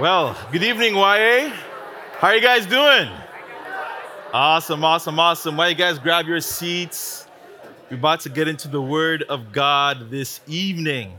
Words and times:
Well, 0.00 0.34
good 0.50 0.62
evening, 0.62 0.94
YA. 0.94 1.50
How 2.14 2.28
are 2.28 2.34
you 2.34 2.40
guys 2.40 2.64
doing? 2.64 3.10
Awesome, 4.32 4.82
awesome, 4.82 5.18
awesome. 5.18 5.58
Why 5.58 5.68
you 5.68 5.74
guys 5.74 5.98
grab 5.98 6.26
your 6.26 6.40
seats? 6.40 7.26
We're 7.90 7.98
about 7.98 8.20
to 8.20 8.30
get 8.30 8.48
into 8.48 8.68
the 8.68 8.80
Word 8.80 9.22
of 9.24 9.52
God 9.52 10.10
this 10.10 10.40
evening. 10.46 11.12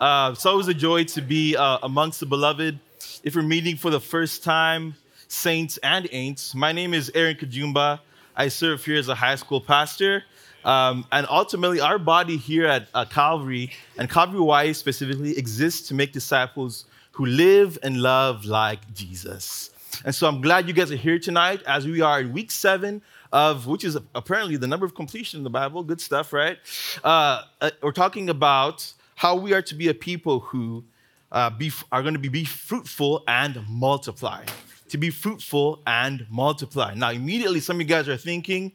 Uh, 0.00 0.30
it's 0.32 0.46
always 0.46 0.68
a 0.68 0.74
joy 0.74 1.04
to 1.04 1.20
be 1.20 1.54
uh, 1.54 1.80
amongst 1.82 2.20
the 2.20 2.24
beloved. 2.24 2.78
If 3.24 3.34
you're 3.34 3.44
meeting 3.44 3.76
for 3.76 3.90
the 3.90 4.00
first 4.00 4.42
time, 4.42 4.94
saints 5.28 5.78
and 5.82 6.06
ain'ts, 6.06 6.54
my 6.54 6.72
name 6.72 6.94
is 6.94 7.12
Aaron 7.14 7.36
Kajumba. 7.36 8.00
I 8.34 8.48
serve 8.48 8.82
here 8.86 8.96
as 8.96 9.10
a 9.10 9.14
high 9.14 9.36
school 9.36 9.60
pastor. 9.60 10.24
Um, 10.64 11.06
and 11.12 11.26
ultimately, 11.28 11.80
our 11.80 11.98
body 11.98 12.38
here 12.38 12.64
at 12.64 12.88
uh, 12.94 13.04
Calvary, 13.04 13.70
and 13.98 14.08
Calvary 14.08 14.40
Y 14.40 14.72
specifically, 14.72 15.36
exists 15.36 15.88
to 15.88 15.94
make 15.94 16.12
disciples 16.12 16.86
who 17.18 17.26
live 17.26 17.76
and 17.82 18.00
love 18.00 18.44
like 18.44 18.94
Jesus. 18.94 19.70
And 20.04 20.14
so 20.14 20.28
I'm 20.28 20.40
glad 20.40 20.68
you 20.68 20.72
guys 20.72 20.92
are 20.92 20.96
here 20.96 21.18
tonight 21.18 21.60
as 21.66 21.84
we 21.84 22.00
are 22.00 22.20
in 22.20 22.32
week 22.32 22.52
seven 22.52 23.02
of 23.32 23.66
which 23.66 23.82
is 23.82 23.98
apparently 24.14 24.56
the 24.56 24.68
number 24.68 24.86
of 24.86 24.94
completion 24.94 25.38
in 25.38 25.44
the 25.44 25.50
Bible. 25.50 25.82
Good 25.82 26.00
stuff, 26.00 26.32
right? 26.32 26.58
Uh, 27.02 27.42
uh, 27.60 27.70
we're 27.82 27.90
talking 27.90 28.30
about 28.30 28.92
how 29.16 29.34
we 29.34 29.52
are 29.52 29.62
to 29.62 29.74
be 29.74 29.88
a 29.88 29.94
people 29.94 30.38
who 30.38 30.84
uh, 31.32 31.50
be, 31.50 31.72
are 31.90 32.02
going 32.02 32.14
to 32.14 32.20
be, 32.20 32.28
be 32.28 32.44
fruitful 32.44 33.24
and 33.26 33.68
multiply. 33.68 34.44
To 34.90 34.96
be 34.96 35.10
fruitful 35.10 35.82
and 35.88 36.24
multiply. 36.30 36.94
Now, 36.94 37.10
immediately, 37.10 37.58
some 37.58 37.78
of 37.78 37.80
you 37.80 37.88
guys 37.88 38.08
are 38.08 38.16
thinking, 38.16 38.70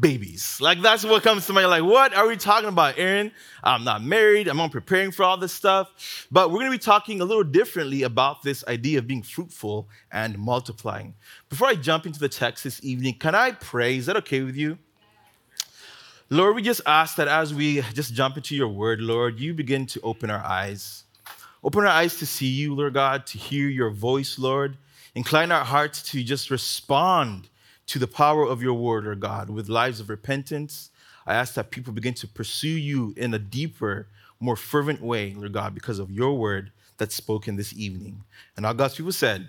babies. 0.00 0.58
Like 0.60 0.80
that's 0.80 1.04
what 1.04 1.22
comes 1.22 1.46
to 1.46 1.52
mind. 1.52 1.68
Like, 1.68 1.82
what 1.82 2.14
are 2.14 2.26
we 2.26 2.36
talking 2.36 2.68
about, 2.68 2.98
Aaron? 2.98 3.32
I'm 3.62 3.84
not 3.84 4.02
married. 4.02 4.48
I'm 4.48 4.56
not 4.56 4.72
preparing 4.72 5.10
for 5.10 5.24
all 5.24 5.36
this 5.36 5.52
stuff. 5.52 6.26
But 6.30 6.50
we're 6.50 6.60
going 6.60 6.72
to 6.72 6.78
be 6.78 6.82
talking 6.82 7.20
a 7.20 7.24
little 7.24 7.44
differently 7.44 8.02
about 8.02 8.42
this 8.42 8.64
idea 8.66 8.98
of 8.98 9.06
being 9.06 9.22
fruitful 9.22 9.88
and 10.10 10.38
multiplying. 10.38 11.14
Before 11.48 11.68
I 11.68 11.74
jump 11.74 12.06
into 12.06 12.20
the 12.20 12.28
text 12.28 12.64
this 12.64 12.82
evening, 12.84 13.18
can 13.18 13.34
I 13.34 13.52
pray? 13.52 13.96
Is 13.96 14.06
that 14.06 14.16
okay 14.18 14.42
with 14.42 14.56
you? 14.56 14.78
Lord, 16.30 16.56
we 16.56 16.62
just 16.62 16.80
ask 16.86 17.16
that 17.16 17.28
as 17.28 17.52
we 17.52 17.82
just 17.92 18.14
jump 18.14 18.38
into 18.38 18.56
your 18.56 18.68
word, 18.68 19.02
Lord, 19.02 19.38
you 19.38 19.52
begin 19.52 19.84
to 19.86 20.00
open 20.00 20.30
our 20.30 20.42
eyes. 20.42 21.04
Open 21.62 21.82
our 21.84 21.90
eyes 21.90 22.16
to 22.18 22.26
see 22.26 22.46
you, 22.46 22.74
Lord 22.74 22.94
God, 22.94 23.26
to 23.26 23.38
hear 23.38 23.68
your 23.68 23.90
voice, 23.90 24.38
Lord. 24.38 24.78
Incline 25.14 25.52
our 25.52 25.64
hearts 25.64 26.02
to 26.04 26.22
just 26.24 26.50
respond 26.50 27.50
to 27.92 27.98
the 27.98 28.06
power 28.06 28.44
of 28.44 28.62
your 28.62 28.72
word, 28.72 29.04
Lord 29.04 29.20
God, 29.20 29.50
with 29.50 29.68
lives 29.68 30.00
of 30.00 30.08
repentance. 30.08 30.88
I 31.26 31.34
ask 31.34 31.52
that 31.54 31.70
people 31.70 31.92
begin 31.92 32.14
to 32.14 32.26
pursue 32.26 32.68
you 32.68 33.12
in 33.18 33.34
a 33.34 33.38
deeper, 33.38 34.06
more 34.40 34.56
fervent 34.56 35.02
way, 35.02 35.34
Lord 35.34 35.52
God, 35.52 35.74
because 35.74 35.98
of 35.98 36.10
your 36.10 36.38
word 36.38 36.72
that's 36.96 37.14
spoken 37.14 37.56
this 37.56 37.74
evening. 37.74 38.24
And 38.56 38.64
all 38.64 38.72
God's 38.72 38.94
people 38.94 39.12
said, 39.12 39.46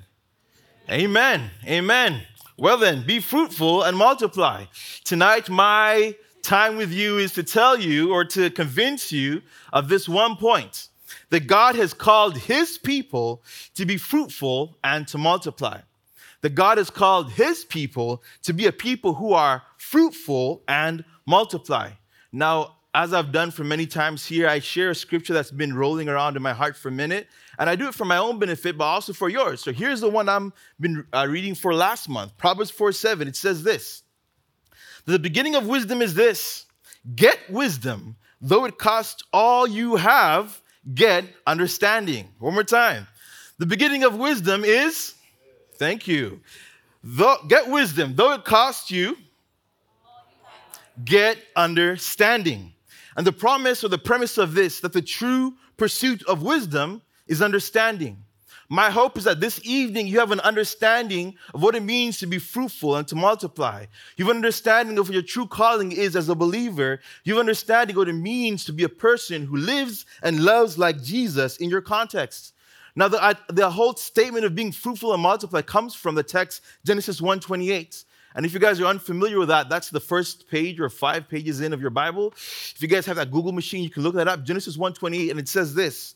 Amen. 0.92 1.52
Amen. 1.66 2.22
Well, 2.58 2.78
then, 2.78 3.06
be 3.06 3.22
fruitful 3.22 3.84
and 3.84 3.96
multiply. 3.96 4.66
Tonight, 5.06 5.50
my 5.50 6.14
time 6.42 6.76
with 6.76 6.92
you 6.92 7.20
is 7.20 7.32
to 7.36 7.44
tell 7.44 7.80
you 7.80 8.12
or 8.12 8.26
to 8.26 8.50
convince 8.50 9.10
you 9.10 9.42
of 9.72 9.88
this 9.88 10.10
one 10.10 10.36
point 10.36 10.90
that 11.30 11.48
God 11.48 11.78
has 11.78 11.94
called 11.94 12.38
his 12.38 12.78
people 12.78 13.42
to 13.76 13.86
be 13.86 13.96
fruitful 13.96 14.76
and 14.84 15.08
to 15.08 15.18
multiply 15.18 15.80
that 16.44 16.56
God 16.56 16.78
has 16.78 16.90
called 16.90 17.32
his 17.32 17.64
people 17.64 18.22
to 18.44 18.54
be 18.54 18.68
a 18.68 18.72
people 18.72 19.14
who 19.14 19.32
are 19.32 19.64
fruitful 19.78 20.62
and 20.68 21.04
multiply. 21.26 21.90
Now, 22.34 22.76
as 22.94 23.14
I've 23.14 23.32
done 23.32 23.50
for 23.50 23.64
many 23.64 23.88
times 23.88 24.26
here, 24.26 24.48
I 24.48 24.60
share 24.60 24.90
a 24.90 24.96
scripture 24.96 25.34
that's 25.34 25.52
been 25.52 25.74
rolling 25.74 26.10
around 26.10 26.36
in 26.36 26.44
my 26.44 26.54
heart 26.54 26.76
for 26.76 26.90
a 26.90 26.92
minute, 26.92 27.28
and 27.58 27.70
I 27.70 27.76
do 27.78 27.88
it 27.88 27.96
for 27.96 28.04
my 28.04 28.18
own 28.18 28.40
benefit, 28.40 28.78
but 28.78 28.84
also 28.84 29.14
for 29.14 29.30
yours. 29.30 29.62
So 29.62 29.72
here's 29.72 30.02
the 30.02 30.10
one 30.10 30.28
I've 30.28 30.52
been 30.82 31.06
uh, 31.14 31.26
reading 31.30 31.56
for 31.56 31.74
last 31.74 32.10
month 32.10 32.38
Proverbs 32.38 32.70
4 32.70 32.92
7. 32.92 33.26
It 33.26 33.38
says 33.38 33.64
this 33.64 34.04
The 35.06 35.18
beginning 35.18 35.56
of 35.56 35.66
wisdom 35.66 36.02
is 36.02 36.14
this 36.14 36.66
get 37.16 37.40
wisdom, 37.50 38.18
though 38.42 38.66
it 38.66 38.78
cost 38.78 39.24
all 39.32 39.66
you 39.66 39.96
have, 39.96 40.62
get 40.94 41.24
understanding. 41.48 42.28
One 42.38 42.54
more 42.54 42.66
time. 42.66 43.08
The 43.60 43.66
beginning 43.66 44.04
of 44.04 44.18
wisdom 44.18 44.66
is 44.66 45.16
Thank 45.78 46.08
you. 46.08 46.42
Though, 47.04 47.38
get 47.48 47.70
wisdom, 47.70 48.16
though 48.16 48.34
it 48.34 48.46
costs 48.46 48.90
you, 48.90 49.18
get 51.04 51.38
understanding. 51.56 52.74
And 53.18 53.28
the 53.28 53.32
promise 53.32 53.84
or 53.84 53.90
the 53.90 53.98
premise 53.98 54.38
of 54.38 54.54
this, 54.54 54.80
that 54.80 54.94
the 54.94 55.02
true 55.02 55.54
pursuit 55.78 56.24
of 56.28 56.42
wisdom 56.42 57.02
is 57.28 57.42
understanding. 57.42 58.24
My 58.70 58.90
hope 58.90 59.18
is 59.18 59.26
that 59.26 59.40
this 59.40 59.60
evening 59.64 60.08
you 60.08 60.20
have 60.20 60.32
an 60.32 60.40
understanding 60.40 61.36
of 61.54 61.62
what 61.62 61.76
it 61.76 61.84
means 61.84 62.18
to 62.20 62.26
be 62.26 62.40
fruitful 62.40 62.96
and 62.96 63.08
to 63.10 63.16
multiply. 63.16 63.86
You 64.16 64.26
have 64.26 64.32
an 64.32 64.38
understanding 64.38 64.98
of 64.98 65.08
what 65.08 65.14
your 65.14 65.22
true 65.22 65.46
calling 65.46 65.92
is 65.92 66.16
as 66.16 66.30
a 66.30 66.36
believer. 66.36 67.00
You 67.24 67.34
have 67.34 67.42
an 67.42 67.48
understanding 67.50 67.96
of 67.96 68.00
what 68.00 68.10
it 68.10 68.14
means 68.14 68.66
to 68.66 68.74
be 68.74 68.84
a 68.84 68.90
person 68.90 69.46
who 69.46 69.58
lives 69.58 70.06
and 70.24 70.44
loves 70.44 70.78
like 70.78 71.04
Jesus 71.04 71.58
in 71.58 71.70
your 71.70 71.82
context. 71.82 72.54
Now, 72.96 73.08
the, 73.08 73.38
the 73.50 73.70
whole 73.70 73.96
statement 73.96 74.46
of 74.46 74.54
being 74.54 74.72
fruitful 74.72 75.14
and 75.14 75.22
multiply 75.22 75.62
comes 75.62 75.96
from 75.96 76.16
the 76.16 76.24
text 76.24 76.62
Genesis 76.86 77.22
1:28. 77.22 78.06
And 78.36 78.46
if 78.46 78.54
you 78.54 78.60
guys 78.60 78.82
are 78.82 78.86
unfamiliar 78.86 79.38
with 79.38 79.50
that, 79.50 79.70
that's 79.70 79.92
the 79.92 80.00
first 80.00 80.48
page 80.48 80.80
or 80.80 80.90
five 80.90 81.30
pages 81.30 81.62
in 81.62 81.72
of 81.72 81.82
your 81.82 81.92
Bible. 81.92 82.34
If 82.36 82.78
you 82.82 82.88
guys 82.88 83.06
have 83.06 83.18
that 83.18 83.32
Google 83.32 83.52
machine, 83.52 83.84
you 83.84 83.92
can 83.92 84.02
look 84.02 84.16
that 84.16 84.28
up. 84.28 84.44
Genesis 84.44 84.78
1:28, 84.78 85.32
and 85.32 85.40
it 85.40 85.48
says 85.48 85.74
this: 85.76 86.16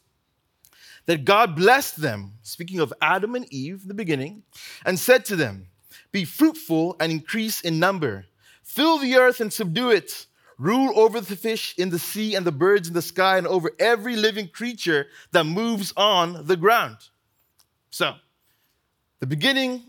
that 1.08 1.26
God 1.26 1.56
blessed 1.56 2.02
them, 2.02 2.34
speaking 2.44 2.80
of 2.80 2.94
Adam 3.02 3.36
and 3.36 3.52
Eve, 3.52 3.82
in 3.82 3.88
the 3.88 3.94
beginning, 3.94 4.44
and 4.86 5.00
said 5.00 5.26
to 5.26 5.36
them, 5.36 5.68
"Be 6.12 6.26
fruitful 6.26 6.96
and 7.00 7.12
increase 7.12 7.62
in 7.62 7.80
number, 7.80 8.26
fill 8.64 9.00
the 9.00 9.16
earth 9.16 9.40
and 9.40 9.52
subdue 9.52 9.90
it." 9.90 10.28
Rule 10.57 10.97
over 10.97 11.22
the 11.22 11.35
fish 11.35 11.75
in 11.78 11.90
the 11.90 12.00
sea 12.00 12.35
and 12.35 12.45
the 12.45 12.51
birds 12.51 12.88
in 12.88 12.94
the 12.94 13.01
sky 13.01 13.38
and 13.38 13.47
over 13.47 13.72
every 13.79 14.16
living 14.16 14.47
creature 14.47 15.07
that 15.31 15.44
moves 15.44 15.94
on 15.95 16.45
the 16.47 16.57
ground. 16.57 16.97
So, 17.90 18.16
the 19.19 19.28
beginning, 19.28 19.84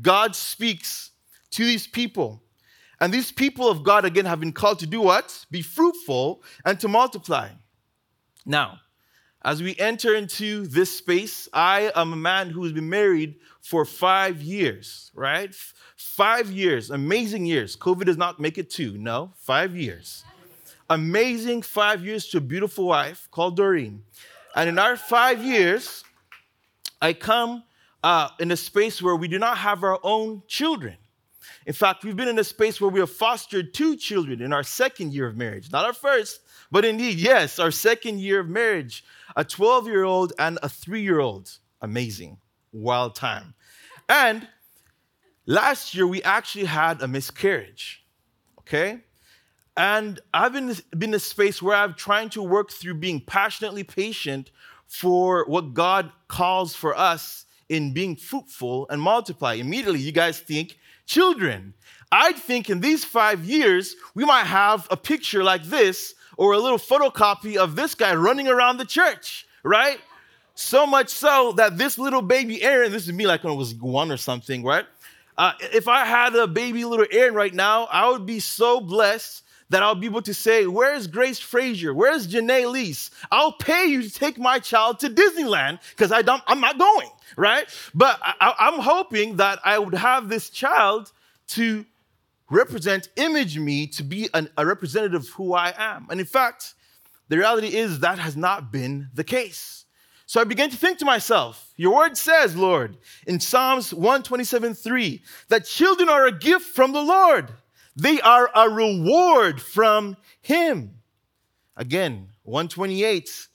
God 0.00 0.34
speaks 0.34 1.10
to 1.52 1.64
these 1.64 1.86
people. 1.86 2.42
And 3.00 3.12
these 3.12 3.32
people 3.32 3.68
of 3.68 3.82
God, 3.82 4.04
again, 4.04 4.26
have 4.26 4.40
been 4.40 4.52
called 4.52 4.80
to 4.80 4.86
do 4.86 5.00
what? 5.00 5.46
Be 5.50 5.62
fruitful 5.62 6.42
and 6.64 6.78
to 6.80 6.88
multiply. 6.88 7.48
Now, 8.44 8.80
as 9.42 9.62
we 9.62 9.74
enter 9.78 10.14
into 10.14 10.66
this 10.66 10.96
space, 10.96 11.48
I 11.52 11.90
am 11.94 12.12
a 12.12 12.16
man 12.16 12.50
who 12.50 12.62
has 12.64 12.72
been 12.72 12.90
married 12.90 13.36
for 13.62 13.84
five 13.84 14.42
years, 14.42 15.10
right? 15.14 15.54
Five 15.96 16.50
years, 16.50 16.90
amazing 16.90 17.46
years. 17.46 17.76
COVID 17.76 18.04
does 18.04 18.18
not 18.18 18.38
make 18.38 18.58
it 18.58 18.68
two, 18.68 18.98
no, 18.98 19.32
five 19.36 19.74
years. 19.74 20.24
Amazing 20.90 21.62
five 21.62 22.04
years 22.04 22.26
to 22.28 22.38
a 22.38 22.40
beautiful 22.40 22.86
wife 22.86 23.28
called 23.30 23.56
Doreen. 23.56 24.02
And 24.54 24.68
in 24.68 24.78
our 24.78 24.96
five 24.96 25.42
years, 25.42 26.04
I 27.00 27.12
come 27.12 27.62
uh, 28.02 28.28
in 28.40 28.50
a 28.50 28.56
space 28.56 29.00
where 29.00 29.16
we 29.16 29.28
do 29.28 29.38
not 29.38 29.58
have 29.58 29.84
our 29.84 29.98
own 30.02 30.42
children. 30.48 30.96
In 31.66 31.72
fact, 31.72 32.04
we've 32.04 32.16
been 32.16 32.28
in 32.28 32.38
a 32.38 32.44
space 32.44 32.80
where 32.80 32.90
we 32.90 33.00
have 33.00 33.10
fostered 33.10 33.74
two 33.74 33.96
children 33.96 34.40
in 34.40 34.52
our 34.52 34.62
second 34.62 35.12
year 35.12 35.26
of 35.26 35.36
marriage. 35.36 35.70
Not 35.70 35.84
our 35.84 35.92
first, 35.92 36.40
but 36.70 36.84
indeed, 36.84 37.18
yes, 37.18 37.58
our 37.58 37.70
second 37.70 38.20
year 38.20 38.40
of 38.40 38.48
marriage 38.48 39.04
a 39.36 39.44
12 39.44 39.86
year 39.86 40.04
old 40.04 40.32
and 40.38 40.58
a 40.62 40.68
three 40.68 41.02
year 41.02 41.20
old. 41.20 41.58
Amazing, 41.80 42.38
wild 42.72 43.14
time. 43.14 43.54
And 44.08 44.46
Last 45.50 45.96
year, 45.96 46.06
we 46.06 46.22
actually 46.22 46.66
had 46.66 47.02
a 47.02 47.08
miscarriage, 47.08 48.04
okay? 48.60 49.00
And 49.76 50.20
I've 50.32 50.52
been, 50.52 50.76
been 50.96 51.10
in 51.10 51.14
a 51.14 51.18
space 51.18 51.60
where 51.60 51.74
I'm 51.74 51.94
trying 51.94 52.28
to 52.30 52.42
work 52.42 52.70
through 52.70 52.94
being 52.94 53.20
passionately 53.20 53.82
patient 53.82 54.52
for 54.86 55.44
what 55.48 55.74
God 55.74 56.12
calls 56.28 56.76
for 56.76 56.96
us 56.96 57.46
in 57.68 57.92
being 57.92 58.14
fruitful 58.14 58.86
and 58.90 59.02
multiply. 59.02 59.54
Immediately, 59.54 59.98
you 59.98 60.12
guys 60.12 60.38
think 60.38 60.78
children. 61.10 61.74
I'd 62.12 62.36
think 62.36 62.70
in 62.70 62.80
these 62.80 63.04
five 63.04 63.44
years, 63.44 63.96
we 64.14 64.24
might 64.24 64.46
have 64.46 64.86
a 64.90 64.96
picture 64.96 65.42
like 65.42 65.64
this 65.64 66.14
or 66.36 66.52
a 66.52 66.58
little 66.58 66.78
photocopy 66.78 67.56
of 67.56 67.74
this 67.74 67.94
guy 67.94 68.14
running 68.14 68.48
around 68.48 68.78
the 68.78 68.84
church, 68.84 69.46
right? 69.64 69.98
So 70.54 70.86
much 70.86 71.08
so 71.08 71.52
that 71.52 71.78
this 71.78 71.98
little 71.98 72.22
baby 72.22 72.62
Aaron, 72.62 72.92
this 72.92 73.06
is 73.06 73.12
me 73.12 73.26
like 73.26 73.42
when 73.42 73.52
I 73.52 73.56
was 73.56 73.74
one 73.74 74.12
or 74.12 74.16
something, 74.16 74.62
right? 74.62 74.86
Uh, 75.36 75.52
if 75.60 75.88
I 75.88 76.04
had 76.04 76.34
a 76.34 76.46
baby 76.46 76.84
little 76.84 77.06
Aaron 77.10 77.34
right 77.34 77.54
now, 77.54 77.88
I 77.90 78.08
would 78.10 78.26
be 78.26 78.40
so 78.40 78.80
blessed 78.80 79.42
that 79.70 79.82
I'll 79.82 79.94
be 79.94 80.06
able 80.06 80.22
to 80.22 80.34
say, 80.34 80.66
Where's 80.66 81.06
Grace 81.06 81.40
Frazier? 81.40 81.94
Where's 81.94 82.28
Janae 82.28 82.70
Lease? 82.70 83.10
I'll 83.30 83.52
pay 83.52 83.86
you 83.86 84.02
to 84.02 84.10
take 84.10 84.38
my 84.38 84.58
child 84.58 85.00
to 85.00 85.08
Disneyland 85.08 85.80
because 85.90 86.12
I'm 86.12 86.60
not 86.60 86.78
going, 86.78 87.08
right? 87.36 87.66
But 87.94 88.20
I, 88.22 88.54
I'm 88.58 88.80
hoping 88.80 89.36
that 89.36 89.60
I 89.64 89.78
would 89.78 89.94
have 89.94 90.28
this 90.28 90.50
child 90.50 91.12
to 91.48 91.86
represent, 92.50 93.08
image 93.16 93.58
me 93.58 93.86
to 93.86 94.02
be 94.02 94.28
an, 94.34 94.50
a 94.56 94.66
representative 94.66 95.22
of 95.22 95.28
who 95.30 95.54
I 95.54 95.72
am. 95.76 96.08
And 96.10 96.20
in 96.20 96.26
fact, 96.26 96.74
the 97.28 97.38
reality 97.38 97.68
is 97.68 98.00
that 98.00 98.18
has 98.18 98.36
not 98.36 98.72
been 98.72 99.08
the 99.14 99.24
case. 99.24 99.84
So 100.26 100.40
I 100.40 100.44
began 100.44 100.70
to 100.70 100.76
think 100.76 100.98
to 100.98 101.04
myself, 101.04 101.72
Your 101.76 101.94
word 101.96 102.16
says, 102.16 102.54
Lord, 102.56 102.98
in 103.26 103.40
Psalms 103.40 103.94
127 103.94 104.74
3, 104.74 105.22
that 105.48 105.64
children 105.64 106.08
are 106.08 106.26
a 106.26 106.32
gift 106.32 106.66
from 106.66 106.92
the 106.92 107.02
Lord. 107.02 107.52
They 107.96 108.20
are 108.20 108.50
a 108.54 108.68
reward 108.68 109.60
from 109.60 110.16
Him. 110.40 111.00
Again, 111.76 112.28
128, 112.44 113.48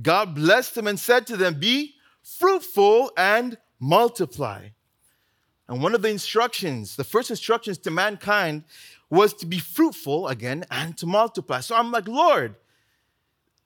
God 0.00 0.34
blessed 0.34 0.74
them 0.74 0.86
and 0.86 0.98
said 0.98 1.26
to 1.28 1.36
them, 1.36 1.58
Be 1.58 1.94
fruitful 2.22 3.12
and 3.16 3.58
multiply. 3.78 4.68
And 5.68 5.82
one 5.82 5.94
of 5.94 6.02
the 6.02 6.08
instructions, 6.08 6.96
the 6.96 7.04
first 7.04 7.30
instructions 7.30 7.78
to 7.78 7.90
mankind, 7.90 8.64
was 9.10 9.34
to 9.34 9.46
be 9.46 9.58
fruitful 9.58 10.28
again 10.28 10.64
and 10.70 10.96
to 10.98 11.06
multiply. 11.06 11.60
So 11.60 11.76
I'm 11.76 11.90
like, 11.92 12.08
Lord, 12.08 12.56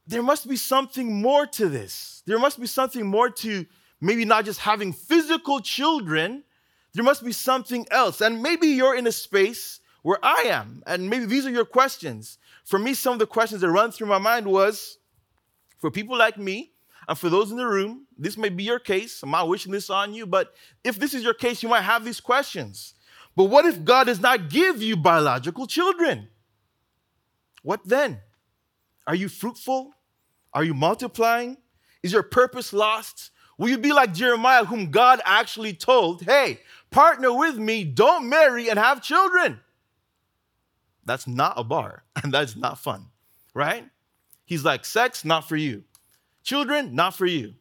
there 0.07 0.23
must 0.23 0.49
be 0.49 0.57
something 0.57 1.21
more 1.21 1.47
to 1.47 1.69
this. 1.69 2.23
There 2.27 2.39
must 2.39 2.61
be 2.61 2.67
something 2.67 3.07
more 3.07 3.31
to 3.31 3.67
maybe 4.01 4.25
not 4.25 4.45
just 4.45 4.61
having 4.61 4.93
physical 4.93 5.61
children. 5.61 6.45
There 6.95 7.05
must 7.05 7.25
be 7.25 7.33
something 7.33 7.87
else. 7.91 8.21
And 8.21 8.43
maybe 8.43 8.69
you're 8.69 8.97
in 8.97 9.07
a 9.07 9.13
space 9.13 9.81
where 10.07 10.25
I 10.25 10.43
am, 10.43 10.85
and 10.87 11.11
maybe 11.11 11.25
these 11.27 11.47
are 11.47 11.51
your 11.51 11.65
questions. 11.65 12.39
For 12.65 12.79
me, 12.79 12.95
some 12.95 13.15
of 13.15 13.19
the 13.19 13.27
questions 13.27 13.61
that 13.61 13.69
run 13.69 13.91
through 13.91 14.07
my 14.07 14.19
mind 14.19 14.47
was 14.47 14.99
for 15.81 15.91
people 15.91 16.17
like 16.17 16.39
me, 16.39 16.71
and 17.09 17.19
for 17.19 17.29
those 17.29 17.51
in 17.51 17.57
the 17.57 17.67
room, 17.67 18.07
this 18.17 18.37
may 18.37 18.49
be 18.49 18.63
your 18.63 18.79
case. 18.79 19.25
I'm 19.25 19.33
not 19.33 19.49
wishing 19.49 19.73
this 19.73 19.91
on 19.91 20.15
you, 20.15 20.25
but 20.25 20.55
if 20.85 20.95
this 20.97 21.13
is 21.13 21.25
your 21.25 21.35
case, 21.35 21.61
you 21.61 21.69
might 21.69 21.81
have 21.81 22.05
these 22.05 22.21
questions. 22.21 22.95
But 23.35 23.47
what 23.47 23.67
if 23.67 23.85
God 23.85 24.05
does 24.05 24.21
not 24.21 24.49
give 24.49 24.81
you 24.81 24.97
biological 24.97 25.67
children? 25.67 26.29
What 27.65 27.81
then? 27.85 28.21
Are 29.09 29.17
you 29.17 29.29
fruitful? 29.29 29.91
Are 30.55 30.63
you 30.63 30.75
multiplying? 30.75 31.57
Is 32.05 32.13
your 32.13 32.23
purpose 32.23 32.73
lost? 32.73 33.33
Will 33.59 33.71
you 33.71 33.79
be 33.79 33.93
like 33.93 34.15
Jeremiah, 34.15 34.67
whom 34.67 34.93
God 34.93 35.21
actually 35.25 35.73
told, 35.73 36.23
hey, 36.23 36.61
partner 36.93 37.37
with 37.37 37.57
me, 37.57 37.83
don't 37.83 38.29
marry 38.29 38.71
and 38.71 38.79
have 38.79 39.03
children? 39.03 39.59
That's 41.07 41.27
not 41.27 41.55
a 41.57 41.65
bar, 41.65 42.03
and 42.23 42.33
that's 42.33 42.57
not 42.57 42.79
fun, 42.79 43.07
right? 43.55 43.85
He's 44.45 44.65
like, 44.65 44.85
sex, 44.85 45.25
not 45.25 45.49
for 45.49 45.57
you. 45.57 45.85
Children, 46.43 46.95
not 46.95 47.15
for 47.15 47.27
you. 47.27 47.55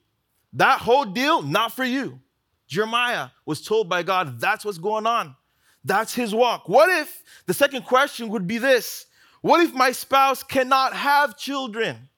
That 0.53 0.79
whole 0.79 1.05
deal, 1.05 1.41
not 1.41 1.73
for 1.73 1.83
you. 1.83 2.19
Jeremiah 2.67 3.29
was 3.45 3.61
told 3.61 3.89
by 3.89 4.03
God, 4.03 4.39
that's 4.39 4.65
what's 4.65 4.77
going 4.77 5.05
on. 5.07 5.35
That's 5.83 6.13
his 6.13 6.33
walk. 6.33 6.67
What 6.67 6.89
if 6.89 7.23
the 7.45 7.53
second 7.53 7.83
question 7.83 8.29
would 8.29 8.47
be 8.47 8.57
this 8.57 9.05
What 9.41 9.61
if 9.61 9.73
my 9.73 9.91
spouse 9.91 10.41
cannot 10.43 10.93
have 10.93 11.37
children? 11.37 12.09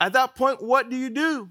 At 0.00 0.12
that 0.14 0.34
point, 0.34 0.62
what 0.62 0.90
do 0.90 0.96
you 0.96 1.10
do? 1.10 1.50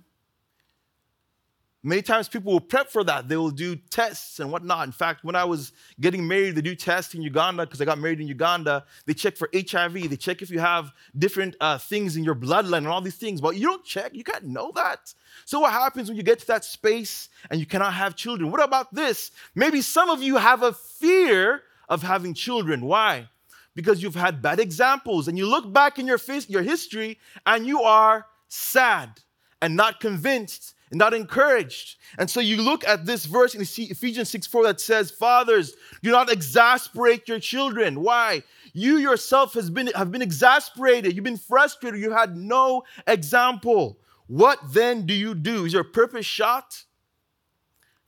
Many 1.82 2.02
times 2.02 2.28
people 2.28 2.52
will 2.52 2.60
prep 2.60 2.90
for 2.90 3.06
that. 3.06 3.30
They 3.30 3.38
will 3.38 3.52
do 3.52 3.78
tests 3.78 4.42
and 4.42 4.52
whatnot. 4.52 4.86
In 4.86 4.92
fact, 4.92 5.24
when 5.24 5.36
I 5.36 5.46
was 5.46 5.72
getting 6.02 6.28
married, 6.28 6.56
they 6.56 6.62
do 6.62 6.76
tests 6.76 7.16
in 7.16 7.22
Uganda 7.22 7.66
because 7.66 7.80
I 7.80 7.86
got 7.86 7.98
married 7.98 8.20
in 8.20 8.28
Uganda. 8.28 8.84
They 9.06 9.14
check 9.14 9.38
for 9.38 9.50
HIV. 9.54 10.10
They 10.10 10.18
check 10.18 10.42
if 10.42 10.50
you 10.50 10.60
have 10.60 10.92
different 11.18 11.56
uh, 11.62 11.78
things 11.78 12.18
in 12.18 12.26
your 12.26 12.36
bloodline 12.36 12.80
and 12.80 12.88
all 12.88 13.00
these 13.00 13.16
things. 13.16 13.40
But 13.40 13.56
you 13.56 13.66
don't 13.66 13.86
check. 13.86 14.14
You 14.14 14.26
can't 14.26 14.44
know 14.44 14.74
that. 14.76 15.14
So 15.46 15.62
what 15.62 15.72
happens 15.72 16.10
when 16.10 16.18
you 16.18 16.24
get 16.24 16.40
to 16.40 16.48
that 16.48 16.66
space 16.66 17.30
and 17.50 17.62
you 17.62 17.66
cannot 17.66 17.94
have 17.94 18.18
children? 18.18 18.52
What 18.52 18.62
about 18.62 18.94
this? 18.94 19.32
Maybe 19.56 19.82
some 19.82 20.10
of 20.10 20.22
you 20.22 20.36
have 20.36 20.64
a 20.64 20.74
fear 20.74 21.64
of 21.88 22.04
having 22.04 22.34
children. 22.34 22.82
Why? 22.82 23.30
Because 23.74 24.04
you've 24.04 24.16
had 24.16 24.42
bad 24.42 24.60
examples 24.60 25.30
and 25.30 25.38
you 25.38 25.48
look 25.48 25.72
back 25.72 25.98
in 25.98 26.06
your, 26.06 26.18
face, 26.18 26.50
your 26.50 26.62
history 26.62 27.20
and 27.46 27.66
you 27.66 27.84
are 27.84 28.26
sad 28.50 29.22
and 29.62 29.78
not 29.78 30.02
convinced 30.02 30.76
not 30.92 31.14
encouraged. 31.14 31.98
And 32.18 32.30
so 32.30 32.40
you 32.40 32.62
look 32.62 32.88
at 32.88 33.06
this 33.06 33.26
verse 33.26 33.54
in 33.56 33.62
Ephesians 33.62 34.30
6 34.30 34.48
4 34.48 34.64
that 34.64 34.82
says, 34.82 35.12
Fathers, 35.12 35.74
do 36.02 36.12
not 36.12 36.32
exasperate 36.32 37.28
your 37.28 37.40
children. 37.40 38.02
Why? 38.02 38.44
You 38.74 38.98
yourself 38.98 39.54
has 39.54 39.70
been, 39.70 39.88
have 39.88 40.12
been 40.12 40.22
exasperated, 40.22 41.16
you've 41.16 41.24
been 41.24 41.38
frustrated, 41.38 42.00
you 42.00 42.12
had 42.12 42.36
no 42.36 42.84
example. 43.08 44.00
What 44.28 44.60
then 44.72 45.06
do 45.06 45.14
you 45.14 45.34
do? 45.34 45.66
Is 45.66 45.74
your 45.74 45.84
purpose 45.84 46.26
shot? 46.26 46.84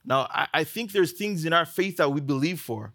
Now, 0.06 0.28
I, 0.32 0.48
I 0.54 0.64
think 0.64 0.92
there's 0.92 1.12
things 1.12 1.46
in 1.46 1.54
our 1.54 1.66
faith 1.66 1.98
that 1.98 2.12
we 2.12 2.22
believe 2.22 2.60
for. 2.60 2.94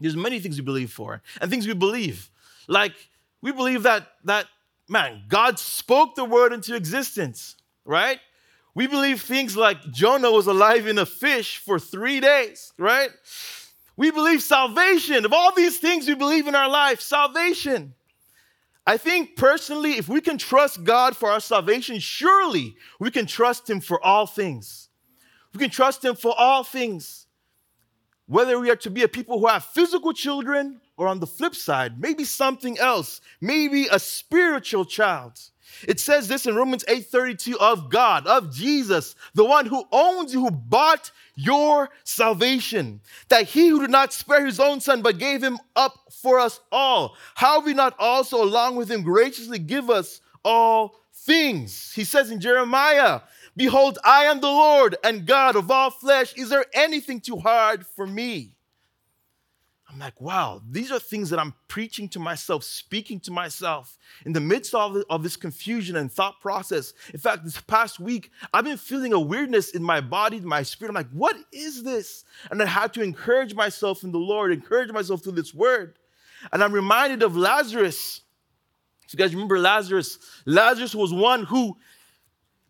There's 0.00 0.16
many 0.16 0.38
things 0.38 0.56
we 0.56 0.64
believe 0.64 0.92
for, 0.92 1.22
and 1.40 1.50
things 1.50 1.66
we 1.66 1.74
believe. 1.74 2.30
Like, 2.68 2.94
we 3.42 3.50
believe 3.52 3.82
that, 3.82 4.06
that 4.24 4.46
man, 4.88 5.24
God 5.28 5.58
spoke 5.58 6.14
the 6.14 6.24
word 6.24 6.52
into 6.52 6.76
existence, 6.76 7.56
right? 7.84 8.20
We 8.74 8.86
believe 8.86 9.22
things 9.22 9.56
like 9.56 9.90
Jonah 9.90 10.30
was 10.30 10.46
alive 10.46 10.86
in 10.86 10.98
a 10.98 11.06
fish 11.06 11.58
for 11.58 11.78
three 11.78 12.20
days, 12.20 12.72
right? 12.78 13.10
We 13.96 14.10
believe 14.10 14.42
salvation. 14.42 15.24
Of 15.24 15.32
all 15.32 15.52
these 15.54 15.78
things 15.78 16.06
we 16.06 16.14
believe 16.14 16.46
in 16.46 16.54
our 16.54 16.68
life, 16.68 17.00
salvation. 17.00 17.94
I 18.86 18.96
think 18.96 19.36
personally, 19.36 19.98
if 19.98 20.08
we 20.08 20.20
can 20.20 20.38
trust 20.38 20.84
God 20.84 21.16
for 21.16 21.30
our 21.30 21.40
salvation, 21.40 21.98
surely 21.98 22.76
we 22.98 23.10
can 23.10 23.26
trust 23.26 23.68
Him 23.68 23.80
for 23.80 24.02
all 24.02 24.26
things. 24.26 24.88
We 25.52 25.58
can 25.58 25.70
trust 25.70 26.04
Him 26.04 26.14
for 26.14 26.32
all 26.38 26.64
things. 26.64 27.26
Whether 28.26 28.60
we 28.60 28.70
are 28.70 28.76
to 28.76 28.90
be 28.90 29.02
a 29.02 29.08
people 29.08 29.40
who 29.40 29.46
have 29.46 29.64
physical 29.64 30.12
children 30.12 30.80
or 30.96 31.08
on 31.08 31.18
the 31.18 31.26
flip 31.26 31.54
side, 31.54 32.00
maybe 32.00 32.24
something 32.24 32.78
else, 32.78 33.20
maybe 33.40 33.88
a 33.90 33.98
spiritual 33.98 34.84
child. 34.84 35.38
It 35.86 36.00
says 36.00 36.28
this 36.28 36.46
in 36.46 36.56
Romans 36.56 36.84
8:32 36.88 37.56
of 37.56 37.90
God, 37.90 38.26
of 38.26 38.52
Jesus, 38.54 39.14
the 39.34 39.44
one 39.44 39.66
who 39.66 39.84
owns 39.92 40.32
you, 40.32 40.40
who 40.40 40.50
bought 40.50 41.10
your 41.34 41.90
salvation, 42.04 43.00
that 43.28 43.44
he 43.44 43.68
who 43.68 43.80
did 43.80 43.90
not 43.90 44.12
spare 44.12 44.44
his 44.44 44.58
own 44.60 44.80
son 44.80 45.02
but 45.02 45.18
gave 45.18 45.42
him 45.42 45.58
up 45.76 45.98
for 46.10 46.40
us 46.40 46.60
all, 46.72 47.16
how 47.34 47.60
we 47.60 47.74
not 47.74 47.94
also 47.98 48.42
along 48.42 48.76
with 48.76 48.90
him 48.90 49.02
graciously 49.02 49.58
give 49.58 49.88
us 49.88 50.20
all 50.44 50.96
things? 51.12 51.92
He 51.92 52.04
says 52.04 52.30
in 52.30 52.40
Jeremiah, 52.40 53.20
Behold, 53.56 53.98
I 54.04 54.24
am 54.24 54.40
the 54.40 54.46
Lord 54.46 54.96
and 55.02 55.26
God 55.26 55.56
of 55.56 55.70
all 55.70 55.90
flesh. 55.90 56.32
Is 56.36 56.48
there 56.48 56.64
anything 56.72 57.20
too 57.20 57.38
hard 57.38 57.84
for 57.86 58.06
me? 58.06 58.52
I'm 59.90 59.98
like, 59.98 60.20
wow, 60.20 60.60
these 60.70 60.92
are 60.92 60.98
things 60.98 61.30
that 61.30 61.38
I'm 61.38 61.54
preaching 61.66 62.10
to 62.10 62.18
myself, 62.18 62.62
speaking 62.62 63.20
to 63.20 63.30
myself 63.30 63.96
in 64.26 64.34
the 64.34 64.40
midst 64.40 64.74
of, 64.74 64.98
of 65.08 65.22
this 65.22 65.36
confusion 65.36 65.96
and 65.96 66.12
thought 66.12 66.40
process. 66.42 66.92
In 67.14 67.18
fact, 67.18 67.44
this 67.44 67.58
past 67.62 67.98
week, 67.98 68.30
I've 68.52 68.64
been 68.64 68.76
feeling 68.76 69.14
a 69.14 69.20
weirdness 69.20 69.70
in 69.70 69.82
my 69.82 70.02
body, 70.02 70.40
my 70.40 70.62
spirit. 70.62 70.90
I'm 70.90 70.94
like, 70.94 71.10
what 71.10 71.36
is 71.52 71.82
this? 71.84 72.24
And 72.50 72.62
I 72.62 72.66
had 72.66 72.92
to 72.94 73.02
encourage 73.02 73.54
myself 73.54 74.04
in 74.04 74.12
the 74.12 74.18
Lord, 74.18 74.52
encourage 74.52 74.92
myself 74.92 75.22
through 75.22 75.32
this 75.32 75.54
word. 75.54 75.98
And 76.52 76.62
I'm 76.62 76.72
reminded 76.72 77.22
of 77.22 77.34
Lazarus. 77.34 78.20
If 79.06 79.14
you 79.14 79.18
guys 79.18 79.32
remember 79.32 79.58
Lazarus, 79.58 80.18
Lazarus 80.44 80.94
was 80.94 81.14
one 81.14 81.44
who 81.44 81.78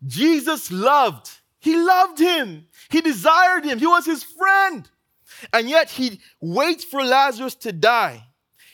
Jesus 0.07 0.71
loved. 0.71 1.29
He 1.59 1.75
loved 1.75 2.17
him, 2.17 2.67
he 2.89 3.01
desired 3.01 3.65
him, 3.65 3.79
he 3.79 3.87
was 3.87 4.05
his 4.05 4.23
friend. 4.23 4.89
And 5.53 5.69
yet 5.69 5.89
he 5.89 6.21
waits 6.41 6.83
for 6.83 7.03
Lazarus 7.03 7.55
to 7.55 7.71
die. 7.71 8.25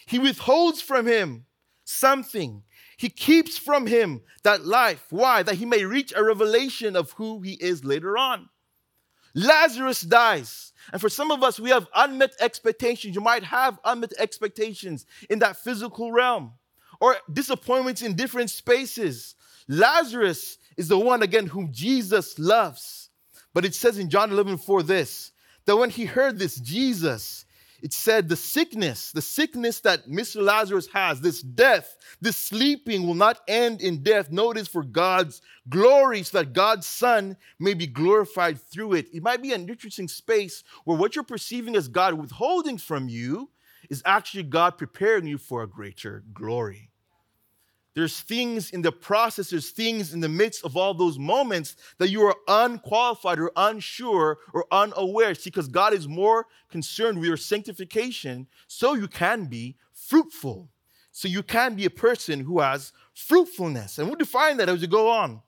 He 0.05 0.19
withholds 0.19 0.81
from 0.81 1.07
him 1.07 1.45
something. 1.83 2.63
He 2.97 3.09
keeps 3.09 3.57
from 3.57 3.87
him 3.87 4.21
that 4.43 4.65
life. 4.65 5.05
Why? 5.09 5.43
That 5.43 5.55
he 5.55 5.65
may 5.65 5.83
reach 5.83 6.13
a 6.15 6.23
revelation 6.23 6.95
of 6.95 7.11
who 7.11 7.41
he 7.41 7.53
is 7.53 7.83
later 7.83 8.17
on. 8.17 8.49
Lazarus 9.33 10.01
dies. 10.01 10.71
And 10.93 11.01
for 11.01 11.09
some 11.09 11.29
of 11.29 11.43
us, 11.43 11.59
we 11.59 11.69
have 11.69 11.87
unmet 11.93 12.33
expectations. 12.39 13.15
You 13.15 13.21
might 13.21 13.43
have 13.43 13.79
unmet 13.83 14.13
expectations 14.17 15.05
in 15.29 15.39
that 15.39 15.57
physical 15.57 16.11
realm 16.11 16.53
or 17.01 17.17
disappointments 17.31 18.01
in 18.01 18.15
different 18.15 18.49
spaces. 18.49 19.35
Lazarus 19.67 20.57
is 20.77 20.87
the 20.87 20.97
one, 20.97 21.21
again, 21.21 21.47
whom 21.47 21.73
Jesus 21.73 22.39
loves. 22.39 23.09
But 23.53 23.65
it 23.65 23.75
says 23.75 23.97
in 23.97 24.09
John 24.09 24.31
11 24.31 24.57
4 24.57 24.83
this 24.83 25.31
that 25.65 25.77
when 25.77 25.89
he 25.89 26.05
heard 26.05 26.39
this, 26.39 26.55
Jesus, 26.57 27.45
it 27.81 27.93
said 27.93 28.29
the 28.29 28.35
sickness, 28.35 29.11
the 29.11 29.21
sickness 29.21 29.81
that 29.81 30.07
Mr. 30.07 30.41
Lazarus 30.41 30.87
has, 30.93 31.21
this 31.21 31.41
death, 31.41 31.97
this 32.21 32.37
sleeping 32.37 33.05
will 33.05 33.15
not 33.15 33.41
end 33.47 33.81
in 33.81 34.01
death. 34.01 34.31
Notice 34.31 34.67
for 34.67 34.83
God's 34.83 35.41
glory, 35.69 36.23
so 36.23 36.39
that 36.39 36.53
God's 36.53 36.87
Son 36.87 37.37
may 37.59 37.73
be 37.73 37.85
glorified 37.85 38.59
through 38.59 38.93
it. 38.93 39.07
It 39.13 39.21
might 39.21 39.41
be 39.41 39.53
an 39.53 39.69
interesting 39.69 40.07
space 40.07 40.63
where 40.85 40.97
what 40.97 41.15
you're 41.15 41.23
perceiving 41.23 41.75
as 41.75 41.87
God 41.87 42.13
withholding 42.15 42.77
from 42.77 43.09
you 43.09 43.49
is 43.89 44.01
actually 44.05 44.43
God 44.43 44.77
preparing 44.77 45.27
you 45.27 45.37
for 45.37 45.61
a 45.61 45.67
greater 45.67 46.23
glory. 46.33 46.89
There's 47.95 48.19
things 48.19 48.71
in 48.71 48.81
the 48.81 48.91
process, 48.91 49.49
there's 49.49 49.69
things 49.69 50.13
in 50.13 50.19
the 50.19 50.29
midst 50.29 50.65
of 50.65 50.75
all 50.75 50.93
those 50.93 51.17
moments 51.17 51.77
that 51.97 52.09
you 52.09 52.21
are 52.23 52.35
unqualified 52.47 53.39
or 53.39 53.51
unsure 53.55 54.37
or 54.53 54.65
unaware. 54.69 55.33
See, 55.33 55.49
because 55.49 55.69
God 55.69 55.93
is 55.93 56.07
more 56.07 56.45
concerned 56.69 57.17
with 57.17 57.27
your 57.27 57.37
sanctification 57.37 58.47
so 58.67 58.95
you 58.95 59.07
can 59.07 59.45
be 59.45 59.77
fruitful. 59.93 60.69
So 61.11 61.29
you 61.29 61.41
can 61.41 61.75
be 61.75 61.85
a 61.85 61.89
person 61.89 62.41
who 62.41 62.59
has 62.59 62.91
fruitfulness. 63.13 63.97
And 63.97 64.09
we'll 64.09 64.17
define 64.17 64.57
that 64.57 64.67
as 64.67 64.81
we 64.81 64.87
go 64.87 65.09
on. 65.09 65.41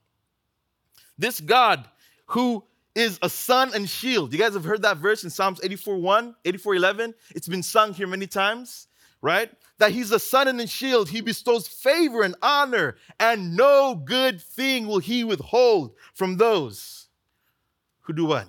This 1.18 1.42
God 1.42 1.86
who 2.28 2.64
is 2.96 3.20
a 3.22 3.30
sun 3.30 3.72
and 3.76 3.88
shield. 3.88 4.32
You 4.34 4.40
guys 4.40 4.54
have 4.54 4.64
heard 4.64 4.82
that 4.84 4.98
verse 4.98 5.24
in 5.24 5.30
Psalms 5.30 5.60
84 5.62 5.98
1, 5.98 6.36
84 6.46 6.76
11. 6.76 7.14
It's 7.36 7.48
been 7.48 7.62
sung 7.62 7.94
here 7.94 8.08
many 8.08 8.26
times, 8.26 8.88
right? 9.22 9.52
That 9.80 9.92
he's 9.92 10.12
a 10.12 10.20
sun 10.20 10.48
and 10.48 10.60
a 10.62 10.68
shield. 10.68 11.10
He 11.10 11.22
bestows 11.22 11.68
favor 11.68 12.24
and 12.24 12.36
honor, 12.42 12.98
and 13.20 13.56
no 13.56 13.96
good 13.96 14.42
thing 14.42 14.88
will 14.88 15.00
he 15.00 15.24
withhold 15.24 15.94
from 16.14 16.38
those 16.38 17.08
who 18.02 18.14
do 18.14 18.26
what? 18.26 18.48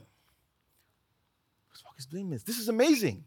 This 2.44 2.58
is 2.58 2.68
amazing. 2.68 3.24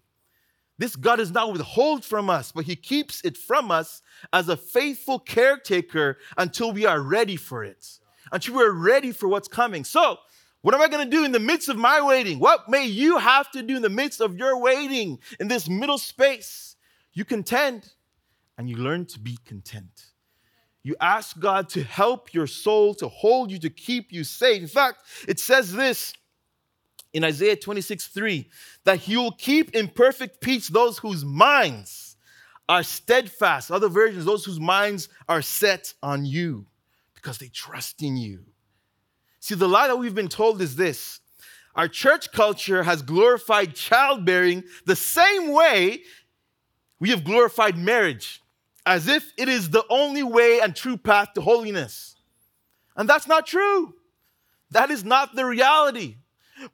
This 0.77 0.95
God 0.95 1.17
does 1.17 1.31
not 1.31 1.51
withhold 1.51 2.03
from 2.03 2.29
us, 2.29 2.51
but 2.51 2.65
He 2.65 2.75
keeps 2.75 3.21
it 3.23 3.37
from 3.37 3.69
us 3.69 4.01
as 4.33 4.49
a 4.49 4.57
faithful 4.57 5.19
caretaker 5.19 6.17
until 6.37 6.71
we 6.71 6.87
are 6.87 6.99
ready 6.99 7.35
for 7.35 7.63
it, 7.63 7.99
until 8.31 8.55
we're 8.55 8.71
ready 8.71 9.11
for 9.11 9.27
what's 9.27 9.47
coming. 9.47 9.83
So, 9.83 10.17
what 10.61 10.73
am 10.73 10.81
I 10.81 10.87
going 10.87 11.07
to 11.07 11.15
do 11.15 11.23
in 11.23 11.33
the 11.33 11.39
midst 11.39 11.69
of 11.69 11.77
my 11.77 12.01
waiting? 12.01 12.39
What 12.39 12.67
may 12.67 12.85
you 12.85 13.17
have 13.17 13.51
to 13.51 13.61
do 13.61 13.75
in 13.75 13.83
the 13.83 13.89
midst 13.89 14.21
of 14.21 14.37
your 14.37 14.59
waiting 14.59 15.19
in 15.39 15.47
this 15.47 15.69
middle 15.69 15.99
space? 15.99 16.70
You 17.13 17.25
contend 17.25 17.91
and 18.57 18.69
you 18.69 18.77
learn 18.77 19.05
to 19.07 19.19
be 19.19 19.37
content. 19.45 20.11
You 20.83 20.95
ask 20.99 21.39
God 21.39 21.69
to 21.69 21.83
help 21.83 22.33
your 22.33 22.47
soul, 22.47 22.93
to 22.95 23.07
hold 23.07 23.51
you, 23.51 23.59
to 23.59 23.69
keep 23.69 24.11
you 24.11 24.23
safe. 24.23 24.61
In 24.61 24.67
fact, 24.67 25.03
it 25.27 25.39
says 25.39 25.73
this 25.73 26.13
in 27.13 27.23
Isaiah 27.23 27.55
26 27.55 28.07
3 28.07 28.49
that 28.85 28.97
He 28.97 29.17
will 29.17 29.33
keep 29.33 29.75
in 29.75 29.87
perfect 29.89 30.41
peace 30.41 30.67
those 30.67 30.97
whose 30.97 31.23
minds 31.23 32.15
are 32.67 32.83
steadfast. 32.83 33.69
Other 33.69 33.89
versions, 33.89 34.25
those 34.25 34.45
whose 34.45 34.59
minds 34.59 35.09
are 35.27 35.41
set 35.41 35.93
on 36.01 36.25
you 36.25 36.65
because 37.13 37.37
they 37.37 37.49
trust 37.49 38.01
in 38.01 38.17
you. 38.17 38.45
See, 39.39 39.55
the 39.55 39.67
lie 39.67 39.87
that 39.87 39.97
we've 39.97 40.15
been 40.15 40.29
told 40.29 40.61
is 40.61 40.75
this 40.75 41.19
our 41.75 41.87
church 41.87 42.31
culture 42.31 42.83
has 42.83 43.01
glorified 43.01 43.75
childbearing 43.75 44.63
the 44.85 44.95
same 44.95 45.51
way 45.51 46.03
we 47.01 47.09
have 47.09 47.23
glorified 47.23 47.77
marriage, 47.77 48.43
as 48.85 49.07
if 49.07 49.33
it 49.35 49.49
is 49.49 49.71
the 49.71 49.83
only 49.89 50.21
way 50.21 50.59
and 50.61 50.75
true 50.75 50.95
path 50.95 51.33
to 51.33 51.41
holiness. 51.41 52.15
And 52.95 53.09
that's 53.09 53.27
not 53.27 53.47
true. 53.47 53.95
That 54.69 54.91
is 54.91 55.03
not 55.03 55.35
the 55.35 55.45
reality. 55.45 56.17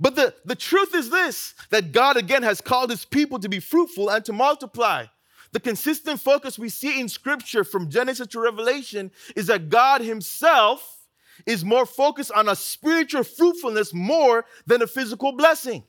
But 0.02 0.18
the, 0.18 0.36
the 0.44 0.56
truth 0.56 0.94
is 0.94 1.10
this 1.10 1.56
that 1.70 1.94
God 1.94 2.18
again 2.18 2.44
has 2.44 2.60
called 2.60 2.90
his 2.90 3.06
people 3.06 3.40
to 3.40 3.48
be 3.48 3.62
fruitful 3.62 4.10
and 4.10 4.24
to 4.26 4.34
multiply. 4.34 5.06
The 5.54 5.62
consistent 5.62 6.20
focus 6.20 6.60
we 6.60 6.68
see 6.68 7.00
in 7.00 7.08
scripture 7.08 7.64
from 7.64 7.90
Genesis 7.90 8.28
to 8.28 8.42
Revelation 8.42 9.12
is 9.38 9.48
that 9.48 9.70
God 9.70 10.02
himself 10.02 11.08
is 11.46 11.64
more 11.64 11.86
focused 11.86 12.34
on 12.34 12.50
a 12.50 12.56
spiritual 12.56 13.24
fruitfulness 13.24 13.94
more 13.94 14.44
than 14.66 14.82
a 14.82 14.88
physical 14.88 15.32
blessing. 15.32 15.86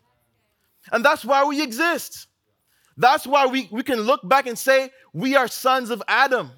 And 0.93 1.05
that's 1.05 1.25
why 1.25 1.45
we 1.45 1.61
exist. 1.61 2.28
That's 2.99 3.27
why 3.27 3.47
we, 3.47 3.69
we 3.71 3.85
can 3.85 4.01
look 4.01 4.29
back 4.29 4.47
and 4.47 4.59
say 4.59 4.91
we 5.13 5.37
are 5.37 5.47
sons 5.47 5.91
of 5.91 6.03
Adam. 6.09 6.51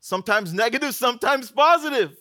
Sometimes 0.00 0.54
negative, 0.54 0.94
sometimes 0.94 1.50
positive. 1.50 2.16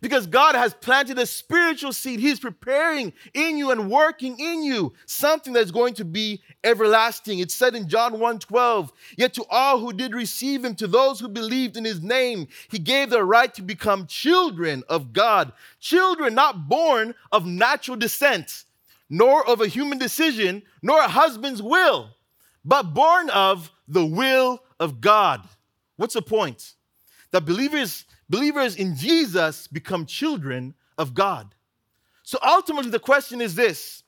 Because 0.00 0.28
God 0.28 0.54
has 0.54 0.72
planted 0.72 1.18
a 1.18 1.26
spiritual 1.26 1.92
seed. 1.92 2.20
He's 2.20 2.38
preparing 2.38 3.12
in 3.34 3.58
you 3.58 3.72
and 3.72 3.90
working 3.90 4.38
in 4.38 4.62
you 4.62 4.92
something 5.06 5.52
that's 5.52 5.72
going 5.72 5.94
to 5.94 6.04
be 6.04 6.40
everlasting. 6.62 7.40
It's 7.40 7.54
said 7.54 7.74
in 7.74 7.88
John 7.88 8.20
1 8.20 8.38
12, 8.38 8.92
Yet 9.18 9.34
to 9.34 9.44
all 9.50 9.80
who 9.80 9.92
did 9.92 10.14
receive 10.14 10.64
him, 10.64 10.76
to 10.76 10.86
those 10.86 11.18
who 11.18 11.28
believed 11.28 11.76
in 11.76 11.84
his 11.84 12.00
name, 12.00 12.46
he 12.70 12.78
gave 12.78 13.10
the 13.10 13.24
right 13.24 13.52
to 13.54 13.62
become 13.62 14.06
children 14.06 14.84
of 14.88 15.12
God. 15.12 15.52
Children 15.80 16.34
not 16.34 16.68
born 16.68 17.12
of 17.32 17.44
natural 17.44 17.96
descent, 17.96 18.64
nor 19.10 19.46
of 19.48 19.60
a 19.60 19.66
human 19.66 19.98
decision, 19.98 20.62
nor 20.80 21.00
a 21.00 21.08
husband's 21.08 21.60
will, 21.60 22.14
but 22.64 22.94
born 22.94 23.30
of 23.30 23.70
the 23.88 24.04
will 24.04 24.62
of 24.78 25.00
God. 25.00 25.42
What's 25.96 26.14
the 26.14 26.22
point? 26.22 26.74
That 27.30 27.44
believers 27.44 28.04
believers 28.28 28.76
in 28.76 28.96
Jesus 28.96 29.68
become 29.68 30.06
children 30.06 30.74
of 30.96 31.14
God. 31.14 31.54
So 32.22 32.38
ultimately, 32.42 32.90
the 32.90 32.98
question 32.98 33.40
is 33.40 33.54
this 33.54 34.02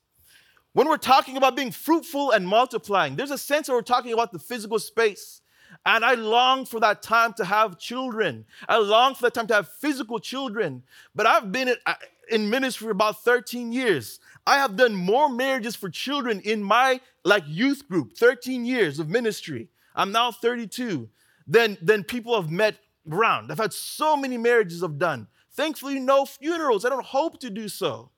when 0.73 0.88
we're 0.88 0.96
talking 0.96 1.37
about 1.37 1.56
being 1.56 1.70
fruitful 1.70 2.32
and 2.32 2.46
multiplying, 2.46 3.16
there's 3.16 3.30
a 3.30 3.38
sense 3.38 3.68
that 3.68 3.73
we're 3.73 3.82
talking 3.82 4.12
about 4.12 4.32
the 4.32 4.38
physical 4.38 4.78
space. 4.78 5.40
And 5.87 6.04
I 6.04 6.14
long 6.14 6.66
for 6.66 6.80
that 6.80 7.02
time 7.02 7.32
to 7.34 7.44
have 7.44 7.78
children. 7.78 8.44
I 8.68 8.78
long 8.78 9.14
for 9.14 9.23
that 9.23 9.34
time 9.34 9.46
to 9.49 9.54
have 9.54 9.68
physical 9.68 10.18
children. 10.18 10.82
But 11.14 11.26
I've 11.26 11.52
been 11.52 11.68
in 11.68 11.76
uh, 11.87 11.94
ministry 12.38 12.87
for 12.87 12.90
about 12.90 13.23
13 13.23 13.73
years. 13.73 14.20
I 14.46 14.58
have 14.58 14.76
done 14.76 14.94
more 14.94 15.28
marriages 15.28 15.76
for 15.76 15.90
children 15.90 16.40
in 16.40 16.62
my 16.62 17.00
like 17.25 17.45
youth 17.47 17.88
group, 17.88 18.16
13 18.16 18.64
years 18.64 18.99
of 18.99 19.09
ministry. 19.09 19.69
I'm 19.95 20.12
now 20.12 20.31
32. 20.31 21.09
Then, 21.47 21.76
than 21.81 22.04
people 22.04 22.40
have 22.40 22.50
met 22.50 22.76
around. 23.11 23.50
I've 23.50 23.59
had 23.59 23.73
so 23.73 24.16
many 24.16 24.38
marriages 24.38 24.83
I've 24.83 24.99
done. 24.99 25.26
Thankfully, 25.52 26.00
no 26.00 26.25
funerals. 26.25 26.85
I 26.85 26.88
don't 26.88 27.04
hope 27.04 27.40
to 27.40 27.50
do 27.50 27.69
so. 27.69 28.11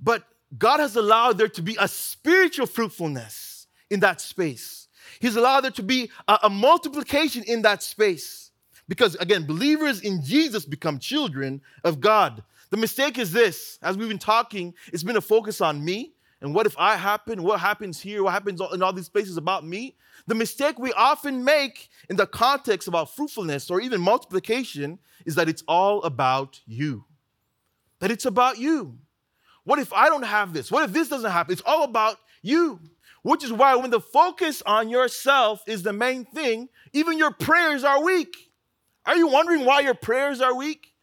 But 0.00 0.24
God 0.56 0.80
has 0.80 0.96
allowed 0.96 1.38
there 1.38 1.48
to 1.48 1.62
be 1.62 1.76
a 1.78 1.88
spiritual 1.88 2.66
fruitfulness 2.66 3.66
in 3.90 4.00
that 4.00 4.20
space. 4.20 4.88
He's 5.20 5.36
allowed 5.36 5.62
there 5.62 5.70
to 5.72 5.82
be 5.82 6.10
a, 6.26 6.38
a 6.44 6.50
multiplication 6.50 7.42
in 7.44 7.62
that 7.62 7.82
space. 7.82 8.50
Because 8.88 9.14
again, 9.16 9.46
believers 9.46 10.00
in 10.00 10.22
Jesus 10.22 10.64
become 10.64 10.98
children 10.98 11.60
of 11.84 12.00
God. 12.00 12.42
The 12.70 12.76
mistake 12.76 13.18
is 13.18 13.32
this 13.32 13.78
as 13.82 13.96
we've 13.96 14.08
been 14.08 14.18
talking, 14.18 14.74
it's 14.92 15.02
been 15.02 15.16
a 15.16 15.22
focus 15.22 15.60
on 15.60 15.84
me 15.84 16.14
and 16.40 16.54
what 16.54 16.66
if 16.66 16.78
I 16.78 16.96
happen, 16.96 17.42
what 17.42 17.60
happens 17.60 18.00
here, 18.00 18.22
what 18.22 18.32
happens 18.32 18.60
in 18.72 18.82
all 18.82 18.92
these 18.92 19.08
places 19.08 19.36
about 19.36 19.66
me. 19.66 19.96
The 20.26 20.34
mistake 20.34 20.78
we 20.78 20.92
often 20.92 21.44
make 21.44 21.88
in 22.08 22.16
the 22.16 22.26
context 22.26 22.86
about 22.86 23.14
fruitfulness 23.14 23.70
or 23.70 23.80
even 23.80 24.00
multiplication 24.00 24.98
is 25.26 25.34
that 25.34 25.48
it's 25.48 25.64
all 25.66 26.02
about 26.02 26.60
you. 26.66 27.04
That 27.98 28.12
it's 28.12 28.26
about 28.26 28.58
you. 28.58 28.98
What 29.64 29.80
if 29.80 29.92
I 29.92 30.08
don't 30.08 30.22
have 30.22 30.52
this? 30.52 30.70
What 30.70 30.84
if 30.84 30.92
this 30.92 31.08
doesn't 31.08 31.30
happen? 31.30 31.52
It's 31.52 31.62
all 31.66 31.82
about 31.82 32.16
you. 32.42 32.80
Which 33.22 33.42
is 33.42 33.52
why 33.52 33.74
when 33.74 33.90
the 33.90 34.00
focus 34.00 34.62
on 34.64 34.88
yourself 34.88 35.62
is 35.66 35.82
the 35.82 35.92
main 35.92 36.24
thing, 36.24 36.68
even 36.92 37.18
your 37.18 37.32
prayers 37.32 37.82
are 37.82 38.02
weak. 38.02 38.32
Are 39.04 39.16
you 39.16 39.26
wondering 39.26 39.64
why 39.64 39.80
your 39.80 39.94
prayers 39.94 40.40
are 40.40 40.54
weak? 40.54 40.94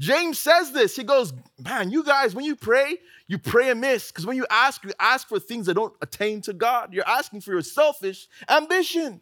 James 0.00 0.38
says 0.38 0.72
this. 0.72 0.96
He 0.96 1.04
goes, 1.04 1.32
Man, 1.58 1.90
you 1.90 2.02
guys, 2.02 2.34
when 2.34 2.46
you 2.46 2.56
pray, 2.56 2.96
you 3.28 3.38
pray 3.38 3.70
amiss. 3.70 4.10
Because 4.10 4.24
when 4.26 4.36
you 4.36 4.46
ask, 4.50 4.82
you 4.82 4.92
ask 4.98 5.28
for 5.28 5.38
things 5.38 5.66
that 5.66 5.74
don't 5.74 5.92
attain 6.00 6.40
to 6.42 6.54
God. 6.54 6.92
You're 6.94 7.06
asking 7.06 7.42
for 7.42 7.52
your 7.52 7.62
selfish 7.62 8.26
ambition. 8.48 9.20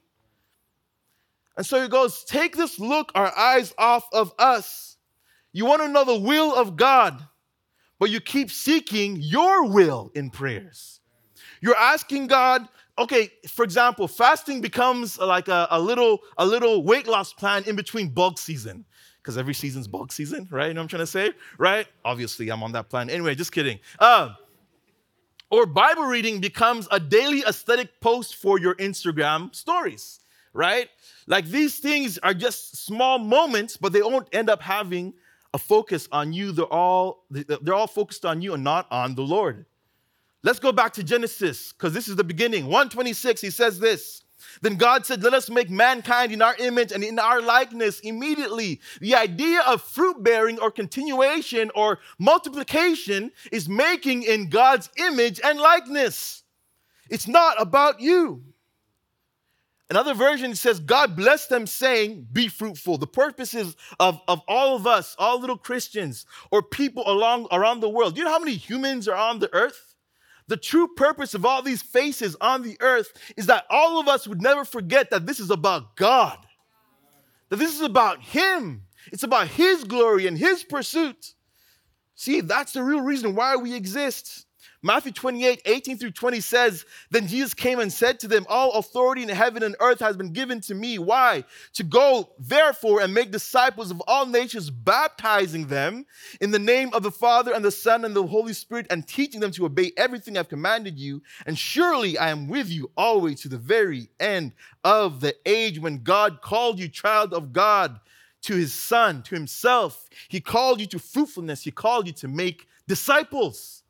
And 1.57 1.67
so 1.67 1.83
he 1.83 1.89
goes, 1.89 2.23
Take 2.25 2.57
this 2.57 2.79
look, 2.79 3.11
our 3.17 3.37
eyes 3.37 3.75
off 3.77 4.09
of 4.13 4.33
us. 4.39 4.97
You 5.53 5.67
want 5.67 5.83
to 5.83 5.89
know 5.89 6.05
the 6.05 6.21
will 6.21 6.55
of 6.55 6.77
God, 6.77 7.21
but 7.99 8.11
you 8.11 8.21
keep 8.21 8.49
seeking 8.49 9.17
your 9.17 9.67
will 9.67 10.13
in 10.15 10.31
prayers. 10.31 11.01
You're 11.61 11.77
asking 11.77 12.29
God, 12.29 12.69
okay, 12.97 13.33
for 13.49 13.65
example, 13.65 14.07
fasting 14.07 14.61
becomes 14.61 15.19
like 15.19 15.49
a, 15.49 15.67
a 15.73 15.81
little, 15.81 16.21
a 16.37 16.47
little 16.47 16.85
weight 16.85 17.09
loss 17.09 17.33
plan 17.33 17.65
in 17.65 17.75
between 17.75 18.11
bulk 18.11 18.39
season 18.39 18.85
because 19.29 19.37
every 19.37 19.53
season's 19.53 19.87
bulk 19.87 20.11
season, 20.11 20.49
right? 20.51 20.69
You 20.69 20.73
know 20.73 20.81
what 20.81 20.85
I'm 20.85 20.89
trying 20.89 21.03
to 21.03 21.07
say, 21.07 21.33
right? 21.59 21.87
Obviously, 22.03 22.49
I'm 22.49 22.63
on 22.63 22.73
that 22.73 22.89
plan. 22.89 23.11
Anyway, 23.11 23.35
just 23.35 23.53
kidding. 23.53 23.79
Uh, 23.99 24.31
or 25.51 25.67
Bible 25.67 26.05
reading 26.05 26.41
becomes 26.41 26.89
a 26.91 26.99
daily 26.99 27.43
aesthetic 27.47 28.01
post 28.01 28.37
for 28.37 28.59
your 28.59 28.75
Instagram 28.77 29.55
stories, 29.55 30.21
right? 30.55 30.89
Like 31.27 31.45
these 31.45 31.79
things 31.79 32.17
are 32.17 32.33
just 32.33 32.87
small 32.87 33.19
moments, 33.19 33.77
but 33.77 33.93
they 33.93 34.01
won't 34.01 34.29
end 34.33 34.49
up 34.49 34.63
having 34.63 35.13
a 35.53 35.59
focus 35.59 36.09
on 36.11 36.33
you. 36.33 36.51
They're 36.51 36.65
all 36.65 37.27
they're 37.31 37.75
all 37.75 37.87
focused 37.87 38.25
on 38.25 38.41
you 38.41 38.55
and 38.55 38.65
not 38.65 38.87
on 38.91 39.15
the 39.15 39.21
Lord. 39.21 39.67
Let's 40.43 40.59
go 40.59 40.73
back 40.73 40.95
to 40.95 41.05
Genesis 41.05 41.75
because 41.75 41.93
this 41.93 42.09
is 42.09 42.17
the 42.17 42.25
beginning. 42.25 42.65
126, 42.65 43.43
he 43.43 43.51
says 43.51 43.79
this. 43.79 44.25
Then 44.61 44.77
God 44.77 45.07
said, 45.07 45.23
Let 45.23 45.35
us 45.35 45.51
make 45.51 45.71
mankind 45.71 46.33
in 46.33 46.43
our 46.43 46.57
image 46.57 46.93
and 46.93 47.05
in 47.05 47.19
our 47.19 47.41
likeness 47.41 48.01
immediately. 48.01 48.81
The 49.01 49.15
idea 49.15 49.61
of 49.67 49.83
fruit 49.83 50.23
bearing 50.23 50.59
or 50.59 50.71
continuation 50.71 51.71
or 51.75 51.99
multiplication 52.19 53.33
is 53.53 53.69
making 53.69 54.23
in 54.23 54.49
God's 54.49 54.91
image 54.97 55.41
and 55.43 55.59
likeness. 55.59 56.43
It's 57.11 57.29
not 57.29 57.61
about 57.61 58.01
you. 58.01 58.43
Another 59.91 60.13
version 60.13 60.55
says, 60.55 60.81
God 60.81 61.17
blessed 61.17 61.49
them, 61.49 61.67
saying, 61.67 62.29
Be 62.31 62.49
fruitful. 62.49 62.99
The 62.99 63.07
purposes 63.07 63.75
of, 63.99 64.21
of 64.29 64.43
all 64.47 64.77
of 64.77 64.87
us, 64.87 65.17
all 65.19 65.41
little 65.41 65.57
Christians 65.57 66.27
or 66.51 66.63
people 66.63 67.05
along 67.07 67.49
around 67.51 67.81
the 67.81 67.89
world. 67.89 68.15
Do 68.15 68.21
you 68.21 68.27
know 68.27 68.33
how 68.33 68.39
many 68.39 68.57
humans 68.57 69.09
are 69.09 69.17
on 69.17 69.39
the 69.39 69.53
earth? 69.55 69.88
The 70.49 70.57
true 70.57 70.89
purpose 70.89 71.35
of 71.35 71.45
all 71.45 71.63
these 71.63 71.83
faces 71.83 72.37
on 72.41 72.63
the 72.63 72.77
earth 72.81 73.13
is 73.37 73.47
that 73.47 73.65
all 73.71 74.01
of 74.01 74.09
us 74.09 74.27
would 74.27 74.43
never 74.43 74.65
forget 74.65 75.11
that 75.11 75.27
this 75.27 75.41
is 75.41 75.51
about 75.51 75.95
God, 75.95 76.39
that 77.51 77.57
this 77.57 77.75
is 77.75 77.83
about 77.83 78.21
Him. 78.21 78.83
It's 79.13 79.23
about 79.23 79.49
His 79.49 79.85
glory 79.85 80.27
and 80.27 80.37
His 80.37 80.65
pursuit. 80.65 81.35
See, 82.15 82.41
that's 82.41 82.73
the 82.73 82.83
real 82.83 83.03
reason 83.03 83.35
why 83.35 83.57
we 83.57 83.75
exist. 83.75 84.47
Matthew 84.81 85.11
28, 85.11 85.63
18 85.65 85.99
through 85.99 86.13
20 86.13 86.41
says, 86.41 86.85
Then 87.11 87.27
Jesus 87.27 87.53
came 87.53 87.81
and 87.81 87.93
said 87.93 88.21
to 88.21 88.29
them, 88.29 88.47
All 88.49 88.73
authority 88.73 89.25
in 89.25 89.29
heaven 89.29 89.65
and 89.65 89.75
earth 89.81 89.99
has 89.99 90.17
been 90.17 90.33
given 90.33 90.61
to 90.63 90.75
me. 90.75 90.99
Why? 90.99 91.45
To 91.75 91.83
go, 91.83 92.31
therefore, 92.39 93.01
and 93.01 93.13
make 93.13 93.33
disciples 93.33 93.91
of 93.91 94.01
all 94.07 94.27
nations, 94.27 94.71
baptizing 94.71 95.67
them 95.67 96.07
in 96.41 96.53
the 96.53 96.61
name 96.61 96.91
of 96.93 97.03
the 97.03 97.11
Father 97.11 97.53
and 97.53 97.65
the 97.65 97.73
Son 97.73 98.05
and 98.05 98.15
the 98.15 98.25
Holy 98.25 98.53
Spirit, 98.53 98.87
and 98.89 99.07
teaching 99.07 99.41
them 99.41 99.51
to 99.53 99.67
obey 99.67 99.91
everything 99.97 100.39
I've 100.39 100.49
commanded 100.49 100.97
you. 100.97 101.23
And 101.45 101.59
surely 101.59 102.17
I 102.17 102.31
am 102.31 102.47
with 102.47 102.69
you 102.69 102.93
always 102.97 103.41
to 103.41 103.49
the 103.49 103.59
very 103.59 104.11
end 104.21 104.53
of 104.85 105.21
the 105.21 105.35
age 105.45 105.81
when 105.81 106.05
God 106.05 106.41
called 106.41 106.79
you 106.79 106.89
child 106.89 107.35
of 107.35 107.53
God 107.53 107.99
to 108.43 108.55
his 108.55 108.73
Son, 108.73 109.25
to 109.25 109.35
himself. 109.35 110.09
He 110.29 110.41
called 110.41 110.81
you 110.81 110.87
to 110.87 111.01
fruitfulness, 111.01 111.63
he 111.63 111.73
called 111.73 112.07
you 112.07 112.13
to 112.15 112.29
make 112.29 112.69
disciples. 112.87 113.83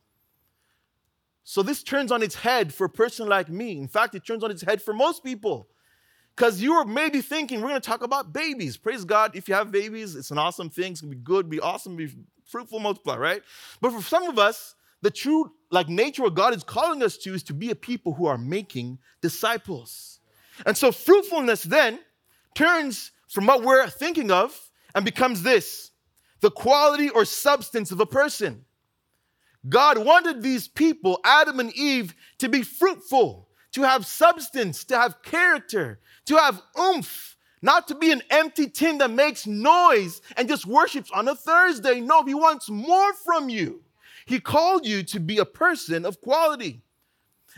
So 1.51 1.63
this 1.63 1.83
turns 1.83 2.13
on 2.13 2.23
its 2.23 2.35
head 2.35 2.75
for 2.75 2.85
a 2.85 2.91
person 2.91 3.27
like 3.27 3.49
me. 3.49 3.79
In 3.79 3.89
fact, 3.89 4.15
it 4.15 4.23
turns 4.23 4.45
on 4.45 4.51
its 4.51 4.61
head 4.61 4.83
for 4.83 4.93
most 4.93 5.25
people. 5.25 5.67
Because 6.37 6.61
you 6.61 6.75
are 6.75 6.85
maybe 6.85 7.23
thinking, 7.23 7.63
we're 7.63 7.71
going 7.71 7.81
to 7.81 7.89
talk 7.89 8.03
about 8.03 8.35
babies. 8.35 8.77
Praise 8.77 9.03
God. 9.03 9.35
If 9.35 9.49
you 9.49 9.55
have 9.55 9.73
babies, 9.73 10.15
it's 10.15 10.31
an 10.31 10.37
awesome 10.37 10.69
thing. 10.69 10.93
It's 10.93 11.01
going 11.01 11.11
to 11.11 11.17
be 11.17 11.25
good, 11.25 11.49
be 11.49 11.59
awesome, 11.59 11.97
be 11.97 12.11
fruitful, 12.45 12.81
multiply, 12.81 13.17
right? 13.17 13.43
But 13.81 13.95
for 13.95 14.03
some 14.03 14.25
of 14.25 14.39
us, 14.39 14.75
the 15.01 15.11
true 15.11 15.51
like 15.71 15.89
nature 15.89 16.27
of 16.27 16.35
God 16.35 16.55
is 16.55 16.63
calling 16.63 17.03
us 17.03 17.17
to 17.17 17.33
is 17.33 17.43
to 17.45 17.55
be 17.55 17.71
a 17.71 17.75
people 17.75 18.13
who 18.13 18.27
are 18.27 18.37
making 18.37 18.99
disciples. 19.23 20.21
And 20.67 20.77
so 20.77 20.93
fruitfulness 20.93 21.63
then 21.63 21.99
turns 22.55 23.11
from 23.31 23.47
what 23.47 23.63
we're 23.63 23.89
thinking 23.89 24.31
of 24.31 24.55
and 24.95 25.03
becomes 25.03 25.43
this 25.45 25.93
the 26.43 26.51
quality 26.51 27.09
or 27.09 27.25
substance 27.25 27.91
of 27.91 28.01
a 28.01 28.07
person. 28.07 28.67
God 29.69 29.99
wanted 29.99 30.43
these 30.43 30.69
people, 30.69 31.21
Adam 31.25 31.61
and 31.61 31.73
Eve, 31.75 32.15
to 32.39 32.49
be 32.49 32.63
fruitful, 32.63 33.49
to 33.73 33.83
have 33.83 34.07
substance, 34.07 34.85
to 34.85 34.99
have 34.99 35.23
character, 35.23 36.01
to 36.27 36.37
have 36.37 36.63
oomph, 36.79 37.37
not 37.61 37.89
to 37.89 37.95
be 37.95 38.13
an 38.13 38.23
empty 38.31 38.69
tin 38.69 38.99
that 38.99 39.11
makes 39.11 39.47
noise 39.47 40.21
and 40.37 40.49
just 40.49 40.67
worships 40.67 41.11
on 41.11 41.27
a 41.27 41.35
Thursday. 41.35 42.01
No, 42.01 42.23
He 42.23 42.35
wants 42.35 42.71
more 42.71 43.13
from 43.15 43.49
you. 43.49 43.83
He 44.27 44.41
called 44.41 44.87
you 44.87 45.03
to 45.05 45.21
be 45.21 45.39
a 45.39 45.45
person 45.45 46.05
of 46.05 46.21
quality. 46.21 46.83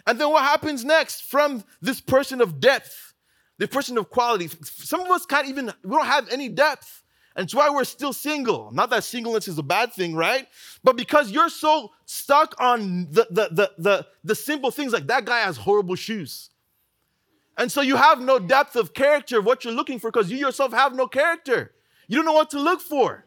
And 0.07 0.19
then 0.19 0.30
what 0.30 0.45
happens 0.45 0.85
next 0.85 1.25
from 1.25 1.64
this 1.83 2.00
person 2.00 2.40
of 2.40 2.61
depth, 2.61 3.12
the 3.59 3.69
person 3.69 3.99
of 3.99 4.09
quality? 4.09 4.49
Some 4.62 5.00
of 5.00 5.11
us 5.11 5.26
can't 5.26 5.49
even, 5.49 5.73
we 5.85 5.90
don't 5.90 6.07
have 6.07 6.28
any 6.30 6.49
depth. 6.49 7.02
And 7.37 7.44
it's 7.44 7.54
why 7.54 7.70
we're 7.70 7.84
still 7.84 8.12
single. 8.12 8.70
Not 8.72 8.90
that 8.90 9.04
singleness 9.04 9.46
is 9.46 9.56
a 9.58 9.62
bad 9.62 9.92
thing, 9.92 10.14
right? 10.14 10.49
But 10.82 10.96
because 10.96 11.30
you're 11.30 11.49
so 11.49 11.92
stuck 12.04 12.54
on 12.58 13.06
the, 13.10 13.26
the, 13.30 13.49
the, 13.50 13.72
the, 13.78 14.06
the 14.25 14.34
simple 14.34 14.70
things 14.70 14.92
like 14.92 15.06
that 15.06 15.25
guy 15.25 15.40
has 15.40 15.56
horrible 15.56 15.94
shoes. 15.94 16.50
And 17.56 17.70
so 17.70 17.82
you 17.82 17.96
have 17.96 18.20
no 18.20 18.38
depth 18.38 18.75
of 18.75 18.94
character 18.94 19.38
of 19.38 19.44
what 19.44 19.64
you're 19.64 19.75
looking 19.75 19.99
for 19.99 20.10
because 20.10 20.30
you 20.30 20.38
yourself 20.38 20.72
have 20.72 20.94
no 20.94 21.06
character. 21.06 21.72
You 22.08 22.16
don't 22.16 22.25
know 22.25 22.32
what 22.32 22.50
to 22.50 22.60
look 22.60 22.80
for, 22.80 23.26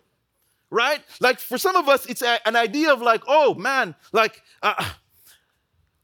right? 0.69 1.01
Like 1.21 1.39
for 1.39 1.57
some 1.57 1.75
of 1.75 1.87
us, 1.87 2.05
it's 2.05 2.21
a, 2.21 2.45
an 2.45 2.55
idea 2.55 2.91
of 2.91 3.01
like, 3.01 3.21
oh 3.27 3.53
man, 3.53 3.95
like 4.11 4.41
uh, 4.61 4.73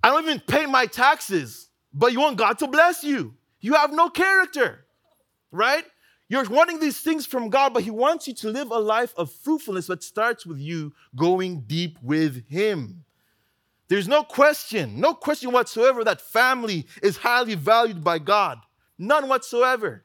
I 0.03 0.09
don't 0.09 0.23
even 0.23 0.39
pay 0.39 0.65
my 0.65 0.85
taxes, 0.85 1.69
but 1.93 2.13
you 2.13 2.21
want 2.21 2.37
God 2.37 2.59
to 2.59 2.67
bless 2.67 3.03
you. 3.03 3.33
You 3.61 3.73
have 3.73 3.91
no 3.91 4.09
character, 4.09 4.85
right? 5.51 5.83
You're 6.29 6.48
wanting 6.48 6.79
these 6.79 7.00
things 7.00 7.25
from 7.25 7.50
God, 7.50 7.74
but 7.74 7.83
He 7.83 7.89
wants 7.91 8.27
you 8.27 8.36
to 8.36 8.50
live 8.50 8.69
a 8.69 8.77
life 8.77 9.13
of 9.17 9.31
fruitfulness 9.31 9.88
that 9.88 10.03
starts 10.03 10.45
with 10.45 10.59
you 10.59 10.93
going 11.15 11.62
deep 11.62 11.98
with 12.03 12.48
Him. 12.48 13.03
There's 13.88 14.07
no 14.07 14.24
question, 14.24 15.00
no 15.00 15.15
question 15.15 15.51
whatsoever 15.51 16.03
that 16.03 16.21
family 16.21 16.86
is 17.01 17.17
highly 17.17 17.56
valued 17.56 18.03
by 18.03 18.19
God. 18.19 18.60
None 18.99 19.27
whatsoever. 19.27 20.03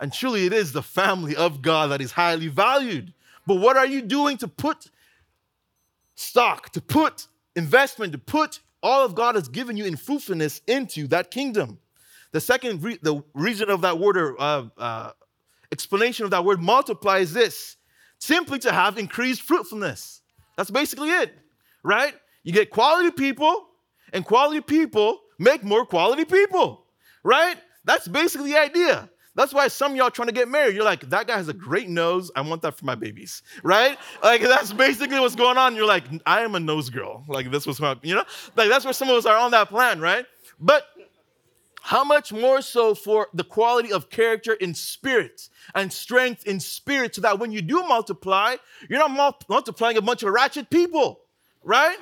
And 0.00 0.12
truly, 0.12 0.46
it 0.46 0.52
is 0.52 0.72
the 0.72 0.82
family 0.82 1.36
of 1.36 1.62
God 1.62 1.92
that 1.92 2.00
is 2.00 2.10
highly 2.10 2.48
valued. 2.48 3.14
But 3.46 3.56
what 3.56 3.76
are 3.76 3.86
you 3.86 4.02
doing 4.02 4.36
to 4.38 4.48
put 4.48 4.90
stock, 6.16 6.70
to 6.72 6.80
put 6.80 7.28
investment, 7.54 8.12
to 8.12 8.18
put 8.18 8.58
all 8.82 9.04
of 9.04 9.14
God 9.14 9.36
has 9.36 9.48
given 9.48 9.76
you 9.76 9.84
in 9.84 9.96
fruitfulness 9.96 10.60
into 10.66 11.06
that 11.08 11.30
kingdom? 11.30 11.78
The 12.32 12.40
second 12.40 12.82
re- 12.82 12.98
the 13.00 13.22
reason 13.34 13.70
of 13.70 13.82
that 13.82 13.98
word 13.98 14.36
uh, 14.38 14.64
uh, 14.76 15.10
explanation 15.72 16.24
of 16.24 16.30
that 16.30 16.44
word 16.44 16.60
multiply 16.60 17.18
is 17.18 17.32
this 17.32 17.76
simply 18.18 18.58
to 18.60 18.72
have 18.72 18.98
increased 18.98 19.42
fruitfulness. 19.42 20.22
That's 20.56 20.70
basically 20.70 21.10
it, 21.10 21.32
right? 21.82 22.14
You 22.42 22.52
get 22.52 22.70
quality 22.70 23.10
people, 23.10 23.66
and 24.12 24.24
quality 24.24 24.60
people 24.60 25.20
make 25.38 25.62
more 25.62 25.84
quality 25.86 26.24
people, 26.24 26.86
right? 27.22 27.56
That's 27.84 28.08
basically 28.08 28.52
the 28.52 28.58
idea. 28.58 29.08
That's 29.34 29.54
why 29.54 29.68
some 29.68 29.94
y'all 29.94 30.10
trying 30.10 30.26
to 30.26 30.34
get 30.34 30.48
married. 30.48 30.74
You're 30.74 30.84
like, 30.84 31.08
that 31.10 31.28
guy 31.28 31.36
has 31.36 31.46
a 31.46 31.52
great 31.52 31.88
nose. 31.88 32.28
I 32.34 32.40
want 32.40 32.62
that 32.62 32.76
for 32.76 32.84
my 32.84 32.96
babies, 32.96 33.42
right? 33.62 33.96
Like 34.20 34.40
that's 34.42 34.72
basically 34.72 35.20
what's 35.20 35.36
going 35.36 35.56
on. 35.56 35.76
You're 35.76 35.86
like, 35.86 36.04
I 36.26 36.40
am 36.40 36.56
a 36.56 36.60
nose 36.60 36.90
girl. 36.90 37.24
Like 37.28 37.52
this 37.52 37.64
was 37.64 37.78
my, 37.78 37.96
you 38.02 38.16
know, 38.16 38.24
like 38.56 38.68
that's 38.68 38.84
where 38.84 38.92
some 38.92 39.08
of 39.08 39.14
us 39.14 39.26
are 39.26 39.36
on 39.36 39.52
that 39.52 39.68
plan, 39.68 40.00
right? 40.00 40.26
But 40.58 40.86
how 41.82 42.04
much 42.04 42.32
more 42.32 42.60
so 42.60 42.94
for 42.94 43.28
the 43.32 43.44
quality 43.44 43.92
of 43.92 44.10
character 44.10 44.52
in 44.54 44.74
spirit 44.74 45.48
and 45.74 45.92
strength 45.92 46.46
in 46.46 46.60
spirit, 46.60 47.14
so 47.14 47.20
that 47.22 47.38
when 47.38 47.52
you 47.52 47.62
do 47.62 47.82
multiply, 47.86 48.56
you're 48.88 48.98
not 48.98 49.38
multiplying 49.48 49.96
a 49.96 50.02
bunch 50.02 50.22
of 50.22 50.32
ratchet 50.32 50.70
people, 50.70 51.20
right? 51.62 51.96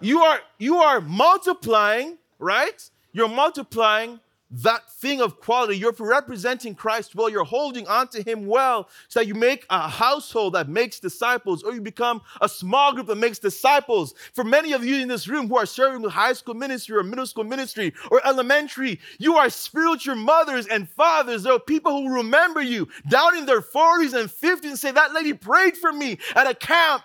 You 0.00 0.22
are 0.22 0.40
you 0.58 0.78
are 0.78 1.00
multiplying, 1.00 2.18
right? 2.38 2.90
You're 3.12 3.28
multiplying 3.28 4.20
that 4.50 4.90
thing 4.90 5.20
of 5.20 5.40
quality. 5.40 5.76
You're 5.76 5.94
representing 5.98 6.74
Christ 6.74 7.14
well. 7.14 7.28
You're 7.28 7.44
holding 7.44 7.86
on 7.86 8.08
to 8.08 8.22
Him 8.22 8.46
well 8.46 8.88
so 9.08 9.20
that 9.20 9.26
you 9.26 9.34
make 9.34 9.66
a 9.70 9.88
household 9.88 10.54
that 10.54 10.68
makes 10.68 10.98
disciples, 10.98 11.62
or 11.62 11.72
you 11.72 11.80
become 11.80 12.22
a 12.40 12.48
small 12.48 12.94
group 12.94 13.06
that 13.08 13.16
makes 13.16 13.38
disciples. 13.38 14.14
For 14.32 14.44
many 14.44 14.72
of 14.72 14.84
you 14.84 14.96
in 14.96 15.08
this 15.08 15.28
room 15.28 15.48
who 15.48 15.56
are 15.56 15.66
serving 15.66 16.02
with 16.02 16.12
high 16.12 16.32
school 16.32 16.54
ministry 16.54 16.96
or 16.96 17.02
middle 17.02 17.26
school 17.26 17.44
ministry 17.44 17.92
or 18.10 18.26
elementary, 18.26 19.00
you 19.18 19.36
are 19.36 19.50
spiritual 19.50 20.16
mothers 20.16 20.66
and 20.66 20.88
fathers. 20.88 21.42
There 21.42 21.52
are 21.52 21.60
people 21.60 21.92
who 21.92 22.14
remember 22.14 22.62
you 22.62 22.88
down 23.08 23.36
in 23.36 23.46
their 23.46 23.60
40s 23.60 24.14
and 24.14 24.30
50s 24.30 24.64
and 24.64 24.78
say, 24.78 24.90
That 24.90 25.12
lady 25.12 25.34
prayed 25.34 25.76
for 25.76 25.92
me 25.92 26.18
at 26.34 26.50
a 26.50 26.54
camp. 26.54 27.02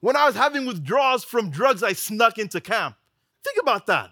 When 0.00 0.14
I 0.14 0.26
was 0.26 0.36
having 0.36 0.64
withdrawals 0.64 1.24
from 1.24 1.50
drugs, 1.50 1.82
I 1.82 1.92
snuck 1.92 2.38
into 2.38 2.60
camp. 2.60 2.94
Think 3.42 3.58
about 3.60 3.86
that. 3.86 4.10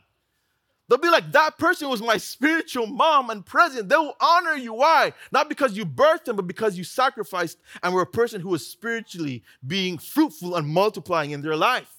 They'll 0.89 0.99
be 0.99 1.11
like, 1.11 1.33
that 1.33 1.59
person 1.59 1.89
was 1.89 2.01
my 2.01 2.17
spiritual 2.17 2.87
mom 2.87 3.31
and 3.31 3.45
present. 3.45 3.89
They 3.89 3.97
will 3.97 4.17
honor 4.21 4.55
you. 4.55 4.73
Why? 4.73 5.13
Not 5.33 5.49
because 5.49 5.77
you 5.77 5.85
birthed 5.85 6.25
them, 6.27 6.37
but 6.37 6.47
because 6.47 6.79
you 6.79 6.85
sacrificed 6.85 7.59
and 7.83 7.93
were 7.93 8.03
a 8.03 8.07
person 8.07 8.41
who 8.41 8.51
was 8.51 8.65
spiritually 8.65 9.43
being 9.67 9.99
fruitful 9.99 10.55
and 10.55 10.67
multiplying 10.67 11.33
in 11.33 11.43
their 11.43 11.57
life. 11.57 11.93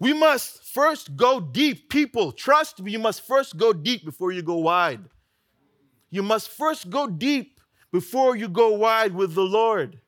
We 0.00 0.14
must 0.14 0.64
first 0.64 1.14
go 1.14 1.40
deep. 1.40 1.90
People, 1.90 2.32
trust 2.32 2.82
me, 2.82 2.90
you 2.90 2.98
must 2.98 3.24
first 3.26 3.56
go 3.56 3.72
deep 3.72 4.04
before 4.04 4.32
you 4.32 4.42
go 4.42 4.56
wide. 4.56 5.02
You 6.10 6.22
must 6.24 6.48
first 6.48 6.90
go 6.90 7.06
deep 7.06 7.60
before 7.92 8.34
you 8.34 8.48
go 8.48 8.72
wide 8.72 9.14
with 9.14 9.34
the 9.34 9.42
Lord. 9.42 10.00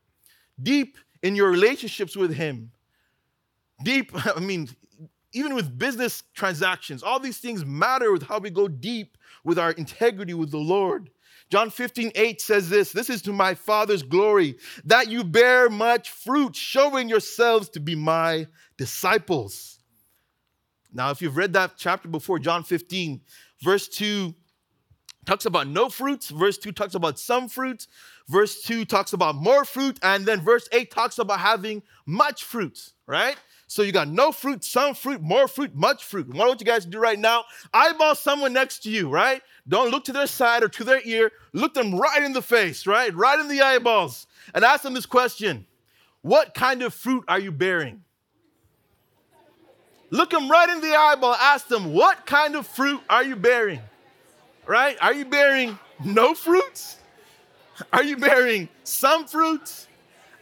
Deep 0.61 0.96
in 1.22 1.37
your 1.37 1.51
relationships 1.51 2.16
with 2.16 2.35
Him. 2.35 2.72
Deep, 3.85 4.11
I 4.37 4.40
mean, 4.40 4.68
even 5.33 5.55
with 5.55 5.79
business 5.79 6.23
transactions, 6.35 7.03
all 7.03 7.18
these 7.18 7.38
things 7.38 7.64
matter 7.64 8.12
with 8.12 8.23
how 8.25 8.38
we 8.38 8.51
go 8.51 8.68
deep 8.68 9.16
with 9.45 9.59
our 9.59 9.73
integrity 9.73 10.35
with 10.35 10.51
the 10.51 10.59
Lord. 10.59 11.11
John 11.51 11.68
15, 11.68 12.12
8 12.14 12.40
says 12.40 12.71
this 12.71 12.92
This 12.92 13.11
is 13.11 13.23
to 13.23 13.33
my 13.33 13.55
Father's 13.55 14.03
glory, 14.03 14.57
that 14.85 15.09
you 15.09 15.23
bear 15.25 15.68
much 15.68 16.11
fruit, 16.11 16.57
showing 16.57 17.09
yourselves 17.09 17.68
to 17.71 17.81
be 17.81 17.95
my 17.95 18.47
disciples. 18.79 19.79
Now, 20.92 21.11
if 21.11 21.23
you've 21.23 21.37
read 21.37 21.55
that 21.55 21.73
chapter 21.77 22.09
before, 22.09 22.38
John 22.38 22.64
15, 22.64 23.21
verse 23.62 23.88
2 23.88 24.35
talks 25.25 25.47
about 25.47 25.68
no 25.68 25.88
fruits, 25.88 26.29
verse 26.31 26.59
2 26.59 26.73
talks 26.73 26.95
about 26.95 27.18
some 27.18 27.49
fruit, 27.49 27.87
verse 28.29 28.62
2 28.62 28.85
talks 28.85 29.12
about 29.12 29.37
more 29.37 29.64
fruit, 29.64 29.99
and 30.03 30.27
then 30.27 30.40
verse 30.40 30.68
8 30.73 30.90
talks 30.90 31.18
about 31.18 31.40
having 31.40 31.83
much 32.07 32.45
fruit, 32.45 32.92
right? 33.07 33.37
So 33.73 33.81
you 33.81 33.91
got 33.91 34.09
no 34.09 34.33
fruit, 34.33 34.65
some 34.65 34.95
fruit, 34.95 35.23
more 35.23 35.49
fruit, 35.49 35.75
much 35.75 36.05
fruit. 36.05 36.29
What 36.29 36.45
I 36.45 36.47
want 36.47 36.61
you 36.61 36.67
guys 36.67 36.85
to 36.85 36.91
do 36.91 36.99
right 36.99 37.19
now, 37.19 37.45
eyeball 37.73 38.15
someone 38.15 38.53
next 38.53 38.81
to 38.81 38.91
you, 38.91 39.09
right? 39.09 39.41
Don't 39.67 39.91
look 39.91 40.05
to 40.05 40.13
their 40.13 40.27
side 40.27 40.63
or 40.63 40.69
to 40.69 40.85
their 40.85 41.01
ear. 41.07 41.33
Look 41.55 41.73
them 41.73 41.95
right 41.95 42.23
in 42.23 42.35
the 42.35 42.43
face, 42.43 42.87
right? 42.87 43.15
Right 43.15 43.41
in 43.41 43.49
the 43.49 43.63
eyeballs. 43.63 44.27
And 44.53 44.63
ask 44.63 44.83
them 44.83 44.93
this 44.93 45.07
question 45.07 45.65
What 46.21 46.53
kind 46.53 46.83
of 46.83 46.93
fruit 46.93 47.25
are 47.29 47.39
you 47.39 47.51
bearing? 47.51 48.03
Look 50.11 50.29
them 50.29 50.51
right 50.51 50.69
in 50.69 50.83
the 50.83 50.95
eyeball. 50.95 51.33
Ask 51.33 51.69
them, 51.69 51.95
What 51.95 52.27
kind 52.27 52.57
of 52.57 52.67
fruit 52.67 53.01
are 53.09 53.25
you 53.25 53.37
bearing? 53.37 53.81
Right? 54.67 54.99
Are 55.01 55.15
you 55.15 55.25
bearing 55.25 55.79
no 56.05 56.35
fruits? 56.35 56.99
Are 57.91 58.05
you 58.05 58.19
bearing 58.19 58.69
some 58.85 59.27
fruits? 59.27 59.89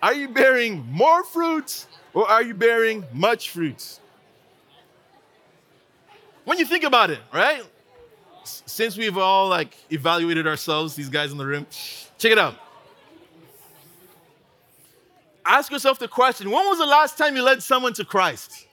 Are 0.02 0.14
you 0.14 0.30
bearing 0.30 0.84
more 0.90 1.22
fruits 1.22 1.86
or 2.14 2.28
are 2.28 2.42
you 2.42 2.54
bearing 2.54 3.04
much 3.12 3.50
fruits? 3.50 4.00
When 6.44 6.58
you 6.58 6.64
think 6.64 6.84
about 6.84 7.10
it, 7.10 7.20
right? 7.32 7.62
Since 8.44 8.96
we've 8.96 9.18
all 9.18 9.48
like 9.48 9.76
evaluated 9.90 10.46
ourselves, 10.46 10.94
these 10.94 11.08
guys 11.08 11.32
in 11.32 11.38
the 11.38 11.46
room, 11.46 11.66
check 12.18 12.32
it 12.32 12.38
out. 12.38 12.56
Ask 15.44 15.70
yourself 15.70 15.98
the 15.98 16.08
question 16.08 16.50
when 16.50 16.66
was 16.66 16.78
the 16.78 16.86
last 16.86 17.18
time 17.18 17.36
you 17.36 17.42
led 17.42 17.62
someone 17.62 17.92
to 17.94 18.04
Christ? 18.04 18.66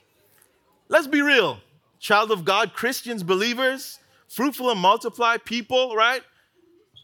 Let's 0.90 1.08
be 1.08 1.22
real. 1.22 1.60
Child 2.00 2.32
of 2.32 2.46
God, 2.46 2.74
Christians, 2.74 3.24
believers, 3.24 4.00
fruitful 4.28 4.70
and 4.70 4.80
multiply 4.80 5.38
people, 5.38 5.96
right? 5.96 6.22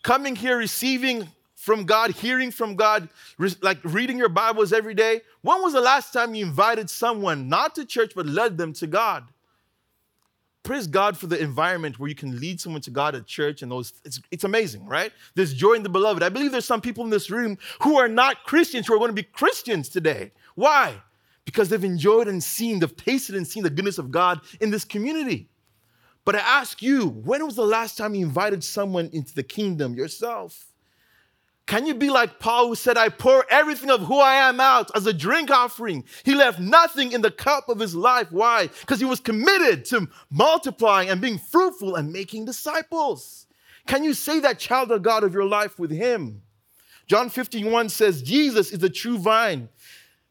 Coming 0.04 0.36
here, 0.36 0.58
receiving 0.58 1.28
from 1.64 1.86
God, 1.86 2.12
hearing 2.12 2.52
from 2.52 2.76
God, 2.76 3.08
re- 3.38 3.56
like 3.62 3.80
reading 3.86 4.18
your 4.18 4.28
Bibles 4.28 4.74
every 4.74 4.94
day. 4.94 5.22
When 5.44 5.62
was 5.62 5.72
the 5.72 5.80
last 5.80 6.12
time 6.12 6.36
you 6.36 6.46
invited 6.46 6.90
someone, 6.90 7.48
not 7.48 7.74
to 7.76 7.86
church, 7.86 8.12
but 8.14 8.26
led 8.26 8.58
them 8.58 8.74
to 8.74 8.88
God? 8.88 9.24
Praise 10.64 10.88
God 10.88 11.18
for 11.18 11.28
the 11.28 11.40
environment 11.40 12.00
where 12.00 12.10
you 12.10 12.16
can 12.16 12.38
lead 12.38 12.60
someone 12.60 12.82
to 12.82 12.92
God 12.92 13.16
at 13.16 13.26
church 13.26 13.62
and 13.62 13.72
those, 13.72 13.94
it's, 14.04 14.20
it's 14.30 14.44
amazing, 14.44 14.86
right? 14.86 15.14
There's 15.36 15.54
joy 15.54 15.76
in 15.76 15.84
the 15.84 15.90
beloved. 15.90 16.22
I 16.22 16.28
believe 16.28 16.52
there's 16.52 16.66
some 16.66 16.82
people 16.82 17.06
in 17.06 17.10
this 17.10 17.30
room 17.30 17.58
who 17.82 17.98
are 17.98 18.10
not 18.10 18.44
Christians 18.44 18.86
who 18.86 18.94
are 18.96 19.00
going 19.00 19.12
to 19.12 19.14
be 19.14 19.24
Christians 19.24 19.88
today. 19.88 20.34
Why? 20.56 21.02
Because 21.46 21.70
they've 21.70 21.82
enjoyed 21.82 22.28
and 22.28 22.44
seen, 22.44 22.80
they've 22.80 22.96
tasted 22.98 23.36
and 23.38 23.48
seen 23.48 23.64
the 23.64 23.70
goodness 23.70 23.98
of 23.98 24.12
God 24.12 24.42
in 24.60 24.70
this 24.70 24.84
community. 24.84 25.48
But 26.26 26.36
I 26.36 26.40
ask 26.40 26.82
you, 26.82 27.08
when 27.08 27.46
was 27.46 27.56
the 27.56 27.66
last 27.66 27.98
time 27.98 28.16
you 28.16 28.26
invited 28.26 28.66
someone 28.66 29.10
into 29.14 29.34
the 29.34 29.44
kingdom 29.44 29.94
yourself? 29.94 30.73
Can 31.66 31.86
you 31.86 31.96
be 31.96 32.10
like 32.10 32.40
Paul 32.40 32.68
who 32.68 32.76
said, 32.76 32.98
I 32.98 33.10
pour 33.10 33.46
everything 33.50 33.90
of 33.90 34.02
who 34.02 34.20
I 34.20 34.36
am 34.36 34.60
out 34.60 34.92
as 34.96 35.08
a 35.08 35.14
drink 35.14 35.50
offering? 35.50 36.04
He 36.26 36.36
left 36.36 36.60
nothing 36.60 37.14
in 37.14 37.22
the 37.22 37.32
cup 37.32 37.70
of 37.70 37.80
his 37.80 37.96
life. 37.96 38.32
Why? 38.32 38.68
Because 38.82 39.00
he 39.00 39.06
was 39.06 39.22
committed 39.22 39.86
to 39.86 40.10
multiplying 40.30 41.10
and 41.10 41.22
being 41.22 41.40
fruitful 41.40 41.96
and 41.96 42.12
making 42.12 42.46
disciples. 42.46 43.48
Can 43.88 44.04
you 44.04 44.14
say 44.14 44.42
that 44.42 44.60
child 44.60 44.92
of 44.92 45.04
God 45.04 45.24
of 45.24 45.34
your 45.34 45.46
life 45.46 45.80
with 45.80 45.92
him? 45.92 46.42
John 47.08 47.30
15, 47.30 47.72
1 47.72 47.90
says, 47.90 48.22
Jesus 48.22 48.72
is 48.72 48.80
the 48.80 48.90
true 48.90 49.18
vine 49.18 49.70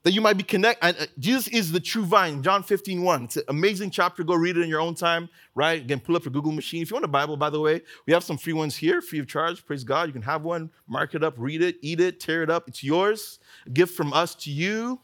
that 0.02 0.12
you 0.12 0.20
might 0.20 0.36
be 0.36 0.42
connected. 0.42 0.84
Uh, 0.84 1.06
Jesus 1.18 1.48
is 1.48 1.72
the 1.72 1.80
true 1.80 2.04
vine, 2.04 2.42
John 2.42 2.62
15, 2.62 3.02
1. 3.02 3.24
It's 3.24 3.36
an 3.36 3.44
amazing 3.48 3.90
chapter. 3.90 4.24
Go 4.24 4.34
read 4.34 4.56
it 4.56 4.62
in 4.62 4.68
your 4.68 4.80
own 4.80 4.94
time, 4.94 5.28
right? 5.54 5.80
Again, 5.80 6.00
pull 6.00 6.16
up 6.16 6.24
your 6.24 6.32
Google 6.32 6.52
machine. 6.52 6.82
If 6.82 6.90
you 6.90 6.94
want 6.94 7.04
a 7.04 7.08
Bible, 7.08 7.36
by 7.36 7.50
the 7.50 7.60
way, 7.60 7.82
we 8.06 8.12
have 8.12 8.24
some 8.24 8.36
free 8.36 8.52
ones 8.52 8.76
here, 8.76 9.00
free 9.00 9.20
of 9.20 9.28
charge. 9.28 9.64
Praise 9.64 9.84
God. 9.84 10.08
You 10.08 10.12
can 10.12 10.22
have 10.22 10.42
one, 10.42 10.70
mark 10.88 11.14
it 11.14 11.22
up, 11.22 11.34
read 11.36 11.62
it, 11.62 11.76
eat 11.82 12.00
it, 12.00 12.20
tear 12.20 12.42
it 12.42 12.50
up. 12.50 12.68
It's 12.68 12.82
yours. 12.82 13.38
A 13.66 13.70
gift 13.70 13.94
from 13.94 14.12
us 14.12 14.34
to 14.36 14.50
you, 14.50 15.00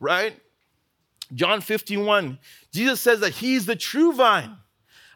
right? 0.00 0.34
John 1.34 1.60
15, 1.60 2.04
1. 2.04 2.38
Jesus 2.72 3.00
says 3.00 3.20
that 3.20 3.30
he's 3.30 3.66
the 3.66 3.76
true 3.76 4.12
vine. 4.12 4.56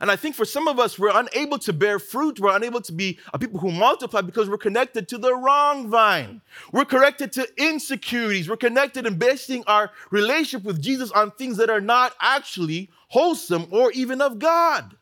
And 0.00 0.10
I 0.10 0.16
think 0.16 0.34
for 0.34 0.44
some 0.44 0.66
of 0.66 0.78
us, 0.80 0.98
we're 0.98 1.16
unable 1.16 1.58
to 1.58 1.72
bear 1.72 1.98
fruit. 1.98 2.40
We're 2.40 2.56
unable 2.56 2.80
to 2.82 2.92
be 2.92 3.18
a 3.32 3.38
people 3.38 3.60
who 3.60 3.70
multiply 3.70 4.22
because 4.22 4.50
we're 4.50 4.58
connected 4.58 5.08
to 5.08 5.18
the 5.18 5.34
wrong 5.34 5.88
vine. 5.88 6.40
We're 6.72 6.84
connected 6.84 7.32
to 7.32 7.48
insecurities. 7.56 8.48
We're 8.48 8.56
connected 8.56 9.06
and 9.06 9.18
basing 9.18 9.62
our 9.66 9.92
relationship 10.10 10.66
with 10.66 10.82
Jesus 10.82 11.12
on 11.12 11.30
things 11.30 11.56
that 11.58 11.70
are 11.70 11.80
not 11.80 12.14
actually 12.20 12.90
wholesome 13.08 13.68
or 13.70 13.92
even 13.92 14.20
of 14.20 14.38
God. 14.38 14.96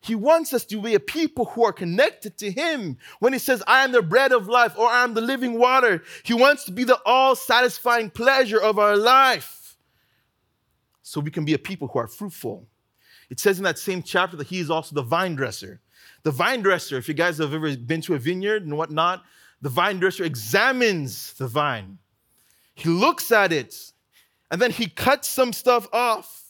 He 0.00 0.14
wants 0.14 0.52
us 0.52 0.66
to 0.66 0.82
be 0.82 0.94
a 0.94 1.00
people 1.00 1.46
who 1.46 1.64
are 1.64 1.72
connected 1.72 2.36
to 2.38 2.50
Him. 2.50 2.98
When 3.20 3.32
He 3.32 3.38
says, 3.38 3.62
I 3.66 3.84
am 3.84 3.92
the 3.92 4.02
bread 4.02 4.32
of 4.32 4.48
life 4.48 4.78
or 4.78 4.88
I 4.88 5.02
am 5.02 5.14
the 5.14 5.22
living 5.22 5.58
water, 5.58 6.02
He 6.24 6.34
wants 6.34 6.64
to 6.64 6.72
be 6.72 6.84
the 6.84 7.00
all 7.06 7.34
satisfying 7.34 8.10
pleasure 8.10 8.60
of 8.60 8.78
our 8.78 8.96
life. 8.96 9.76
So 11.02 11.20
we 11.20 11.30
can 11.30 11.44
be 11.44 11.54
a 11.54 11.58
people 11.58 11.88
who 11.88 11.98
are 11.98 12.06
fruitful. 12.06 12.66
It 13.34 13.40
says 13.40 13.58
in 13.58 13.64
that 13.64 13.80
same 13.80 14.00
chapter 14.00 14.36
that 14.36 14.46
he 14.46 14.60
is 14.60 14.70
also 14.70 14.94
the 14.94 15.02
vine 15.02 15.34
dresser. 15.34 15.80
The 16.22 16.30
vine 16.30 16.62
dresser, 16.62 16.98
if 16.98 17.08
you 17.08 17.14
guys 17.14 17.38
have 17.38 17.52
ever 17.52 17.76
been 17.76 18.00
to 18.02 18.14
a 18.14 18.18
vineyard 18.18 18.62
and 18.62 18.78
whatnot, 18.78 19.24
the 19.60 19.70
vine 19.70 19.98
dresser 19.98 20.22
examines 20.22 21.32
the 21.32 21.48
vine. 21.48 21.98
He 22.76 22.88
looks 22.88 23.32
at 23.32 23.52
it 23.52 23.74
and 24.52 24.62
then 24.62 24.70
he 24.70 24.86
cuts 24.86 25.26
some 25.26 25.52
stuff 25.52 25.88
off. 25.92 26.44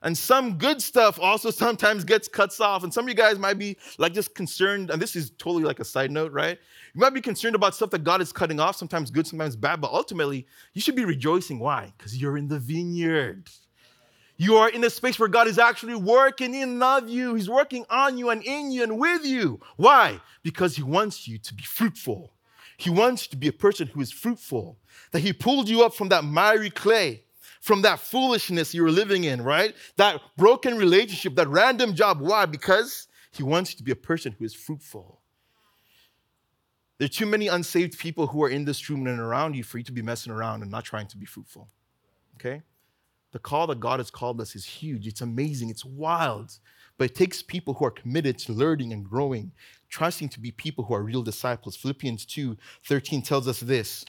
And 0.00 0.16
some 0.16 0.56
good 0.56 0.80
stuff 0.80 1.20
also 1.20 1.50
sometimes 1.64 2.04
gets 2.04 2.28
cuts 2.28 2.62
off. 2.62 2.82
And 2.82 2.94
some 2.94 3.04
of 3.04 3.10
you 3.10 3.14
guys 3.14 3.38
might 3.38 3.58
be 3.58 3.76
like 3.98 4.14
just 4.14 4.34
concerned, 4.34 4.88
and 4.88 5.02
this 5.02 5.14
is 5.14 5.32
totally 5.32 5.64
like 5.64 5.80
a 5.80 5.84
side 5.84 6.10
note, 6.10 6.32
right? 6.32 6.58
You 6.94 7.00
might 7.02 7.12
be 7.12 7.20
concerned 7.20 7.56
about 7.56 7.74
stuff 7.74 7.90
that 7.90 8.04
God 8.04 8.22
is 8.22 8.32
cutting 8.32 8.58
off, 8.58 8.74
sometimes 8.74 9.10
good, 9.10 9.26
sometimes 9.26 9.54
bad, 9.54 9.82
but 9.82 9.92
ultimately 9.92 10.46
you 10.72 10.80
should 10.80 10.96
be 10.96 11.04
rejoicing. 11.04 11.58
Why? 11.58 11.92
Because 11.98 12.16
you're 12.16 12.38
in 12.38 12.48
the 12.48 12.58
vineyard. 12.58 13.50
You 14.40 14.56
are 14.56 14.70
in 14.70 14.82
a 14.84 14.88
space 14.88 15.18
where 15.18 15.28
God 15.28 15.48
is 15.48 15.58
actually 15.58 15.96
working 15.96 16.54
in 16.54 16.82
of 16.82 17.10
you. 17.10 17.34
He's 17.34 17.50
working 17.50 17.84
on 17.90 18.16
you 18.16 18.30
and 18.30 18.42
in 18.42 18.70
you 18.70 18.82
and 18.82 18.98
with 18.98 19.22
you. 19.22 19.60
Why? 19.76 20.18
Because 20.42 20.76
He 20.76 20.82
wants 20.82 21.28
you 21.28 21.36
to 21.36 21.52
be 21.52 21.62
fruitful. 21.62 22.32
He 22.78 22.88
wants 22.88 23.26
you 23.26 23.32
to 23.32 23.36
be 23.36 23.48
a 23.48 23.52
person 23.52 23.88
who 23.88 24.00
is 24.00 24.10
fruitful. 24.10 24.78
That 25.12 25.18
He 25.18 25.34
pulled 25.34 25.68
you 25.68 25.84
up 25.84 25.92
from 25.92 26.08
that 26.08 26.24
miry 26.24 26.70
clay, 26.70 27.24
from 27.60 27.82
that 27.82 28.00
foolishness 28.00 28.72
you 28.72 28.82
were 28.82 28.90
living 28.90 29.24
in, 29.24 29.42
right? 29.42 29.74
That 29.98 30.22
broken 30.38 30.78
relationship, 30.78 31.34
that 31.34 31.48
random 31.48 31.94
job. 31.94 32.22
Why? 32.22 32.46
Because 32.46 33.08
He 33.32 33.42
wants 33.42 33.72
you 33.72 33.76
to 33.76 33.84
be 33.84 33.92
a 33.92 33.96
person 33.96 34.34
who 34.38 34.46
is 34.46 34.54
fruitful. 34.54 35.20
There 36.96 37.04
are 37.04 37.10
too 37.10 37.26
many 37.26 37.48
unsaved 37.48 37.98
people 37.98 38.26
who 38.26 38.42
are 38.42 38.48
in 38.48 38.64
this 38.64 38.88
room 38.88 39.06
and 39.06 39.20
around 39.20 39.54
you 39.54 39.64
for 39.64 39.76
you 39.76 39.84
to 39.84 39.92
be 39.92 40.00
messing 40.00 40.32
around 40.32 40.62
and 40.62 40.70
not 40.70 40.86
trying 40.86 41.08
to 41.08 41.18
be 41.18 41.26
fruitful. 41.26 41.68
Okay? 42.36 42.62
The 43.32 43.38
call 43.38 43.66
that 43.68 43.80
God 43.80 44.00
has 44.00 44.10
called 44.10 44.40
us 44.40 44.56
is 44.56 44.64
huge. 44.64 45.06
It's 45.06 45.20
amazing. 45.20 45.70
It's 45.70 45.84
wild. 45.84 46.58
But 46.98 47.10
it 47.10 47.14
takes 47.14 47.42
people 47.42 47.74
who 47.74 47.84
are 47.84 47.90
committed 47.90 48.38
to 48.40 48.52
learning 48.52 48.92
and 48.92 49.04
growing, 49.04 49.52
trusting 49.88 50.28
to 50.30 50.40
be 50.40 50.50
people 50.50 50.84
who 50.84 50.94
are 50.94 51.02
real 51.02 51.22
disciples. 51.22 51.76
Philippians 51.76 52.26
2 52.26 52.56
13 52.84 53.22
tells 53.22 53.48
us 53.48 53.60
this 53.60 54.04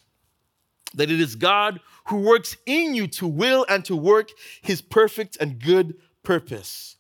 that 0.94 1.10
it 1.10 1.22
is 1.22 1.36
God 1.36 1.80
who 2.08 2.18
works 2.18 2.58
in 2.66 2.94
you 2.94 3.08
to 3.08 3.28
will 3.28 3.66
and 3.70 3.86
to 3.86 3.96
work 3.96 4.30
his 4.62 4.82
perfect 4.82 5.38
and 5.40 5.58
good 5.58 5.96
purpose. 6.24 6.98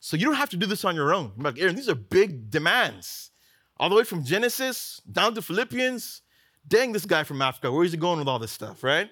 So 0.00 0.16
you 0.16 0.24
don't 0.24 0.36
have 0.36 0.50
to 0.50 0.56
do 0.56 0.66
this 0.66 0.84
on 0.84 0.94
your 0.94 1.12
own. 1.12 1.32
Like, 1.36 1.58
Aaron, 1.58 1.76
these 1.76 1.88
are 1.88 1.94
big 1.94 2.50
demands. 2.50 3.30
All 3.76 3.88
the 3.88 3.96
way 3.96 4.04
from 4.04 4.24
Genesis 4.24 5.02
down 5.10 5.34
to 5.34 5.42
Philippians. 5.42 6.22
Dang, 6.66 6.92
this 6.92 7.04
guy 7.06 7.24
from 7.24 7.42
Africa, 7.42 7.70
where 7.72 7.84
is 7.84 7.92
he 7.92 7.98
going 7.98 8.18
with 8.18 8.28
all 8.28 8.38
this 8.38 8.52
stuff, 8.52 8.82
right? 8.82 9.10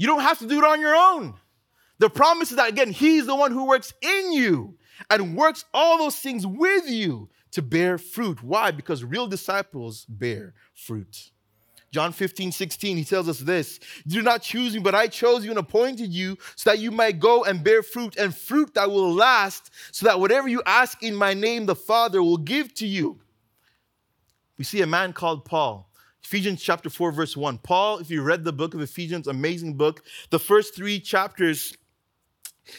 You 0.00 0.06
don't 0.06 0.22
have 0.22 0.38
to 0.38 0.46
do 0.46 0.56
it 0.56 0.64
on 0.64 0.80
your 0.80 0.96
own. 0.96 1.34
The 1.98 2.08
promise 2.08 2.50
is 2.50 2.56
that, 2.56 2.70
again, 2.70 2.90
He's 2.90 3.26
the 3.26 3.36
one 3.36 3.52
who 3.52 3.66
works 3.66 3.92
in 4.00 4.32
you 4.32 4.78
and 5.10 5.36
works 5.36 5.66
all 5.74 5.98
those 5.98 6.16
things 6.16 6.46
with 6.46 6.88
you 6.88 7.28
to 7.50 7.60
bear 7.60 7.98
fruit. 7.98 8.42
Why? 8.42 8.70
Because 8.70 9.04
real 9.04 9.26
disciples 9.26 10.06
bear 10.08 10.54
fruit. 10.72 11.32
John 11.92 12.12
15, 12.12 12.50
16, 12.50 12.96
he 12.96 13.04
tells 13.04 13.28
us 13.28 13.40
this 13.40 13.78
You 14.06 14.12
do 14.12 14.22
not 14.22 14.40
choose 14.40 14.72
me, 14.72 14.80
but 14.80 14.94
I 14.94 15.06
chose 15.06 15.44
you 15.44 15.50
and 15.50 15.58
appointed 15.58 16.08
you 16.08 16.38
so 16.56 16.70
that 16.70 16.78
you 16.78 16.90
might 16.90 17.20
go 17.20 17.44
and 17.44 17.62
bear 17.62 17.82
fruit, 17.82 18.16
and 18.16 18.34
fruit 18.34 18.72
that 18.72 18.90
will 18.90 19.12
last, 19.12 19.70
so 19.92 20.06
that 20.06 20.18
whatever 20.18 20.48
you 20.48 20.62
ask 20.64 21.02
in 21.02 21.14
my 21.14 21.34
name, 21.34 21.66
the 21.66 21.76
Father 21.76 22.22
will 22.22 22.38
give 22.38 22.72
to 22.76 22.86
you. 22.86 23.20
We 24.56 24.64
see 24.64 24.80
a 24.80 24.86
man 24.86 25.12
called 25.12 25.44
Paul. 25.44 25.89
Ephesians 26.30 26.62
chapter 26.62 26.88
4, 26.88 27.10
verse 27.10 27.36
1. 27.36 27.58
Paul, 27.58 27.98
if 27.98 28.08
you 28.08 28.22
read 28.22 28.44
the 28.44 28.52
book 28.52 28.72
of 28.72 28.80
Ephesians, 28.80 29.26
amazing 29.26 29.74
book, 29.74 30.04
the 30.30 30.38
first 30.38 30.76
three 30.76 31.00
chapters 31.00 31.76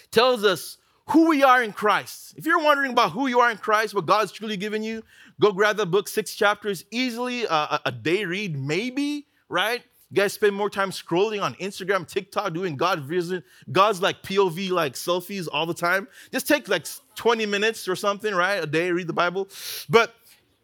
tells 0.10 0.46
us 0.46 0.78
who 1.10 1.28
we 1.28 1.44
are 1.44 1.62
in 1.62 1.74
Christ. 1.74 2.34
If 2.38 2.46
you're 2.46 2.64
wondering 2.64 2.94
about 2.94 3.12
who 3.12 3.28
you 3.28 3.42
are 3.42 3.52
in 3.52 3.58
Christ, 3.58 3.94
what 3.94 4.06
God's 4.06 4.32
truly 4.32 4.56
given 4.56 4.84
you, 4.84 5.04
go 5.42 5.52
grab 5.52 5.76
the 5.76 5.86
book, 5.86 6.08
six 6.08 6.34
chapters, 6.34 6.86
easily 6.92 7.46
uh, 7.46 7.80
a 7.84 7.92
day 7.92 8.24
read, 8.24 8.58
maybe, 8.58 9.28
right? 9.50 9.84
You 10.12 10.16
guys 10.16 10.32
spend 10.32 10.56
more 10.56 10.70
time 10.70 10.92
scrolling 10.92 11.42
on 11.42 11.56
Instagram, 11.56 12.08
TikTok, 12.08 12.54
doing 12.54 12.78
God 12.78 13.00
visit, 13.02 13.44
God's 13.70 14.02
like 14.02 14.24
POV 14.24 14.70
like 14.70 14.94
selfies 14.94 15.50
all 15.52 15.66
the 15.66 15.74
time. 15.74 16.08
Just 16.32 16.48
take 16.48 16.70
like 16.70 16.88
20 17.16 17.46
minutes 17.48 17.90
or 17.90 17.98
something, 17.98 18.34
right? 18.34 18.64
A 18.64 18.66
day, 18.66 18.94
read 18.94 19.08
the 19.08 19.14
Bible. 19.14 19.50
But 19.90 20.16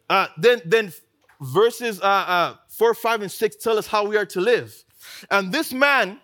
uh, 0.08 0.28
then, 0.38 0.62
then 0.64 0.90
verses 1.40 2.00
uh, 2.00 2.04
uh, 2.04 2.54
4, 2.68 2.94
5, 2.94 3.22
and 3.22 3.30
6 3.32 3.56
tell 3.56 3.78
us 3.78 3.86
how 3.86 4.06
we 4.06 4.16
are 4.16 4.26
to 4.26 4.40
live. 4.40 4.74
And 5.30 5.52
this 5.52 5.72
man, 5.72 6.20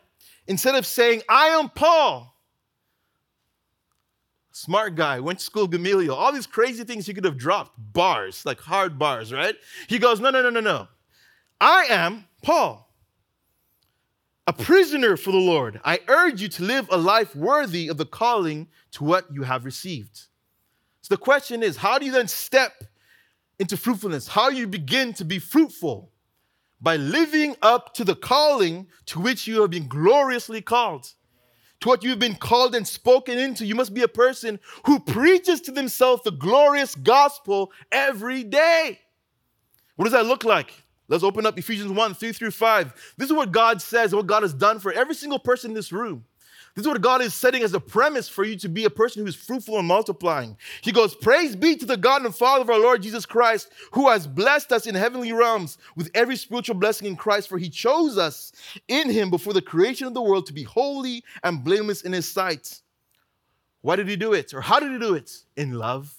instead 0.46 0.74
of 0.74 0.87
saying, 0.87 1.22
I 1.29 1.48
am 1.48 1.68
Paul, 1.68 2.35
smart 4.53 4.94
guy, 4.94 5.20
went 5.20 5.38
to 5.38 5.44
school 5.44 5.66
Gamaliel, 5.66 6.14
all 6.14 6.33
these 6.33 6.46
crazy 6.46 6.85
things 6.85 7.07
he 7.07 7.14
could 7.14 7.24
have 7.24 7.38
dropped, 7.38 7.72
bars, 7.92 8.44
like 8.44 8.61
hard 8.61 8.98
bars, 8.98 9.33
right? 9.33 9.55
He 9.88 9.98
goes, 9.98 10.20
No, 10.20 10.31
no, 10.31 10.42
no, 10.42 10.50
no, 10.50 10.61
no. 10.61 10.88
I 11.61 11.87
am 11.88 12.27
Paul, 12.42 12.92
a 14.46 14.53
prisoner 14.53 15.16
for 15.16 15.31
the 15.31 15.38
Lord. 15.38 15.81
I 15.85 16.00
urge 16.09 16.42
you 16.42 16.48
to 16.48 16.64
live 16.64 16.88
a 16.90 16.96
life 16.96 17.35
worthy 17.35 17.88
of 17.88 17.96
the 17.96 18.07
calling 18.07 18.68
to 18.92 19.05
what 19.05 19.33
you 19.33 19.42
have 19.42 19.64
received. 19.64 20.22
So 21.03 21.14
the 21.14 21.18
question 21.18 21.62
is, 21.62 21.77
how 21.77 21.98
do 21.98 22.07
you 22.07 22.12
then 22.12 22.29
step 22.29 22.72
into 23.59 23.77
fruitfulness? 23.77 24.29
How 24.29 24.49
you 24.49 24.67
begin 24.67 25.12
to 25.14 25.25
be 25.25 25.38
fruitful? 25.38 26.12
by 26.85 26.97
living 26.97 27.57
up 27.62 27.95
to 27.95 28.05
the 28.05 28.14
calling 28.14 28.87
to 29.07 29.19
which 29.19 29.47
you 29.47 29.62
have 29.62 29.71
been 29.71 29.88
gloriously 29.88 30.61
called. 30.61 31.12
To 31.81 31.88
what 31.88 32.05
you've 32.05 32.19
been 32.19 32.37
called 32.37 32.75
and 32.75 32.87
spoken 32.87 33.38
into, 33.38 33.64
you 33.64 33.75
must 33.75 33.95
be 33.95 34.03
a 34.03 34.09
person 34.09 34.61
who 34.85 35.01
preaches 35.01 35.62
to 35.62 35.73
themselves 35.73 36.23
the 36.23 36.31
glorious 36.31 36.95
gospel 36.95 37.73
every 37.90 38.45
day. 38.45 39.01
What 39.97 40.05
does 40.05 40.12
that 40.12 40.27
look 40.27 40.45
like? 40.45 40.73
Let's 41.09 41.25
open 41.25 41.47
up 41.47 41.59
Ephesians 41.59 41.90
1 41.90 42.14
3 42.14 42.33
through 42.33 42.51
5. 42.51 43.14
This 43.17 43.29
is 43.29 43.35
what 43.35 43.51
God 43.51 43.81
says, 43.81 44.14
what 44.14 44.27
God 44.27 44.43
has 44.43 44.55
done 44.55 44.79
for 44.79 44.93
every 44.93 45.14
single 45.14 45.38
person 45.38 45.71
in 45.71 45.75
this 45.75 45.93
room. 45.93 46.25
This 46.75 46.83
is 46.83 46.89
what 46.89 47.01
God 47.01 47.23
is 47.23 47.35
setting 47.35 47.63
as 47.63 47.73
a 47.73 47.79
premise 47.79 48.29
for 48.29 48.43
you 48.45 48.57
to 48.57 48.69
be 48.69 48.85
a 48.85 48.91
person 48.91 49.23
who 49.23 49.29
is 49.29 49.37
fruitful 49.37 49.79
and 49.79 49.87
multiplying. 49.87 50.57
He 50.83 50.91
goes, 50.91 51.15
Praise 51.15 51.55
be 51.55 51.77
to 51.77 51.87
the 51.87 51.97
God 51.97 52.25
and 52.25 52.35
Father 52.35 52.63
of 52.63 52.71
our 52.71 52.81
Lord 52.81 53.01
Jesus 53.01 53.25
Christ, 53.25 53.71
who 53.93 54.09
has 54.09 54.27
blessed 54.27 54.73
us 54.73 54.87
in 54.87 54.97
heavenly 54.97 55.33
realms 55.33 55.79
with 55.95 56.11
every 56.15 56.35
spiritual 56.35 56.75
blessing 56.75 57.07
in 57.07 57.15
Christ, 57.15 57.49
for 57.49 57.59
he 57.59 57.71
chose 57.71 58.19
us 58.19 58.51
in 58.89 59.09
him 59.09 59.31
before 59.31 59.53
the 59.53 59.63
creation 59.63 60.09
of 60.09 60.15
the 60.15 60.23
world 60.23 60.47
to 60.47 60.53
be 60.53 60.65
holy 60.65 61.23
and 61.45 61.63
blameless 61.63 62.03
in 62.03 62.13
his 62.13 62.29
sight. 62.29 62.81
Why 63.83 63.95
did 63.95 64.09
he 64.09 64.17
do 64.17 64.33
it? 64.33 64.53
Or 64.53 64.61
how 64.61 64.81
did 64.81 64.91
he 64.91 64.99
do 64.99 65.15
it? 65.15 65.31
In 65.57 65.75
love. 65.75 66.13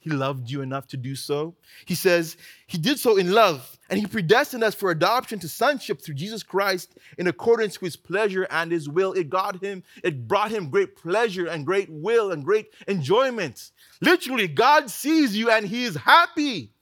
He 0.00 0.08
loved 0.08 0.50
you 0.50 0.62
enough 0.62 0.88
to 0.88 0.96
do 0.96 1.14
so. 1.14 1.54
He 1.84 1.94
says 1.94 2.38
he 2.66 2.78
did 2.78 2.98
so 2.98 3.18
in 3.18 3.32
love, 3.32 3.78
and 3.90 4.00
he 4.00 4.06
predestined 4.06 4.64
us 4.64 4.74
for 4.74 4.90
adoption 4.90 5.38
to 5.40 5.48
sonship 5.48 6.00
through 6.00 6.14
Jesus 6.14 6.42
Christ 6.42 6.96
in 7.18 7.26
accordance 7.26 7.80
with 7.80 7.88
his 7.88 7.96
pleasure 7.96 8.46
and 8.50 8.72
his 8.72 8.88
will. 8.88 9.12
It 9.12 9.28
got 9.28 9.62
him, 9.62 9.82
it 10.02 10.26
brought 10.26 10.50
him 10.50 10.70
great 10.70 10.96
pleasure 10.96 11.46
and 11.46 11.66
great 11.66 11.90
will 11.90 12.32
and 12.32 12.42
great 12.42 12.72
enjoyment. 12.88 13.72
Literally, 14.00 14.48
God 14.48 14.88
sees 14.88 15.36
you 15.36 15.50
and 15.50 15.66
he 15.66 15.84
is 15.84 15.96
happy. 15.96 16.72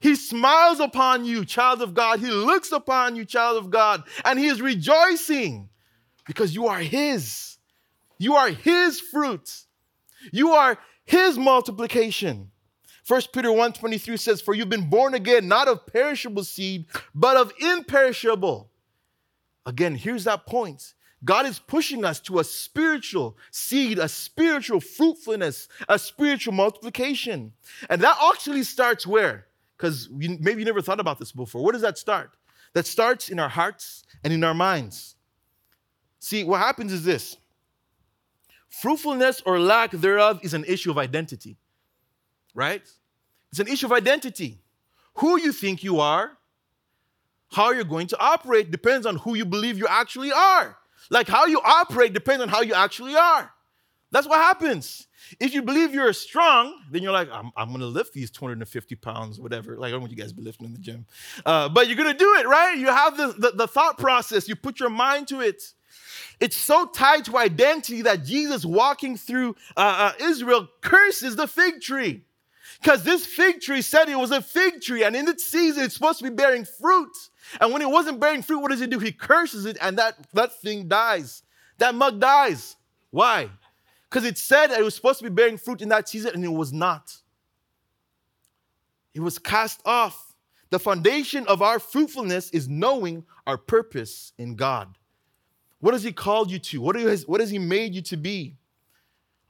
He 0.00 0.16
smiles 0.16 0.80
upon 0.80 1.24
you, 1.24 1.44
child 1.44 1.80
of 1.80 1.94
God. 1.94 2.18
He 2.18 2.30
looks 2.30 2.72
upon 2.72 3.14
you, 3.14 3.24
child 3.24 3.56
of 3.56 3.70
God, 3.70 4.02
and 4.24 4.38
he 4.38 4.46
is 4.46 4.60
rejoicing 4.60 5.68
because 6.26 6.56
you 6.56 6.66
are 6.66 6.80
his. 6.80 7.58
You 8.18 8.34
are 8.34 8.48
his 8.48 9.00
fruit. 9.00 9.48
You 10.32 10.52
are 10.52 10.78
his 11.08 11.38
multiplication. 11.38 12.50
1 13.06 13.22
Peter 13.32 13.48
1:23 13.48 14.20
says, 14.20 14.42
For 14.42 14.54
you've 14.54 14.68
been 14.68 14.90
born 14.90 15.14
again, 15.14 15.48
not 15.48 15.66
of 15.66 15.86
perishable 15.86 16.44
seed, 16.44 16.84
but 17.14 17.38
of 17.38 17.50
imperishable. 17.58 18.70
Again, 19.64 19.94
here's 19.94 20.24
that 20.24 20.44
point. 20.44 20.92
God 21.24 21.46
is 21.46 21.58
pushing 21.58 22.04
us 22.04 22.20
to 22.20 22.40
a 22.40 22.44
spiritual 22.44 23.38
seed, 23.50 23.98
a 23.98 24.08
spiritual 24.08 24.80
fruitfulness, 24.80 25.68
a 25.88 25.98
spiritual 25.98 26.52
multiplication. 26.52 27.54
And 27.88 28.02
that 28.02 28.18
actually 28.30 28.62
starts 28.62 29.06
where? 29.06 29.46
Because 29.78 30.10
maybe 30.10 30.60
you 30.60 30.66
never 30.66 30.82
thought 30.82 31.00
about 31.00 31.18
this 31.18 31.32
before. 31.32 31.64
Where 31.64 31.72
does 31.72 31.82
that 31.82 31.96
start? 31.96 32.32
That 32.74 32.86
starts 32.86 33.30
in 33.30 33.40
our 33.40 33.48
hearts 33.48 34.04
and 34.22 34.32
in 34.32 34.44
our 34.44 34.54
minds. 34.54 35.16
See, 36.20 36.44
what 36.44 36.60
happens 36.60 36.92
is 36.92 37.02
this 37.02 37.38
Fruitfulness 38.68 39.42
or 39.44 39.58
lack 39.58 39.90
thereof 39.92 40.40
is 40.42 40.54
an 40.54 40.64
issue 40.64 40.90
of 40.90 40.98
identity, 40.98 41.56
right? 42.54 42.82
It's 43.50 43.60
an 43.60 43.68
issue 43.68 43.86
of 43.86 43.92
identity. 43.92 44.60
Who 45.14 45.40
you 45.40 45.52
think 45.52 45.82
you 45.82 46.00
are, 46.00 46.38
how 47.50 47.72
you're 47.72 47.84
going 47.84 48.06
to 48.08 48.18
operate 48.20 48.70
depends 48.70 49.06
on 49.06 49.16
who 49.16 49.34
you 49.34 49.44
believe 49.44 49.78
you 49.78 49.86
actually 49.88 50.32
are. 50.32 50.76
Like 51.10 51.28
how 51.28 51.46
you 51.46 51.60
operate 51.64 52.12
depends 52.12 52.42
on 52.42 52.48
how 52.48 52.60
you 52.60 52.74
actually 52.74 53.16
are. 53.16 53.50
That's 54.10 54.26
what 54.26 54.38
happens. 54.38 55.06
If 55.38 55.52
you 55.52 55.62
believe 55.62 55.92
you're 55.92 56.12
strong, 56.12 56.74
then 56.90 57.02
you're 57.02 57.12
like, 57.12 57.28
I'm, 57.30 57.50
I'm 57.56 57.68
going 57.68 57.80
to 57.80 57.86
lift 57.86 58.14
these 58.14 58.30
250 58.30 58.94
pounds, 58.96 59.38
whatever. 59.38 59.76
Like, 59.76 59.88
I 59.88 59.90
don't 59.92 60.00
want 60.00 60.12
you 60.12 60.16
guys 60.16 60.30
to 60.30 60.34
be 60.34 60.42
lifting 60.42 60.66
in 60.66 60.72
the 60.72 60.78
gym. 60.78 61.06
Uh, 61.44 61.68
but 61.68 61.88
you're 61.88 61.96
going 61.96 62.10
to 62.12 62.18
do 62.18 62.34
it, 62.36 62.46
right? 62.46 62.76
You 62.76 62.86
have 62.86 63.16
the, 63.16 63.34
the, 63.38 63.50
the 63.50 63.68
thought 63.68 63.98
process, 63.98 64.48
you 64.48 64.56
put 64.56 64.80
your 64.80 64.90
mind 64.90 65.28
to 65.28 65.40
it. 65.40 65.62
It's 66.40 66.56
so 66.56 66.86
tied 66.86 67.24
to 67.26 67.36
identity 67.36 68.02
that 68.02 68.24
Jesus 68.24 68.64
walking 68.64 69.16
through 69.16 69.56
uh, 69.76 70.12
uh, 70.20 70.24
Israel 70.24 70.68
curses 70.80 71.36
the 71.36 71.46
fig 71.46 71.80
tree. 71.80 72.24
Because 72.80 73.02
this 73.02 73.26
fig 73.26 73.60
tree 73.60 73.82
said 73.82 74.08
it 74.08 74.18
was 74.18 74.30
a 74.30 74.40
fig 74.40 74.80
tree, 74.80 75.02
and 75.02 75.16
in 75.16 75.26
its 75.26 75.44
season, 75.44 75.82
it's 75.82 75.94
supposed 75.94 76.18
to 76.18 76.24
be 76.24 76.30
bearing 76.30 76.64
fruit. 76.64 77.10
And 77.60 77.72
when 77.72 77.82
it 77.82 77.90
wasn't 77.90 78.20
bearing 78.20 78.42
fruit, 78.42 78.60
what 78.60 78.70
does 78.70 78.80
he 78.80 78.86
do? 78.86 78.98
He 78.98 79.10
curses 79.10 79.66
it, 79.66 79.76
and 79.80 79.98
that, 79.98 80.14
that 80.32 80.60
thing 80.60 80.86
dies. 80.86 81.42
That 81.78 81.94
mug 81.94 82.20
dies. 82.20 82.76
Why? 83.10 83.50
Because 84.08 84.24
it 84.24 84.38
said 84.38 84.70
it 84.70 84.84
was 84.84 84.94
supposed 84.94 85.18
to 85.18 85.24
be 85.24 85.30
bearing 85.30 85.58
fruit 85.58 85.82
in 85.82 85.88
that 85.88 86.08
season, 86.08 86.32
and 86.34 86.44
it 86.44 86.48
was 86.48 86.72
not. 86.72 87.16
It 89.14 89.20
was 89.20 89.38
cast 89.38 89.80
off. 89.84 90.34
The 90.70 90.78
foundation 90.78 91.46
of 91.46 91.62
our 91.62 91.78
fruitfulness 91.78 92.50
is 92.50 92.68
knowing 92.68 93.24
our 93.46 93.56
purpose 93.56 94.32
in 94.38 94.54
God. 94.54 94.97
What 95.80 95.94
has 95.94 96.02
He 96.02 96.12
called 96.12 96.50
you 96.50 96.58
to? 96.58 96.80
What 96.80 96.96
has, 96.96 97.26
what 97.26 97.40
has 97.40 97.50
He 97.50 97.58
made 97.58 97.94
you 97.94 98.02
to 98.02 98.16
be? 98.16 98.56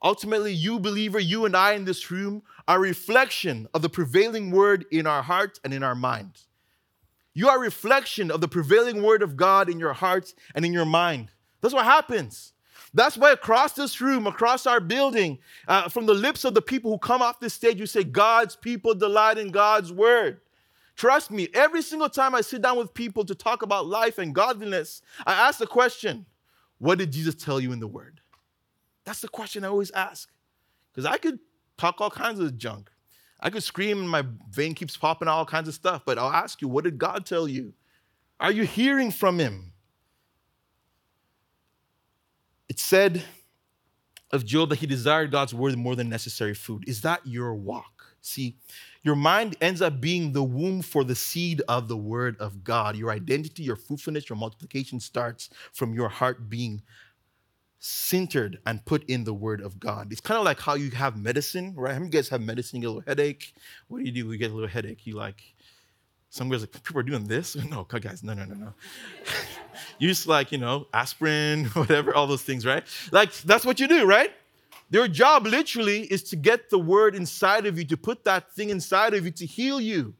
Ultimately, 0.03 0.53
you 0.53 0.79
believer, 0.79 1.19
you 1.19 1.45
and 1.45 1.57
I 1.57 1.73
in 1.73 1.85
this 1.85 2.11
room 2.11 2.43
are 2.69 2.79
reflection 2.79 3.67
of 3.75 3.83
the 3.83 3.89
prevailing 3.89 4.51
word 4.51 4.87
in 4.93 5.07
our 5.07 5.23
heart 5.23 5.59
and 5.65 5.75
in 5.75 5.83
our 5.83 5.95
mind. 5.95 6.43
You 7.35 7.49
are 7.49 7.59
reflection 7.59 8.31
of 8.31 8.41
the 8.41 8.49
prevailing 8.49 9.03
word 9.03 9.23
of 9.23 9.37
God 9.37 9.69
in 9.69 9.79
your 9.79 9.93
heart 9.93 10.35
and 10.55 10.65
in 10.65 10.73
your 10.73 10.85
mind. 10.85 11.31
That's 11.61 11.75
what 11.75 11.85
happens. 11.85 12.53
That's 12.95 13.17
why 13.17 13.33
across 13.33 13.75
this 13.75 14.01
room, 14.01 14.27
across 14.27 14.67
our 14.67 14.81
building, 14.81 15.39
uh, 15.67 15.89
from 15.89 16.07
the 16.07 16.15
lips 16.15 16.45
of 16.45 16.55
the 16.55 16.63
people 16.63 16.91
who 16.91 16.99
come 16.99 17.21
off 17.21 17.41
this 17.41 17.55
stage, 17.55 17.79
you 17.79 17.87
say, 17.87 18.03
God's 18.03 18.57
people 18.57 18.95
delight 18.95 19.39
in 19.39 19.51
God's 19.51 19.93
word. 19.93 20.41
Trust 20.99 21.31
me, 21.31 21.47
every 21.55 21.81
single 21.81 22.09
time 22.09 22.35
I 22.35 22.41
sit 22.41 22.61
down 22.61 22.77
with 22.77 22.93
people 22.93 23.25
to 23.27 23.35
talk 23.37 23.63
about 23.63 23.87
life 23.87 24.19
and 24.19 24.35
godliness, 24.35 25.01
I 25.25 25.33
ask 25.33 25.61
the 25.61 25.67
question, 25.67 26.27
What 26.79 26.99
did 26.99 27.13
Jesus 27.13 27.37
tell 27.37 27.61
you 27.61 27.71
in 27.71 27.79
the 27.79 27.87
Word? 27.87 28.21
That's 29.05 29.21
the 29.21 29.29
question 29.29 29.65
I 29.65 29.69
always 29.69 29.93
ask. 29.93 30.29
Because 30.91 31.07
I 31.07 31.17
could 31.17 31.39
talk 31.77 32.01
all 32.01 32.11
kinds 32.11 32.41
of 32.41 32.59
junk. 32.59 32.91
I 33.39 33.49
could 33.49 33.63
scream 33.63 34.01
and 34.01 34.11
my 34.11 34.25
vein 34.51 34.75
keeps 34.75 34.97
popping 34.97 35.29
all 35.29 35.47
kinds 35.47 35.69
of 35.69 35.75
stuff, 35.75 36.03
but 36.05 36.19
I'll 36.19 36.33
ask 36.33 36.61
you, 36.61 36.67
what 36.67 36.83
did 36.83 36.99
God 36.99 37.25
tell 37.25 37.47
you? 37.47 37.75
Are 38.41 38.51
you 38.51 38.65
hearing 38.65 39.13
from 39.13 39.39
Him? 39.39 39.73
It 42.69 42.81
said 42.81 43.23
of 44.33 44.45
Job 44.45 44.71
that 44.71 44.81
he 44.81 44.87
desired 44.87 45.31
God's 45.31 45.55
word 45.55 45.79
more 45.79 45.95
than 45.95 46.09
necessary 46.09 46.55
food. 46.55 46.85
Is 46.89 47.03
that 47.03 47.25
your 47.25 47.55
walk? 47.55 47.98
See, 48.29 48.57
your 49.03 49.17
mind 49.17 49.57
ends 49.61 49.81
up 49.81 50.01
being 50.01 50.33
the 50.33 50.43
womb 50.43 50.83
for 50.83 51.03
the 51.03 51.15
seed 51.15 51.63
of 51.67 51.89
the 51.89 51.97
word 51.97 52.37
of 52.39 52.63
God. 52.63 52.95
Your 52.95 53.11
identity, 53.11 53.63
your 53.63 53.77
fruitfulness, 53.77 54.29
your 54.29 54.37
multiplication 54.37 55.01
starts 55.01 55.49
from 55.73 55.95
your 55.95 56.11
heart 56.11 56.51
being 56.51 56.83
centered 57.79 58.59
and 58.67 58.85
put 58.85 59.09
in 59.09 59.25
the 59.25 59.33
word 59.33 59.63
of 59.63 59.81
God. 59.81 60.13
It's 60.13 60.21
kind 60.21 60.39
of 60.39 60.45
like 60.45 60.61
how 60.61 60.75
you 60.75 60.91
have 60.91 61.17
medicine, 61.17 61.75
right? 61.75 61.93
How 61.93 62.01
many 62.01 62.07
you 62.07 62.13
guys 62.13 62.29
have 62.29 62.43
medicine? 62.43 62.77
You 62.77 62.83
get 62.83 62.89
a 62.89 62.91
little 62.91 63.09
headache. 63.09 63.55
What 63.87 63.99
do 63.99 64.05
you 64.05 64.13
do? 64.13 64.31
You 64.31 64.37
get 64.37 64.51
a 64.51 64.55
little 64.55 64.69
headache. 64.69 65.07
You 65.07 65.15
like, 65.15 65.43
some 66.29 66.51
guys 66.51 66.61
like, 66.61 66.73
people 66.73 67.01
are 67.01 67.05
doing 67.05 67.25
this? 67.25 67.57
No, 67.71 67.85
guys, 67.85 68.23
no, 68.23 68.35
no, 68.35 68.45
no, 68.45 68.55
no. 68.55 68.75
you 69.99 70.09
just 70.09 70.27
like, 70.27 70.53
you 70.53 70.59
know, 70.59 70.87
aspirin, 70.93 71.65
whatever, 71.75 72.15
all 72.15 72.27
those 72.27 72.43
things, 72.43 72.67
right? 72.67 72.85
Like, 73.11 73.33
that's 73.33 73.65
what 73.65 73.81
you 73.81 73.89
do, 73.89 74.05
right? 74.05 74.33
Their 74.91 75.09
job 75.09 75.47
literally 75.47 76.03
is 76.03 76.23
to 76.25 76.37
get 76.37 76.71
the 76.71 76.79
word 76.79 77.15
inside 77.15 77.67
of 77.67 77.79
you, 77.79 77.85
to 77.87 77.97
put 77.97 78.25
that 78.25 78.53
thing 78.53 78.71
inside 78.71 79.15
of 79.15 79.25
you 79.25 79.31
to 79.33 79.47
heal 79.47 79.81
you. 79.81 80.15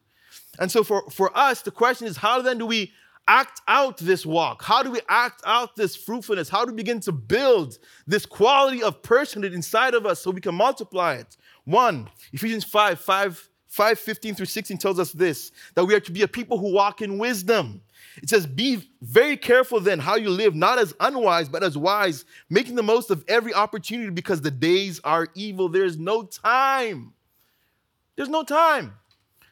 And 0.59 0.71
so 0.71 0.85
for, 0.85 1.09
for 1.11 1.37
us, 1.37 1.63
the 1.63 1.71
question 1.71 2.07
is 2.07 2.17
how 2.17 2.43
then 2.43 2.59
do 2.59 2.67
we 2.67 2.93
act 3.27 3.61
out 3.69 3.99
this 3.99 4.27
walk? 4.27 4.63
How 4.63 4.83
do 4.83 4.91
we 4.91 5.01
act 5.09 5.43
out 5.47 5.77
this 5.77 5.95
fruitfulness? 5.95 6.49
How 6.49 6.65
do 6.65 6.73
we 6.73 6.77
begin 6.77 7.01
to 7.01 7.13
build 7.13 7.79
this 8.07 8.27
quality 8.27 8.83
of 8.83 9.03
personhood 9.03 9.55
inside 9.55 9.95
of 9.95 10.07
us 10.07 10.21
so 10.21 10.31
we 10.31 10.41
can 10.41 10.55
multiply 10.55 11.15
it? 11.15 11.37
One, 11.65 12.09
Ephesians 12.33 12.65
5, 12.65 12.99
5, 12.99 13.49
5, 13.69 13.99
15 13.99 14.35
through 14.35 14.47
16 14.47 14.79
tells 14.79 14.99
us 14.99 15.13
this 15.13 15.53
that 15.75 15.85
we 15.85 15.95
are 15.95 16.01
to 16.01 16.13
be 16.13 16.23
a 16.23 16.29
people 16.29 16.59
who 16.59 16.73
walk 16.73 17.03
in 17.03 17.19
wisdom. 17.19 17.83
It 18.23 18.29
says, 18.29 18.47
Be 18.47 18.91
very 19.01 19.37
careful 19.37 19.81
then 19.81 19.99
how 19.99 20.17
you 20.17 20.31
live, 20.31 20.55
not 20.55 20.79
as 20.79 20.95
unwise, 21.01 21.49
but 21.49 21.63
as 21.63 21.77
wise, 21.77 22.25
making 22.51 22.75
the 22.75 22.83
most 22.83 23.11
of 23.11 23.25
every 23.29 23.55
opportunity 23.55 24.11
because 24.11 24.41
the 24.41 24.51
days 24.51 25.01
are 25.05 25.29
evil. 25.35 25.69
There's 25.69 25.99
no 25.99 26.25
time. 26.25 27.13
There's 28.17 28.29
no 28.29 28.43
time. 28.43 28.95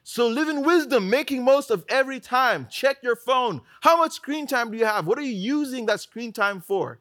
So 0.03 0.29
live 0.29 0.49
in 0.49 0.63
wisdom, 0.63 1.11
making 1.11 1.43
most 1.43 1.71
of 1.71 1.85
every 1.89 2.21
time. 2.21 2.69
Check 2.71 2.99
your 3.03 3.17
phone. 3.17 3.61
How 3.81 3.97
much 3.97 4.13
screen 4.13 4.47
time 4.47 4.71
do 4.71 4.79
you 4.79 4.85
have? 4.85 5.07
What 5.07 5.19
are 5.19 5.23
you 5.23 5.33
using 5.35 5.87
that 5.87 6.01
screen 6.01 6.33
time 6.33 6.61
for? 6.61 7.01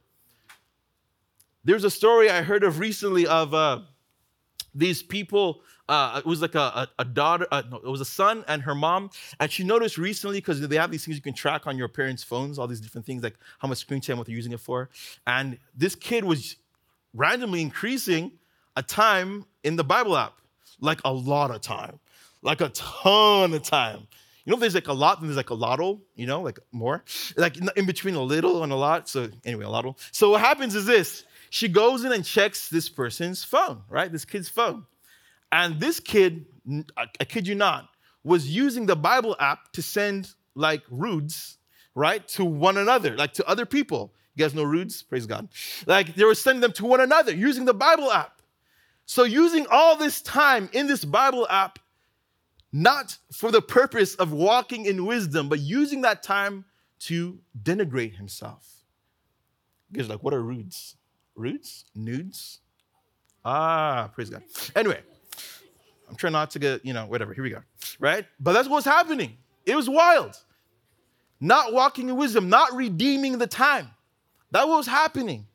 There's 1.63 1.83
a 1.83 1.91
story 1.91 2.29
I 2.29 2.41
heard 2.41 2.63
of 2.63 2.79
recently 2.79 3.27
of 3.27 3.53
uh, 3.53 3.81
these 4.73 5.01
people 5.01 5.61
uh, 5.87 6.19
it 6.19 6.25
was 6.25 6.41
like 6.41 6.55
a, 6.55 6.59
a, 6.59 6.87
a 6.99 7.05
daughter, 7.05 7.47
uh, 7.51 7.63
no, 7.69 7.77
it 7.77 7.85
was 7.85 8.01
a 8.01 8.05
son 8.05 8.43
and 8.47 8.61
her 8.63 8.75
mom. 8.75 9.09
And 9.39 9.51
she 9.51 9.63
noticed 9.63 9.97
recently, 9.97 10.37
because 10.37 10.67
they 10.67 10.75
have 10.77 10.91
these 10.91 11.05
things 11.05 11.15
you 11.15 11.21
can 11.21 11.33
track 11.33 11.67
on 11.67 11.77
your 11.77 11.87
parents' 11.87 12.23
phones, 12.23 12.57
all 12.57 12.67
these 12.67 12.81
different 12.81 13.05
things, 13.05 13.23
like 13.23 13.35
how 13.59 13.67
much 13.67 13.79
screen 13.79 14.01
time, 14.01 14.17
what 14.17 14.27
they're 14.27 14.35
using 14.35 14.51
it 14.51 14.59
for. 14.59 14.89
And 15.27 15.57
this 15.75 15.95
kid 15.95 16.23
was 16.23 16.57
randomly 17.13 17.61
increasing 17.61 18.31
a 18.75 18.83
time 18.83 19.45
in 19.63 19.75
the 19.75 19.83
Bible 19.83 20.17
app, 20.17 20.41
like 20.79 20.99
a 21.05 21.13
lot 21.13 21.51
of 21.51 21.61
time, 21.61 21.99
like 22.41 22.61
a 22.61 22.69
ton 22.69 23.53
of 23.53 23.63
time. 23.63 24.07
You 24.43 24.53
know, 24.53 24.59
there's 24.59 24.75
like 24.75 24.87
a 24.87 24.93
lot, 24.93 25.19
and 25.19 25.27
there's 25.27 25.37
like 25.37 25.49
a 25.49 25.55
lotto, 25.55 26.01
you 26.15 26.27
know, 26.27 26.41
like 26.41 26.59
more, 26.71 27.03
like 27.35 27.57
in 27.75 27.85
between 27.87 28.13
a 28.13 28.21
little 28.21 28.63
and 28.63 28.71
a 28.71 28.75
lot. 28.75 29.09
So 29.09 29.29
anyway, 29.43 29.65
a 29.65 29.69
lotto. 29.69 29.95
So 30.11 30.31
what 30.31 30.41
happens 30.41 30.75
is 30.75 30.85
this: 30.85 31.23
she 31.49 31.67
goes 31.67 32.03
in 32.03 32.11
and 32.11 32.23
checks 32.23 32.69
this 32.69 32.87
person's 32.87 33.43
phone, 33.43 33.81
right? 33.89 34.11
This 34.11 34.23
kid's 34.23 34.47
phone, 34.47 34.85
and 35.55 35.79
this 35.79 36.01
kid, 36.01 36.45
I, 36.97 37.05
kid 37.23 37.47
you 37.47 37.55
not, 37.55 37.87
was 38.25 38.53
using 38.53 38.87
the 38.87 38.95
Bible 38.95 39.37
app 39.39 39.71
to 39.71 39.81
send 39.81 40.33
like 40.53 40.83
rudes, 40.89 41.57
right, 41.95 42.27
to 42.29 42.43
one 42.43 42.75
another, 42.77 43.15
like 43.15 43.33
to 43.35 43.47
other 43.47 43.65
people. 43.65 44.13
You 44.35 44.43
guys 44.43 44.53
know 44.53 44.63
rudes? 44.63 45.01
Praise 45.01 45.25
God. 45.25 45.47
Like 45.85 46.15
they 46.15 46.25
were 46.25 46.35
sending 46.35 46.59
them 46.59 46.73
to 46.73 46.85
one 46.85 46.99
another 46.99 47.33
using 47.33 47.63
the 47.63 47.73
Bible 47.73 48.11
app. 48.11 48.41
So 49.05 49.23
using 49.23 49.65
all 49.71 49.95
this 49.95 50.21
time 50.21 50.69
in 50.73 50.87
this 50.87 51.05
Bible 51.05 51.47
app 51.49 51.79
not 52.73 53.17
for 53.31 53.49
the 53.49 53.61
purpose 53.61 54.15
of 54.15 54.33
walking 54.33 54.85
in 54.85 55.05
wisdom, 55.05 55.47
but 55.47 55.59
using 55.59 56.01
that 56.01 56.21
time 56.21 56.65
to 56.99 57.39
denigrate 57.63 58.17
himself. 58.17 58.83
Guys 59.93 60.09
like, 60.09 60.21
what 60.21 60.33
are 60.33 60.43
rudes? 60.43 60.97
Rudes? 61.33 61.85
Nudes? 61.95 62.59
Ah, 63.45 64.09
praise 64.13 64.29
God. 64.29 64.43
Anyway, 64.75 64.99
I'm 66.15 66.17
trying 66.17 66.31
not 66.31 66.51
to 66.51 66.59
get, 66.59 66.85
you 66.85 66.93
know, 66.93 67.05
whatever. 67.07 67.33
Here 67.33 67.43
we 67.43 67.49
go. 67.49 67.61
Right? 67.99 68.25
But 68.39 68.53
that's 68.53 68.69
what's 68.69 68.85
happening. 68.85 69.35
It 69.65 69.75
was 69.75 69.89
wild. 69.89 70.41
Not 71.41 71.73
walking 71.73 72.07
in 72.07 72.15
wisdom, 72.15 72.47
not 72.47 72.73
redeeming 72.73 73.37
the 73.37 73.47
time. 73.47 73.89
That 74.51 74.65
was 74.65 74.87
happening. 74.87 75.45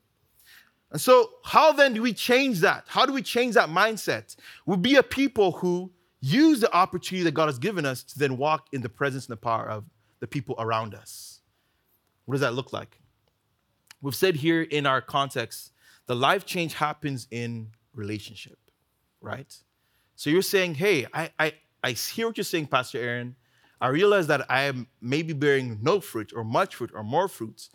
And 0.90 1.00
so, 1.00 1.30
how 1.44 1.72
then 1.72 1.94
do 1.94 2.02
we 2.02 2.12
change 2.12 2.60
that? 2.60 2.84
How 2.88 3.06
do 3.06 3.14
we 3.14 3.22
change 3.22 3.54
that 3.54 3.70
mindset? 3.70 4.36
we 4.66 4.76
be 4.76 4.96
a 4.96 5.02
people 5.02 5.52
who 5.52 5.90
use 6.20 6.60
the 6.60 6.70
opportunity 6.74 7.24
that 7.24 7.32
God 7.32 7.46
has 7.46 7.58
given 7.58 7.86
us 7.86 8.02
to 8.02 8.18
then 8.18 8.36
walk 8.36 8.66
in 8.72 8.82
the 8.82 8.90
presence 8.90 9.28
and 9.28 9.32
the 9.32 9.40
power 9.40 9.66
of 9.66 9.84
the 10.18 10.26
people 10.26 10.56
around 10.58 10.94
us. 10.94 11.40
What 12.26 12.34
does 12.34 12.42
that 12.42 12.52
look 12.52 12.74
like? 12.74 12.98
We've 14.02 14.14
said 14.14 14.36
here 14.36 14.60
in 14.60 14.84
our 14.84 15.00
context, 15.00 15.72
the 16.04 16.14
life 16.14 16.44
change 16.44 16.74
happens 16.74 17.28
in 17.30 17.68
relationship, 17.94 18.58
right? 19.22 19.56
So 20.20 20.28
you're 20.28 20.42
saying, 20.42 20.74
hey, 20.74 21.06
I, 21.14 21.30
I, 21.38 21.54
I 21.82 21.92
hear 21.92 22.26
what 22.26 22.36
you're 22.36 22.44
saying, 22.44 22.66
Pastor 22.66 22.98
Aaron. 22.98 23.36
I 23.80 23.88
realize 23.88 24.26
that 24.26 24.44
I 24.50 24.64
am 24.64 24.86
maybe 25.00 25.32
bearing 25.32 25.78
no 25.80 25.98
fruit 25.98 26.34
or 26.36 26.44
much 26.44 26.74
fruit 26.74 26.90
or 26.92 27.02
more 27.02 27.26
fruits. 27.26 27.70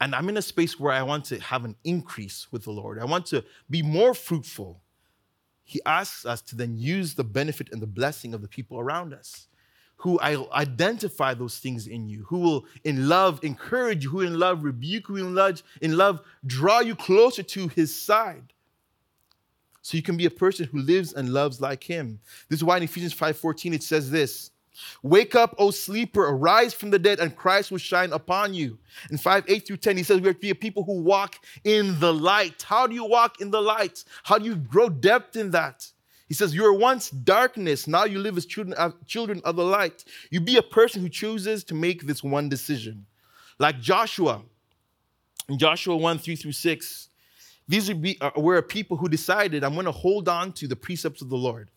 And 0.00 0.14
I'm 0.14 0.30
in 0.30 0.38
a 0.38 0.40
space 0.40 0.80
where 0.80 0.94
I 0.94 1.02
want 1.02 1.26
to 1.26 1.38
have 1.40 1.66
an 1.66 1.76
increase 1.84 2.46
with 2.50 2.64
the 2.64 2.70
Lord. 2.70 2.98
I 2.98 3.04
want 3.04 3.26
to 3.26 3.44
be 3.68 3.82
more 3.82 4.14
fruitful 4.14 4.80
he 5.62 5.82
asks 5.84 6.24
us 6.24 6.40
to 6.40 6.56
then 6.56 6.74
use 6.74 7.14
the 7.16 7.22
benefit 7.24 7.68
and 7.70 7.82
the 7.82 7.86
blessing 7.86 8.32
of 8.32 8.40
the 8.40 8.48
people 8.48 8.80
around 8.80 9.12
us 9.12 9.48
who 9.96 10.18
identify 10.22 11.34
those 11.34 11.58
things 11.58 11.86
in 11.86 12.08
you, 12.08 12.24
who 12.24 12.38
will 12.38 12.66
in 12.84 13.10
love 13.10 13.40
encourage 13.42 14.04
you, 14.04 14.10
who 14.10 14.22
in 14.22 14.38
love 14.38 14.64
rebuke 14.64 15.10
you, 15.10 15.16
in 15.16 15.34
love, 15.34 15.62
in 15.82 15.98
love 15.98 16.22
draw 16.46 16.80
you 16.80 16.94
closer 16.94 17.42
to 17.42 17.68
his 17.68 17.94
side. 17.94 18.53
So 19.84 19.98
you 19.98 20.02
can 20.02 20.16
be 20.16 20.24
a 20.24 20.30
person 20.30 20.66
who 20.72 20.78
lives 20.78 21.12
and 21.12 21.28
loves 21.28 21.60
like 21.60 21.84
him. 21.84 22.18
This 22.48 22.60
is 22.60 22.64
why 22.64 22.78
in 22.78 22.82
Ephesians 22.82 23.12
5:14 23.12 23.74
it 23.74 23.82
says 23.82 24.10
this 24.10 24.50
Wake 25.02 25.34
up, 25.34 25.54
O 25.58 25.70
sleeper, 25.70 26.24
arise 26.24 26.72
from 26.72 26.90
the 26.90 26.98
dead, 26.98 27.20
and 27.20 27.36
Christ 27.36 27.70
will 27.70 27.76
shine 27.76 28.10
upon 28.14 28.54
you. 28.54 28.78
In 29.10 29.18
5, 29.18 29.44
8 29.46 29.66
through 29.66 29.76
10, 29.76 29.98
he 29.98 30.02
says 30.02 30.22
we 30.22 30.28
have 30.28 30.36
to 30.36 30.40
be 30.40 30.48
a 30.48 30.54
people 30.54 30.84
who 30.84 31.02
walk 31.02 31.36
in 31.64 32.00
the 32.00 32.14
light. 32.14 32.62
How 32.62 32.86
do 32.86 32.94
you 32.94 33.04
walk 33.04 33.42
in 33.42 33.50
the 33.50 33.60
light? 33.60 34.04
How 34.22 34.38
do 34.38 34.46
you 34.46 34.56
grow 34.56 34.88
depth 34.88 35.36
in 35.36 35.50
that? 35.50 35.86
He 36.28 36.34
says, 36.34 36.54
You 36.54 36.62
were 36.62 36.72
once 36.72 37.10
darkness, 37.10 37.86
now 37.86 38.04
you 38.04 38.18
live 38.20 38.38
as 38.38 38.46
children 38.46 38.72
of, 38.78 38.94
children 39.06 39.42
of 39.44 39.56
the 39.56 39.64
light. 39.64 40.02
You 40.30 40.40
be 40.40 40.56
a 40.56 40.62
person 40.62 41.02
who 41.02 41.10
chooses 41.10 41.62
to 41.64 41.74
make 41.74 42.06
this 42.06 42.24
one 42.24 42.48
decision. 42.48 43.04
Like 43.58 43.80
Joshua, 43.80 44.42
in 45.50 45.58
Joshua 45.58 45.94
1, 45.94 46.18
3 46.18 46.36
through 46.36 46.52
6, 46.52 47.08
these 47.68 47.88
would 47.88 48.02
be, 48.02 48.18
uh, 48.20 48.30
were 48.36 48.56
a 48.56 48.62
people 48.62 48.96
who 48.96 49.08
decided, 49.08 49.64
I'm 49.64 49.74
going 49.74 49.86
to 49.86 49.92
hold 49.92 50.28
on 50.28 50.52
to 50.52 50.68
the 50.68 50.76
precepts 50.76 51.22
of 51.22 51.28
the 51.28 51.36
Lord. 51.36 51.70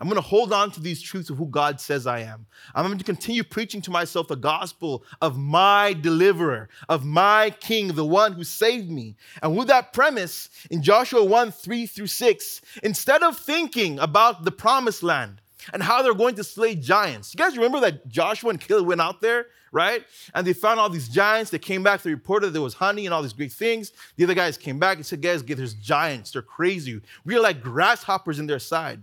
I'm 0.00 0.06
going 0.06 0.20
to 0.20 0.28
hold 0.28 0.52
on 0.52 0.70
to 0.72 0.80
these 0.80 1.02
truths 1.02 1.28
of 1.28 1.38
who 1.38 1.46
God 1.46 1.80
says 1.80 2.06
I 2.06 2.20
am. 2.20 2.46
I'm 2.72 2.86
going 2.86 2.98
to 2.98 3.04
continue 3.04 3.42
preaching 3.42 3.82
to 3.82 3.90
myself 3.90 4.28
the 4.28 4.36
gospel 4.36 5.04
of 5.20 5.36
my 5.36 5.92
deliverer, 5.92 6.68
of 6.88 7.04
my 7.04 7.50
king, 7.58 7.88
the 7.88 8.06
one 8.06 8.32
who 8.32 8.44
saved 8.44 8.90
me. 8.90 9.16
And 9.42 9.56
with 9.56 9.66
that 9.68 9.92
premise, 9.92 10.50
in 10.70 10.82
Joshua 10.82 11.24
1 11.24 11.50
3 11.50 11.86
through 11.86 12.06
6, 12.06 12.60
instead 12.84 13.24
of 13.24 13.36
thinking 13.36 13.98
about 13.98 14.44
the 14.44 14.52
promised 14.52 15.02
land 15.02 15.40
and 15.72 15.82
how 15.82 16.00
they're 16.02 16.14
going 16.14 16.36
to 16.36 16.44
slay 16.44 16.76
giants, 16.76 17.34
you 17.34 17.38
guys 17.38 17.56
remember 17.56 17.80
that 17.80 18.06
Joshua 18.06 18.50
and 18.50 18.60
Caleb 18.60 18.86
went 18.86 19.00
out 19.00 19.20
there, 19.20 19.46
right? 19.72 20.04
And 20.34 20.46
they 20.46 20.52
found 20.52 20.80
all 20.80 20.88
these 20.88 21.08
giants. 21.08 21.50
They 21.50 21.58
came 21.58 21.82
back, 21.82 22.02
they 22.02 22.10
reported 22.10 22.50
there 22.50 22.62
was 22.62 22.74
honey 22.74 23.06
and 23.06 23.14
all 23.14 23.22
these 23.22 23.32
great 23.32 23.52
things. 23.52 23.92
The 24.16 24.24
other 24.24 24.34
guys 24.34 24.56
came 24.56 24.78
back 24.78 24.96
and 24.96 25.06
said, 25.06 25.22
Guys, 25.22 25.42
there's 25.42 25.74
giants. 25.74 26.32
They're 26.32 26.42
crazy. 26.42 27.00
We 27.24 27.36
are 27.36 27.40
like 27.40 27.62
grasshoppers 27.62 28.38
in 28.38 28.46
their 28.46 28.58
side. 28.58 29.02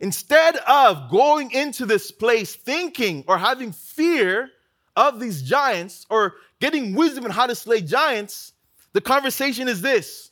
Instead 0.00 0.56
of 0.68 1.10
going 1.10 1.50
into 1.52 1.86
this 1.86 2.10
place 2.10 2.54
thinking 2.54 3.24
or 3.26 3.38
having 3.38 3.72
fear 3.72 4.50
of 4.94 5.20
these 5.20 5.42
giants 5.42 6.06
or 6.10 6.34
getting 6.60 6.94
wisdom 6.94 7.24
on 7.24 7.30
how 7.30 7.46
to 7.46 7.54
slay 7.54 7.80
giants, 7.80 8.52
the 8.92 9.00
conversation 9.00 9.68
is 9.68 9.80
this. 9.80 10.30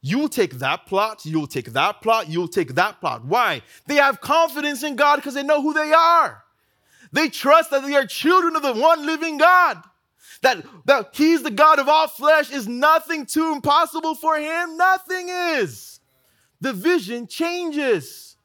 You'll 0.00 0.28
take 0.28 0.54
that 0.60 0.86
plot, 0.86 1.26
you'll 1.26 1.48
take 1.48 1.72
that 1.72 2.00
plot, 2.00 2.28
you'll 2.28 2.48
take 2.48 2.74
that 2.74 3.00
plot. 3.00 3.24
Why? 3.24 3.62
They 3.86 3.96
have 3.96 4.20
confidence 4.20 4.82
in 4.82 4.94
God 4.94 5.16
because 5.16 5.34
they 5.34 5.42
know 5.42 5.60
who 5.60 5.72
they 5.72 5.92
are. 5.92 6.44
They 7.12 7.28
trust 7.28 7.70
that 7.70 7.82
they 7.82 7.94
are 7.94 8.06
children 8.06 8.56
of 8.56 8.62
the 8.62 8.74
one 8.74 9.06
living 9.06 9.38
God. 9.38 9.82
That, 10.42 10.64
that 10.84 11.10
He's 11.12 11.42
the 11.42 11.50
God 11.50 11.78
of 11.78 11.88
all 11.88 12.08
flesh 12.08 12.50
is 12.50 12.68
nothing 12.68 13.26
too 13.26 13.52
impossible 13.52 14.14
for 14.14 14.36
Him. 14.36 14.76
Nothing 14.76 15.28
is. 15.28 16.00
The 16.60 16.72
vision 16.72 17.26
changes. 17.26 18.36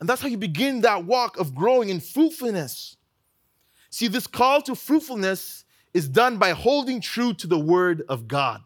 And 0.00 0.08
that's 0.08 0.20
how 0.20 0.28
you 0.28 0.36
begin 0.36 0.82
that 0.82 1.04
walk 1.04 1.38
of 1.38 1.54
growing 1.54 1.88
in 1.88 2.00
fruitfulness. 2.00 2.96
See, 3.90 4.08
this 4.08 4.26
call 4.26 4.60
to 4.62 4.74
fruitfulness 4.74 5.64
is 5.94 6.08
done 6.08 6.36
by 6.36 6.50
holding 6.50 7.00
true 7.00 7.32
to 7.34 7.46
the 7.46 7.58
word 7.58 8.02
of 8.08 8.28
God. 8.28 8.62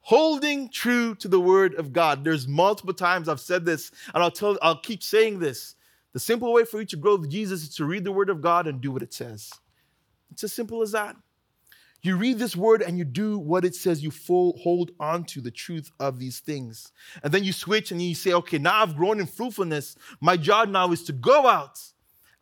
Holding 0.00 0.70
true 0.70 1.14
to 1.16 1.28
the 1.28 1.38
word 1.38 1.74
of 1.74 1.92
God. 1.92 2.24
There's 2.24 2.48
multiple 2.48 2.94
times 2.94 3.28
I've 3.28 3.40
said 3.40 3.64
this, 3.64 3.92
and 4.14 4.22
I'll 4.22 4.30
tell 4.30 4.58
I'll 4.62 4.80
keep 4.80 5.02
saying 5.02 5.38
this. 5.38 5.74
The 6.12 6.20
simple 6.20 6.52
way 6.52 6.64
for 6.64 6.80
you 6.80 6.86
to 6.86 6.96
grow 6.96 7.16
with 7.16 7.30
Jesus 7.30 7.62
is 7.62 7.74
to 7.76 7.84
read 7.84 8.04
the 8.04 8.12
word 8.12 8.30
of 8.30 8.42
God 8.42 8.66
and 8.66 8.80
do 8.80 8.90
what 8.90 9.02
it 9.02 9.14
says. 9.14 9.50
It's 10.30 10.44
as 10.44 10.52
simple 10.52 10.82
as 10.82 10.92
that. 10.92 11.16
You 12.02 12.16
read 12.16 12.38
this 12.38 12.56
word 12.56 12.82
and 12.82 12.98
you 12.98 13.04
do 13.04 13.38
what 13.38 13.64
it 13.64 13.76
says. 13.76 14.02
You 14.02 14.10
full, 14.10 14.58
hold 14.58 14.90
on 14.98 15.24
to 15.26 15.40
the 15.40 15.52
truth 15.52 15.90
of 16.00 16.18
these 16.18 16.40
things. 16.40 16.90
And 17.22 17.32
then 17.32 17.44
you 17.44 17.52
switch 17.52 17.92
and 17.92 18.02
you 18.02 18.14
say, 18.14 18.32
okay, 18.32 18.58
now 18.58 18.82
I've 18.82 18.96
grown 18.96 19.20
in 19.20 19.26
fruitfulness. 19.26 19.96
My 20.20 20.36
job 20.36 20.68
now 20.68 20.90
is 20.90 21.04
to 21.04 21.12
go 21.12 21.46
out 21.46 21.80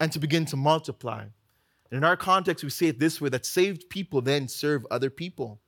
and 0.00 0.10
to 0.12 0.18
begin 0.18 0.46
to 0.46 0.56
multiply. 0.56 1.22
And 1.22 1.98
in 1.98 2.04
our 2.04 2.16
context, 2.16 2.64
we 2.64 2.70
say 2.70 2.86
it 2.86 2.98
this 2.98 3.20
way 3.20 3.28
that 3.28 3.44
saved 3.44 3.90
people 3.90 4.22
then 4.22 4.48
serve 4.48 4.86
other 4.90 5.10
people. 5.10 5.60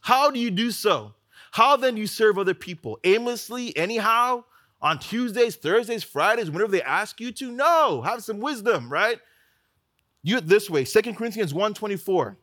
How 0.00 0.30
do 0.30 0.38
you 0.38 0.52
do 0.52 0.70
so? 0.70 1.14
How 1.50 1.76
then 1.76 1.96
do 1.96 2.00
you 2.00 2.06
serve 2.06 2.38
other 2.38 2.54
people? 2.54 3.00
Aimlessly, 3.02 3.76
anyhow, 3.76 4.44
on 4.82 4.98
Tuesdays, 4.98 5.56
Thursdays, 5.56 6.02
Fridays, 6.02 6.50
whenever 6.50 6.72
they 6.72 6.82
ask 6.82 7.20
you 7.20 7.32
to? 7.32 7.52
No, 7.52 8.02
have 8.02 8.22
some 8.22 8.40
wisdom, 8.40 8.90
right? 8.90 9.18
Do 10.24 10.36
it 10.36 10.46
this 10.46 10.68
way. 10.68 10.84
Second 10.84 11.16
Corinthians 11.16 11.54
1 11.54 11.74
24. 11.74 12.36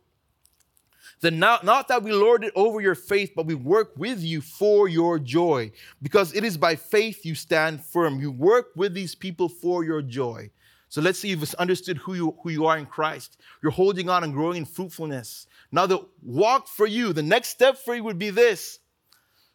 Then 1.19 1.39
not, 1.39 1.63
not 1.63 1.87
that 1.87 2.03
we 2.03 2.11
lord 2.11 2.43
it 2.43 2.53
over 2.55 2.79
your 2.79 2.93
faith, 2.93 3.31
but 3.35 3.47
we 3.47 3.55
work 3.55 3.93
with 3.97 4.21
you 4.21 4.39
for 4.39 4.87
your 4.87 5.17
joy, 5.17 5.71
because 6.01 6.33
it 6.35 6.43
is 6.43 6.57
by 6.57 6.75
faith 6.75 7.25
you 7.25 7.33
stand 7.33 7.83
firm. 7.83 8.19
You 8.19 8.31
work 8.31 8.67
with 8.75 8.93
these 8.93 9.15
people 9.15 9.49
for 9.49 9.83
your 9.83 10.03
joy. 10.03 10.51
So 10.89 11.01
let's 11.01 11.19
see 11.19 11.31
if 11.31 11.41
it's 11.41 11.53
understood 11.55 11.97
who 11.97 12.13
you, 12.13 12.37
who 12.43 12.49
you 12.49 12.65
are 12.65 12.77
in 12.77 12.85
Christ. 12.85 13.37
You're 13.61 13.71
holding 13.71 14.09
on 14.09 14.23
and 14.23 14.33
growing 14.33 14.57
in 14.57 14.65
fruitfulness. 14.65 15.47
Now, 15.71 15.85
the 15.85 16.05
walk 16.21 16.67
for 16.67 16.85
you, 16.85 17.13
the 17.13 17.23
next 17.23 17.49
step 17.49 17.77
for 17.77 17.95
you 17.95 18.03
would 18.03 18.19
be 18.19 18.29
this 18.29 18.79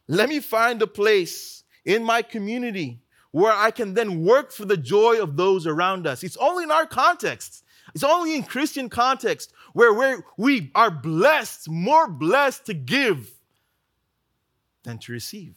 let 0.07 0.27
me 0.27 0.41
find 0.41 0.81
a 0.81 0.87
place 0.87 1.62
in 1.85 2.03
my 2.03 2.21
community 2.21 2.99
where 3.31 3.51
I 3.51 3.71
can 3.71 3.95
then 3.95 4.23
work 4.23 4.51
for 4.51 4.65
the 4.65 4.77
joy 4.77 5.21
of 5.21 5.35
those 5.35 5.65
around 5.65 6.05
us. 6.05 6.23
It's 6.23 6.37
only 6.37 6.65
in 6.65 6.71
our 6.71 6.85
context. 6.85 7.63
It's 7.95 8.03
only 8.03 8.35
in 8.35 8.43
Christian 8.43 8.89
context 8.89 9.51
where 9.73 9.93
we're, 9.93 10.23
we 10.37 10.71
are 10.75 10.91
blessed, 10.91 11.69
more 11.69 12.07
blessed 12.07 12.67
to 12.67 12.73
give 12.73 13.31
than 14.83 14.99
to 14.99 15.11
receive. 15.11 15.55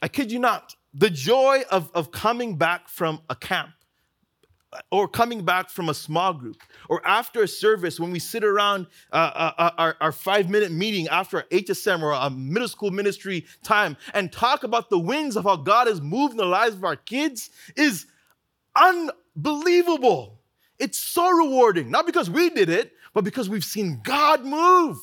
I 0.00 0.08
kid 0.08 0.32
you 0.32 0.40
not, 0.40 0.74
the 0.92 1.10
joy 1.10 1.62
of, 1.70 1.90
of 1.94 2.10
coming 2.10 2.56
back 2.56 2.88
from 2.88 3.20
a 3.30 3.36
camp 3.36 3.70
or 4.90 5.06
coming 5.06 5.44
back 5.44 5.68
from 5.68 5.88
a 5.88 5.94
small 5.94 6.32
group 6.32 6.56
or 6.88 7.06
after 7.06 7.42
a 7.42 7.48
service 7.48 8.00
when 8.00 8.10
we 8.10 8.18
sit 8.18 8.42
around 8.42 8.86
uh, 9.12 9.16
uh, 9.16 9.52
uh 9.58 9.70
our, 9.78 9.96
our 10.00 10.12
five 10.12 10.48
minute 10.48 10.72
meeting 10.72 11.08
after 11.08 11.38
our 11.38 11.42
HSM 11.50 12.02
or 12.02 12.12
a 12.12 12.30
middle 12.30 12.68
school 12.68 12.90
ministry 12.90 13.44
time 13.62 13.96
and 14.14 14.32
talk 14.32 14.64
about 14.64 14.88
the 14.88 14.98
wings 14.98 15.36
of 15.36 15.44
how 15.44 15.56
God 15.56 15.88
has 15.88 16.00
moved 16.00 16.32
in 16.32 16.38
the 16.38 16.46
lives 16.46 16.74
of 16.74 16.84
our 16.84 16.96
kids 16.96 17.50
is 17.76 18.06
unbelievable. 18.74 20.40
It's 20.78 20.98
so 20.98 21.30
rewarding, 21.30 21.90
not 21.90 22.06
because 22.06 22.30
we 22.30 22.50
did 22.50 22.68
it, 22.68 22.92
but 23.14 23.24
because 23.24 23.48
we've 23.48 23.64
seen 23.64 24.00
God 24.02 24.44
move. 24.44 24.98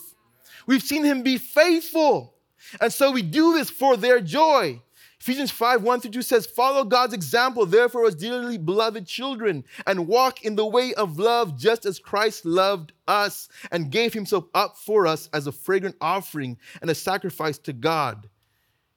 We've 0.66 0.84
seen 0.84 1.04
Him 1.04 1.24
be 1.24 1.38
faithful. 1.38 2.36
And 2.82 2.92
so 2.92 3.12
we 3.12 3.22
do 3.22 3.54
this 3.54 3.70
for 3.70 3.98
their 3.98 4.20
joy. 4.20 4.82
Ephesians 5.22 5.52
5 5.52 5.84
1 5.84 6.00
through 6.00 6.12
2 6.12 6.22
says, 6.22 6.46
Follow 6.46 6.86
God's 6.86 7.14
example, 7.14 7.66
therefore, 7.66 8.06
as 8.06 8.16
dearly 8.16 8.58
beloved 8.58 9.06
children, 9.06 9.66
and 9.86 10.08
walk 10.08 10.46
in 10.46 10.56
the 10.56 10.66
way 10.66 10.94
of 10.94 11.20
love, 11.20 11.58
just 11.58 11.86
as 11.86 12.00
Christ 12.00 12.46
loved 12.46 12.94
us 13.08 13.50
and 13.72 13.92
gave 13.92 14.14
himself 14.14 14.46
up 14.54 14.78
for 14.78 15.06
us 15.06 15.30
as 15.34 15.46
a 15.46 15.52
fragrant 15.52 15.98
offering 16.00 16.58
and 16.82 16.90
a 16.90 16.96
sacrifice 16.96 17.58
to 17.60 17.74
God. 17.74 18.30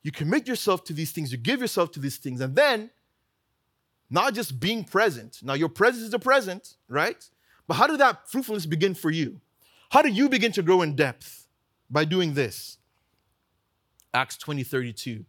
You 0.03 0.13
commit 0.13 0.47
yourself 0.47 0.85
to 0.85 0.93
these 0.93 1.11
things, 1.11 1.33
you 1.33 1.39
give 1.39 1.61
yourself 1.61 1.91
to 1.93 2.01
these 2.01 2.19
things, 2.19 2.41
and 2.41 2.55
then 2.55 2.91
not 4.09 4.35
just 4.35 4.61
being 4.61 4.85
present. 4.85 5.41
Now, 5.43 5.55
your 5.55 5.71
presence 5.71 6.05
is 6.05 6.15
a 6.15 6.19
present, 6.19 6.77
right? 6.89 7.29
But 7.67 7.75
how 7.75 7.89
did 7.89 7.99
that 7.99 8.31
fruitfulness 8.31 8.67
begin 8.67 8.95
for 8.95 9.11
you? 9.11 9.41
How 9.91 10.03
do 10.03 10.09
you 10.09 10.29
begin 10.29 10.53
to 10.53 10.63
grow 10.63 10.83
in 10.83 10.95
depth? 10.95 11.49
By 11.91 12.05
doing 12.05 12.35
this. 12.35 12.79
Acts 14.15 14.37
20 14.37 14.63
32. 14.63 15.25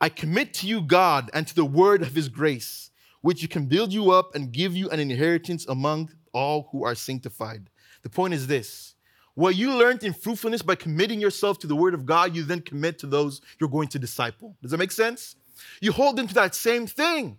I 0.00 0.08
commit 0.08 0.54
to 0.54 0.66
you, 0.66 0.80
God, 0.80 1.30
and 1.34 1.46
to 1.46 1.54
the 1.54 1.64
word 1.64 2.02
of 2.02 2.14
his 2.14 2.28
grace, 2.28 2.90
which 3.20 3.48
can 3.50 3.66
build 3.66 3.92
you 3.92 4.10
up 4.10 4.34
and 4.34 4.52
give 4.52 4.74
you 4.74 4.88
an 4.90 5.00
inheritance 5.00 5.66
among 5.66 6.10
all 6.32 6.68
who 6.72 6.84
are 6.84 6.94
sanctified. 6.94 7.68
The 8.02 8.10
point 8.10 8.34
is 8.34 8.46
this 8.46 8.94
what 9.34 9.56
you 9.56 9.74
learned 9.74 10.02
in 10.02 10.12
fruitfulness 10.12 10.62
by 10.62 10.74
committing 10.74 11.20
yourself 11.20 11.58
to 11.60 11.66
the 11.66 11.76
word 11.76 11.94
of 11.94 12.04
God, 12.04 12.34
you 12.34 12.42
then 12.42 12.60
commit 12.60 12.98
to 13.00 13.06
those 13.06 13.40
you're 13.58 13.70
going 13.70 13.88
to 13.88 13.98
disciple. 13.98 14.56
Does 14.62 14.70
that 14.70 14.78
make 14.78 14.92
sense? 14.92 15.36
You 15.80 15.92
hold 15.92 16.16
them 16.16 16.26
to 16.28 16.34
that 16.34 16.54
same 16.54 16.86
thing. 16.86 17.38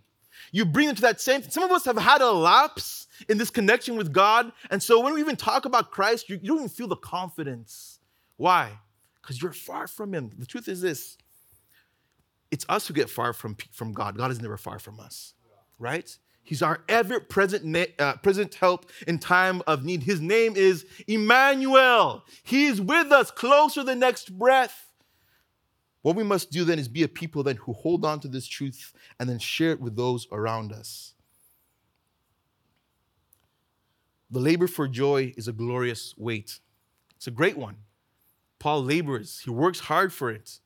You 0.51 0.65
bring 0.65 0.87
them 0.87 0.95
to 0.95 1.01
that 1.03 1.21
same. 1.21 1.41
thing. 1.41 1.51
Some 1.51 1.63
of 1.63 1.71
us 1.71 1.85
have 1.85 1.97
had 1.97 2.21
a 2.21 2.31
lapse 2.31 3.07
in 3.29 3.37
this 3.37 3.49
connection 3.49 3.95
with 3.95 4.11
God, 4.11 4.51
and 4.69 4.81
so 4.81 4.99
when 4.99 5.13
we 5.13 5.19
even 5.19 5.35
talk 5.35 5.65
about 5.65 5.91
Christ, 5.91 6.29
you, 6.29 6.39
you 6.41 6.49
don't 6.49 6.57
even 6.57 6.69
feel 6.69 6.87
the 6.87 6.95
confidence. 6.95 7.99
Why? 8.37 8.71
Because 9.21 9.41
you're 9.41 9.53
far 9.53 9.87
from 9.87 10.13
Him. 10.13 10.31
The 10.37 10.45
truth 10.45 10.67
is 10.67 10.81
this: 10.81 11.17
it's 12.51 12.65
us 12.69 12.87
who 12.87 12.93
get 12.93 13.09
far 13.09 13.33
from, 13.33 13.55
from 13.71 13.93
God. 13.93 14.17
God 14.17 14.29
is 14.29 14.41
never 14.41 14.57
far 14.57 14.77
from 14.77 14.99
us, 14.99 15.33
right? 15.79 16.15
He's 16.43 16.61
our 16.61 16.81
ever 16.89 17.19
present, 17.19 17.77
uh, 17.97 18.17
present 18.17 18.55
help 18.55 18.87
in 19.07 19.19
time 19.19 19.61
of 19.67 19.85
need. 19.85 20.03
His 20.03 20.19
name 20.19 20.55
is 20.55 20.85
Emmanuel. 21.07 22.25
He's 22.43 22.81
with 22.81 23.11
us, 23.11 23.31
closer 23.31 23.83
than 23.83 23.99
next 23.99 24.37
breath. 24.37 24.91
What 26.01 26.15
we 26.15 26.23
must 26.23 26.51
do 26.51 26.65
then 26.65 26.79
is 26.79 26.87
be 26.87 27.03
a 27.03 27.07
people 27.07 27.43
then 27.43 27.57
who 27.57 27.73
hold 27.73 28.03
on 28.03 28.19
to 28.21 28.27
this 28.27 28.47
truth 28.47 28.91
and 29.19 29.29
then 29.29 29.37
share 29.37 29.71
it 29.71 29.79
with 29.79 29.95
those 29.95 30.27
around 30.31 30.73
us. 30.73 31.13
The 34.31 34.39
labor 34.39 34.67
for 34.67 34.87
joy 34.87 35.33
is 35.37 35.47
a 35.47 35.53
glorious 35.53 36.15
weight. 36.17 36.59
It's 37.17 37.27
a 37.27 37.31
great 37.31 37.57
one. 37.57 37.75
Paul 38.59 38.83
labors, 38.83 39.41
he 39.43 39.51
works 39.51 39.81
hard 39.81 40.11
for 40.11 40.31
it. 40.31 40.59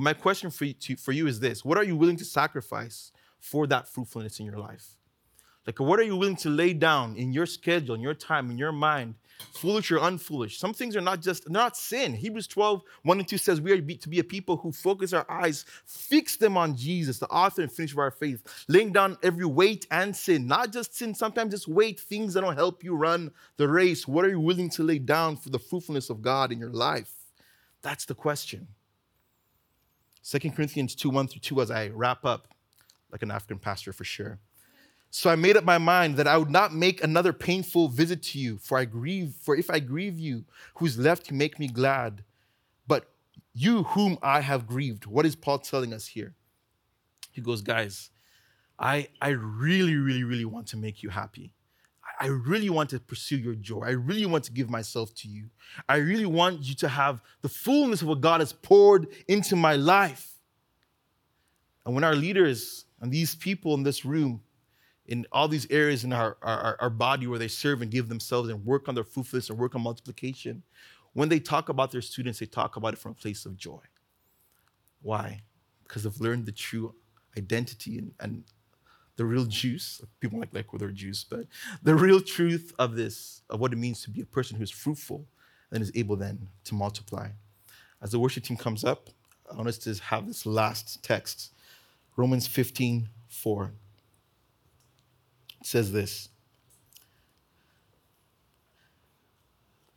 But 0.00 0.04
my 0.04 0.14
question 0.14 0.50
for 0.50 0.64
you, 0.64 0.72
to, 0.72 0.96
for 0.96 1.12
you 1.12 1.26
is 1.26 1.40
this 1.40 1.62
What 1.62 1.76
are 1.76 1.84
you 1.84 1.94
willing 1.94 2.16
to 2.16 2.24
sacrifice 2.24 3.12
for 3.38 3.66
that 3.66 3.86
fruitfulness 3.86 4.40
in 4.40 4.46
your 4.46 4.56
life? 4.56 4.96
Like, 5.66 5.78
what 5.78 6.00
are 6.00 6.04
you 6.04 6.16
willing 6.16 6.36
to 6.36 6.48
lay 6.48 6.72
down 6.72 7.16
in 7.16 7.34
your 7.34 7.44
schedule, 7.44 7.96
in 7.96 8.00
your 8.00 8.14
time, 8.14 8.50
in 8.50 8.56
your 8.56 8.72
mind, 8.72 9.16
foolish 9.52 9.90
or 9.90 9.98
unfoolish? 9.98 10.58
Some 10.58 10.72
things 10.72 10.96
are 10.96 11.02
not 11.02 11.20
just, 11.20 11.50
not 11.50 11.76
sin. 11.76 12.14
Hebrews 12.14 12.46
12, 12.46 12.80
1 13.02 13.18
and 13.18 13.28
2 13.28 13.36
says 13.36 13.60
we 13.60 13.72
are 13.72 13.76
to 13.76 14.08
be 14.08 14.20
a 14.20 14.24
people 14.24 14.56
who 14.56 14.72
focus 14.72 15.12
our 15.12 15.30
eyes, 15.30 15.66
fix 15.84 16.38
them 16.38 16.56
on 16.56 16.74
Jesus, 16.74 17.18
the 17.18 17.28
author 17.28 17.60
and 17.60 17.70
finisher 17.70 17.96
of 17.96 17.98
our 17.98 18.10
faith, 18.10 18.64
laying 18.68 18.92
down 18.92 19.18
every 19.22 19.44
weight 19.44 19.86
and 19.90 20.16
sin. 20.16 20.46
Not 20.46 20.72
just 20.72 20.96
sin, 20.96 21.14
sometimes 21.14 21.52
just 21.52 21.68
weight, 21.68 22.00
things 22.00 22.32
that 22.32 22.40
don't 22.40 22.56
help 22.56 22.82
you 22.82 22.96
run 22.96 23.32
the 23.58 23.68
race. 23.68 24.08
What 24.08 24.24
are 24.24 24.30
you 24.30 24.40
willing 24.40 24.70
to 24.70 24.82
lay 24.82 24.98
down 24.98 25.36
for 25.36 25.50
the 25.50 25.58
fruitfulness 25.58 26.08
of 26.08 26.22
God 26.22 26.52
in 26.52 26.58
your 26.58 26.72
life? 26.72 27.12
That's 27.82 28.06
the 28.06 28.14
question. 28.14 28.66
2 30.28 30.50
Corinthians 30.50 30.94
2 30.94 31.10
1 31.10 31.28
through 31.28 31.40
2 31.40 31.60
as 31.62 31.70
I 31.70 31.88
wrap 31.88 32.24
up, 32.24 32.48
like 33.10 33.22
an 33.22 33.30
African 33.30 33.58
pastor 33.58 33.92
for 33.92 34.04
sure. 34.04 34.38
So 35.10 35.28
I 35.28 35.34
made 35.34 35.56
up 35.56 35.64
my 35.64 35.78
mind 35.78 36.16
that 36.16 36.28
I 36.28 36.36
would 36.36 36.50
not 36.50 36.72
make 36.72 37.02
another 37.02 37.32
painful 37.32 37.88
visit 37.88 38.22
to 38.24 38.38
you, 38.38 38.58
for 38.58 38.78
I 38.78 38.84
grieve, 38.84 39.34
for 39.40 39.56
if 39.56 39.68
I 39.68 39.80
grieve 39.80 40.18
you, 40.18 40.44
who's 40.76 40.98
left 40.98 41.26
to 41.26 41.34
make 41.34 41.58
me 41.58 41.66
glad, 41.66 42.22
but 42.86 43.10
you 43.52 43.82
whom 43.82 44.18
I 44.22 44.40
have 44.40 44.68
grieved. 44.68 45.06
What 45.06 45.26
is 45.26 45.34
Paul 45.34 45.58
telling 45.58 45.92
us 45.92 46.06
here? 46.06 46.36
He 47.32 47.40
goes, 47.40 47.60
guys, 47.60 48.10
I, 48.78 49.08
I 49.20 49.30
really, 49.30 49.96
really, 49.96 50.22
really 50.22 50.44
want 50.44 50.68
to 50.68 50.76
make 50.76 51.02
you 51.02 51.08
happy. 51.08 51.54
I 52.20 52.26
really 52.26 52.68
want 52.68 52.90
to 52.90 53.00
pursue 53.00 53.38
your 53.38 53.54
joy. 53.54 53.80
I 53.86 53.92
really 53.92 54.26
want 54.26 54.44
to 54.44 54.52
give 54.52 54.68
myself 54.68 55.14
to 55.16 55.28
you. 55.28 55.48
I 55.88 55.96
really 55.96 56.26
want 56.26 56.62
you 56.62 56.74
to 56.76 56.88
have 56.88 57.22
the 57.40 57.48
fullness 57.48 58.02
of 58.02 58.08
what 58.08 58.20
God 58.20 58.40
has 58.40 58.52
poured 58.52 59.06
into 59.26 59.56
my 59.56 59.76
life. 59.76 60.34
And 61.86 61.94
when 61.94 62.04
our 62.04 62.14
leaders 62.14 62.84
and 63.00 63.10
these 63.10 63.34
people 63.34 63.72
in 63.72 63.84
this 63.84 64.04
room, 64.04 64.42
in 65.06 65.26
all 65.32 65.48
these 65.48 65.66
areas 65.70 66.04
in 66.04 66.12
our, 66.12 66.36
our, 66.42 66.76
our 66.78 66.90
body 66.90 67.26
where 67.26 67.38
they 67.38 67.48
serve 67.48 67.80
and 67.80 67.90
give 67.90 68.10
themselves 68.10 68.50
and 68.50 68.66
work 68.66 68.86
on 68.86 68.94
their 68.94 69.02
fruitfulness 69.02 69.48
and 69.48 69.58
work 69.58 69.74
on 69.74 69.80
multiplication, 69.80 70.62
when 71.14 71.30
they 71.30 71.40
talk 71.40 71.70
about 71.70 71.90
their 71.90 72.02
students, 72.02 72.38
they 72.38 72.46
talk 72.46 72.76
about 72.76 72.92
it 72.92 72.98
from 72.98 73.12
a 73.12 73.14
place 73.14 73.46
of 73.46 73.56
joy. 73.56 73.80
Why? 75.00 75.40
Because 75.82 76.04
they've 76.04 76.20
learned 76.20 76.44
the 76.44 76.52
true 76.52 76.94
identity 77.36 77.96
and, 77.96 78.12
and 78.20 78.44
the 79.20 79.26
real 79.26 79.44
juice. 79.44 80.00
People 80.18 80.38
like 80.38 80.48
like 80.54 80.64
their 80.72 80.90
juice, 80.90 81.24
but 81.24 81.44
the 81.82 81.94
real 81.94 82.22
truth 82.22 82.72
of 82.78 82.96
this, 82.96 83.42
of 83.50 83.60
what 83.60 83.70
it 83.70 83.76
means 83.76 84.02
to 84.02 84.08
be 84.08 84.22
a 84.22 84.24
person 84.24 84.56
who 84.56 84.62
is 84.62 84.70
fruitful 84.70 85.26
and 85.70 85.82
is 85.82 85.92
able 85.94 86.16
then 86.16 86.48
to 86.64 86.74
multiply. 86.74 87.28
As 88.00 88.12
the 88.12 88.18
worship 88.18 88.44
team 88.44 88.56
comes 88.56 88.82
up, 88.82 89.10
I 89.52 89.56
want 89.56 89.68
us 89.68 89.76
to 89.80 89.94
have 90.04 90.26
this 90.26 90.46
last 90.46 91.02
text, 91.02 91.52
Romans 92.16 92.46
15, 92.46 93.10
4. 93.28 93.72
It 95.60 95.66
says 95.66 95.92
this 95.92 96.30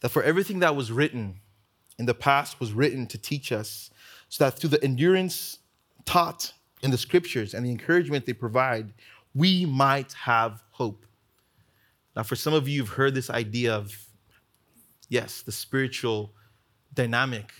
that 0.02 0.10
for 0.10 0.22
everything 0.22 0.60
that 0.60 0.76
was 0.76 0.92
written 0.92 1.40
in 1.98 2.08
the 2.08 2.14
past 2.14 2.60
was 2.60 2.74
written 2.74 3.08
to 3.08 3.18
teach 3.18 3.54
us, 3.54 3.90
so 4.28 4.44
that 4.44 4.60
through 4.60 4.72
the 4.72 4.84
endurance 4.84 5.60
taught 6.04 6.52
in 6.84 6.92
the 6.92 6.98
scriptures 6.98 7.54
and 7.54 7.66
the 7.66 7.72
encouragement 7.72 8.26
they 8.26 8.34
provide, 8.34 8.94
we 9.34 9.66
might 9.66 10.14
have 10.14 10.64
hope. 10.72 11.06
Now, 12.16 12.24
for 12.24 12.36
some 12.36 12.54
of 12.54 12.68
you, 12.68 12.76
you've 12.76 12.90
heard 12.90 13.16
this 13.16 13.30
idea 13.30 13.74
of, 13.74 13.98
yes, 15.10 15.42
the 15.42 15.52
spiritual 15.52 16.34
dynamic. 16.94 17.52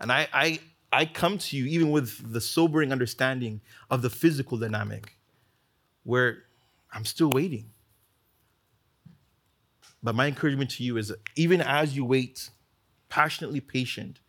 And 0.00 0.10
I, 0.10 0.28
I, 0.32 0.60
I 0.90 1.04
come 1.04 1.36
to 1.38 1.56
you 1.56 1.66
even 1.66 1.90
with 1.90 2.32
the 2.32 2.40
sobering 2.40 2.92
understanding 2.92 3.60
of 3.90 4.00
the 4.00 4.10
physical 4.10 4.56
dynamic, 4.56 5.16
where 6.04 6.44
I'm 6.92 7.04
still 7.04 7.30
waiting. 7.30 7.70
But 10.02 10.14
my 10.14 10.26
encouragement 10.26 10.70
to 10.70 10.84
you 10.84 10.96
is 10.96 11.12
even 11.36 11.60
as 11.60 11.94
you 11.94 12.04
wait, 12.04 12.50
passionately 13.08 13.60
patient 13.60 14.20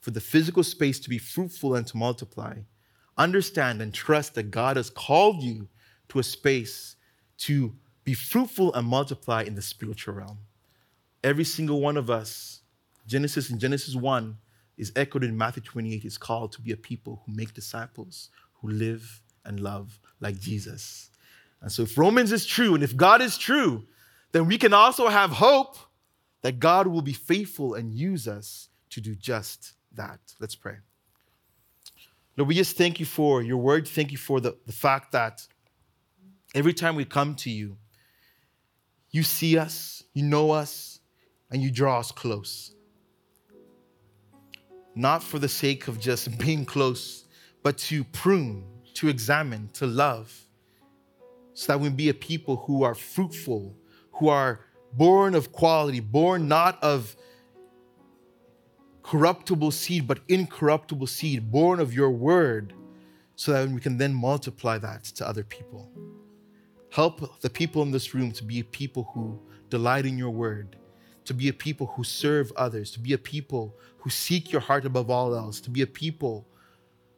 for 0.00 0.10
the 0.10 0.20
physical 0.20 0.64
space 0.64 0.98
to 1.00 1.08
be 1.08 1.18
fruitful 1.18 1.74
and 1.74 1.86
to 1.86 1.96
multiply, 1.96 2.56
understand 3.16 3.80
and 3.80 3.94
trust 3.94 4.34
that 4.34 4.50
God 4.50 4.76
has 4.76 4.90
called 4.90 5.42
you 5.42 5.68
to 6.12 6.18
a 6.18 6.22
space 6.22 6.96
to 7.38 7.74
be 8.04 8.12
fruitful 8.12 8.74
and 8.74 8.86
multiply 8.86 9.42
in 9.42 9.54
the 9.54 9.62
spiritual 9.62 10.14
realm. 10.14 10.38
Every 11.24 11.44
single 11.44 11.80
one 11.80 11.96
of 11.96 12.10
us, 12.10 12.60
Genesis 13.06 13.50
in 13.50 13.58
Genesis 13.58 13.96
1 13.96 14.36
is 14.76 14.92
echoed 14.94 15.24
in 15.24 15.36
Matthew 15.36 15.62
28, 15.62 16.04
is 16.04 16.18
called 16.18 16.52
to 16.52 16.60
be 16.60 16.72
a 16.72 16.76
people 16.76 17.22
who 17.24 17.32
make 17.32 17.54
disciples, 17.54 18.28
who 18.60 18.68
live 18.68 19.22
and 19.46 19.60
love 19.60 19.98
like 20.20 20.38
Jesus. 20.38 21.10
And 21.62 21.72
so 21.72 21.82
if 21.82 21.96
Romans 21.96 22.30
is 22.30 22.44
true 22.44 22.74
and 22.74 22.82
if 22.82 22.94
God 22.94 23.22
is 23.22 23.38
true, 23.38 23.84
then 24.32 24.46
we 24.46 24.58
can 24.58 24.74
also 24.74 25.08
have 25.08 25.30
hope 25.30 25.78
that 26.42 26.60
God 26.60 26.86
will 26.86 27.02
be 27.02 27.12
faithful 27.12 27.74
and 27.74 27.94
use 27.94 28.28
us 28.28 28.68
to 28.90 29.00
do 29.00 29.14
just 29.14 29.72
that. 29.94 30.20
Let's 30.40 30.56
pray. 30.56 30.76
Lord, 32.36 32.48
we 32.48 32.54
just 32.54 32.76
thank 32.76 33.00
you 33.00 33.06
for 33.06 33.42
your 33.42 33.58
word. 33.58 33.88
Thank 33.88 34.10
you 34.10 34.18
for 34.18 34.40
the, 34.40 34.56
the 34.66 34.72
fact 34.72 35.12
that 35.12 35.46
Every 36.54 36.74
time 36.74 36.96
we 36.96 37.06
come 37.06 37.34
to 37.36 37.50
you, 37.50 37.78
you 39.10 39.22
see 39.22 39.56
us, 39.56 40.02
you 40.12 40.22
know 40.22 40.50
us, 40.50 41.00
and 41.50 41.62
you 41.62 41.70
draw 41.70 41.98
us 41.98 42.12
close. 42.12 42.74
Not 44.94 45.22
for 45.22 45.38
the 45.38 45.48
sake 45.48 45.88
of 45.88 45.98
just 45.98 46.38
being 46.44 46.66
close, 46.66 47.24
but 47.62 47.78
to 47.78 48.04
prune, 48.04 48.64
to 48.94 49.08
examine, 49.08 49.70
to 49.74 49.86
love, 49.86 50.32
so 51.54 51.72
that 51.72 51.78
we 51.80 51.88
be 51.88 52.10
a 52.10 52.14
people 52.14 52.56
who 52.56 52.82
are 52.82 52.94
fruitful, 52.94 53.74
who 54.12 54.28
are 54.28 54.60
born 54.92 55.34
of 55.34 55.52
quality, 55.52 56.00
born 56.00 56.48
not 56.48 56.82
of 56.82 57.16
corruptible 59.02 59.70
seed, 59.70 60.06
but 60.06 60.20
incorruptible 60.28 61.06
seed, 61.06 61.50
born 61.50 61.80
of 61.80 61.94
your 61.94 62.10
word, 62.10 62.74
so 63.36 63.52
that 63.52 63.68
we 63.68 63.80
can 63.80 63.96
then 63.96 64.12
multiply 64.12 64.76
that 64.78 65.04
to 65.04 65.26
other 65.26 65.44
people. 65.44 65.90
Help 66.92 67.40
the 67.40 67.48
people 67.48 67.80
in 67.80 67.90
this 67.90 68.12
room 68.12 68.32
to 68.32 68.44
be 68.44 68.60
a 68.60 68.64
people 68.64 69.10
who 69.14 69.40
delight 69.70 70.04
in 70.04 70.18
your 70.18 70.28
word, 70.28 70.76
to 71.24 71.32
be 71.32 71.48
a 71.48 71.52
people 71.52 71.86
who 71.86 72.04
serve 72.04 72.52
others, 72.54 72.90
to 72.90 73.00
be 73.00 73.14
a 73.14 73.18
people 73.18 73.74
who 73.96 74.10
seek 74.10 74.52
your 74.52 74.60
heart 74.60 74.84
above 74.84 75.08
all 75.08 75.34
else, 75.34 75.58
to 75.58 75.70
be 75.70 75.80
a 75.80 75.86
people 75.86 76.46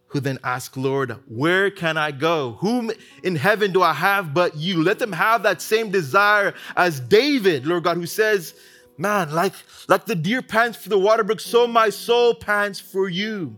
who 0.06 0.20
then 0.20 0.38
ask, 0.44 0.76
Lord, 0.76 1.10
where 1.26 1.72
can 1.72 1.96
I 1.96 2.12
go? 2.12 2.52
Whom 2.60 2.92
in 3.24 3.34
heaven 3.34 3.72
do 3.72 3.82
I 3.82 3.92
have 3.94 4.32
but 4.32 4.56
you? 4.56 4.80
Let 4.80 5.00
them 5.00 5.10
have 5.10 5.42
that 5.42 5.60
same 5.60 5.90
desire 5.90 6.54
as 6.76 7.00
David, 7.00 7.66
Lord 7.66 7.82
God, 7.82 7.96
who 7.96 8.06
says, 8.06 8.54
Man, 8.96 9.32
like, 9.32 9.54
like 9.88 10.06
the 10.06 10.14
deer 10.14 10.40
pants 10.40 10.78
for 10.78 10.88
the 10.88 10.98
water 10.98 11.24
brook, 11.24 11.40
so 11.40 11.66
my 11.66 11.90
soul 11.90 12.32
pants 12.32 12.78
for 12.78 13.08
you. 13.08 13.56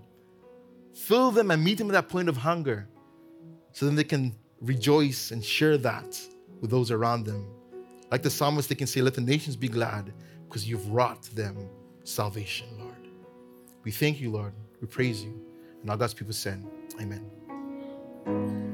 Fill 0.95 1.31
them 1.31 1.51
and 1.51 1.63
meet 1.63 1.77
them 1.77 1.91
at 1.91 1.93
that 1.93 2.09
point 2.09 2.31
of 2.31 2.39
hunger 2.39 2.89
so 3.73 3.85
then 3.85 3.97
they 3.97 4.05
can 4.05 4.35
rejoice 4.61 5.31
and 5.31 5.45
share 5.45 5.79
that 5.79 6.21
with 6.61 6.71
those 6.71 6.91
around 6.91 7.25
them. 7.25 7.47
Like 8.11 8.23
the 8.23 8.31
psalmist, 8.31 8.69
they 8.69 8.75
can 8.75 8.87
say, 8.87 9.01
Let 9.01 9.15
the 9.15 9.21
nations 9.21 9.57
be 9.57 9.69
glad 9.69 10.13
because 10.49 10.69
you've 10.69 10.89
wrought 10.91 11.23
them 11.35 11.69
salvation, 12.05 12.69
Lord. 12.79 12.95
We 13.85 13.91
thank 13.91 14.21
you, 14.21 14.31
Lord. 14.31 14.53
We 14.81 14.87
praise 14.87 15.23
you. 15.23 15.41
And 15.83 15.91
all 15.91 15.97
God's 15.97 16.15
people 16.15 16.33
said, 16.33 16.65
Amen. 17.01 18.66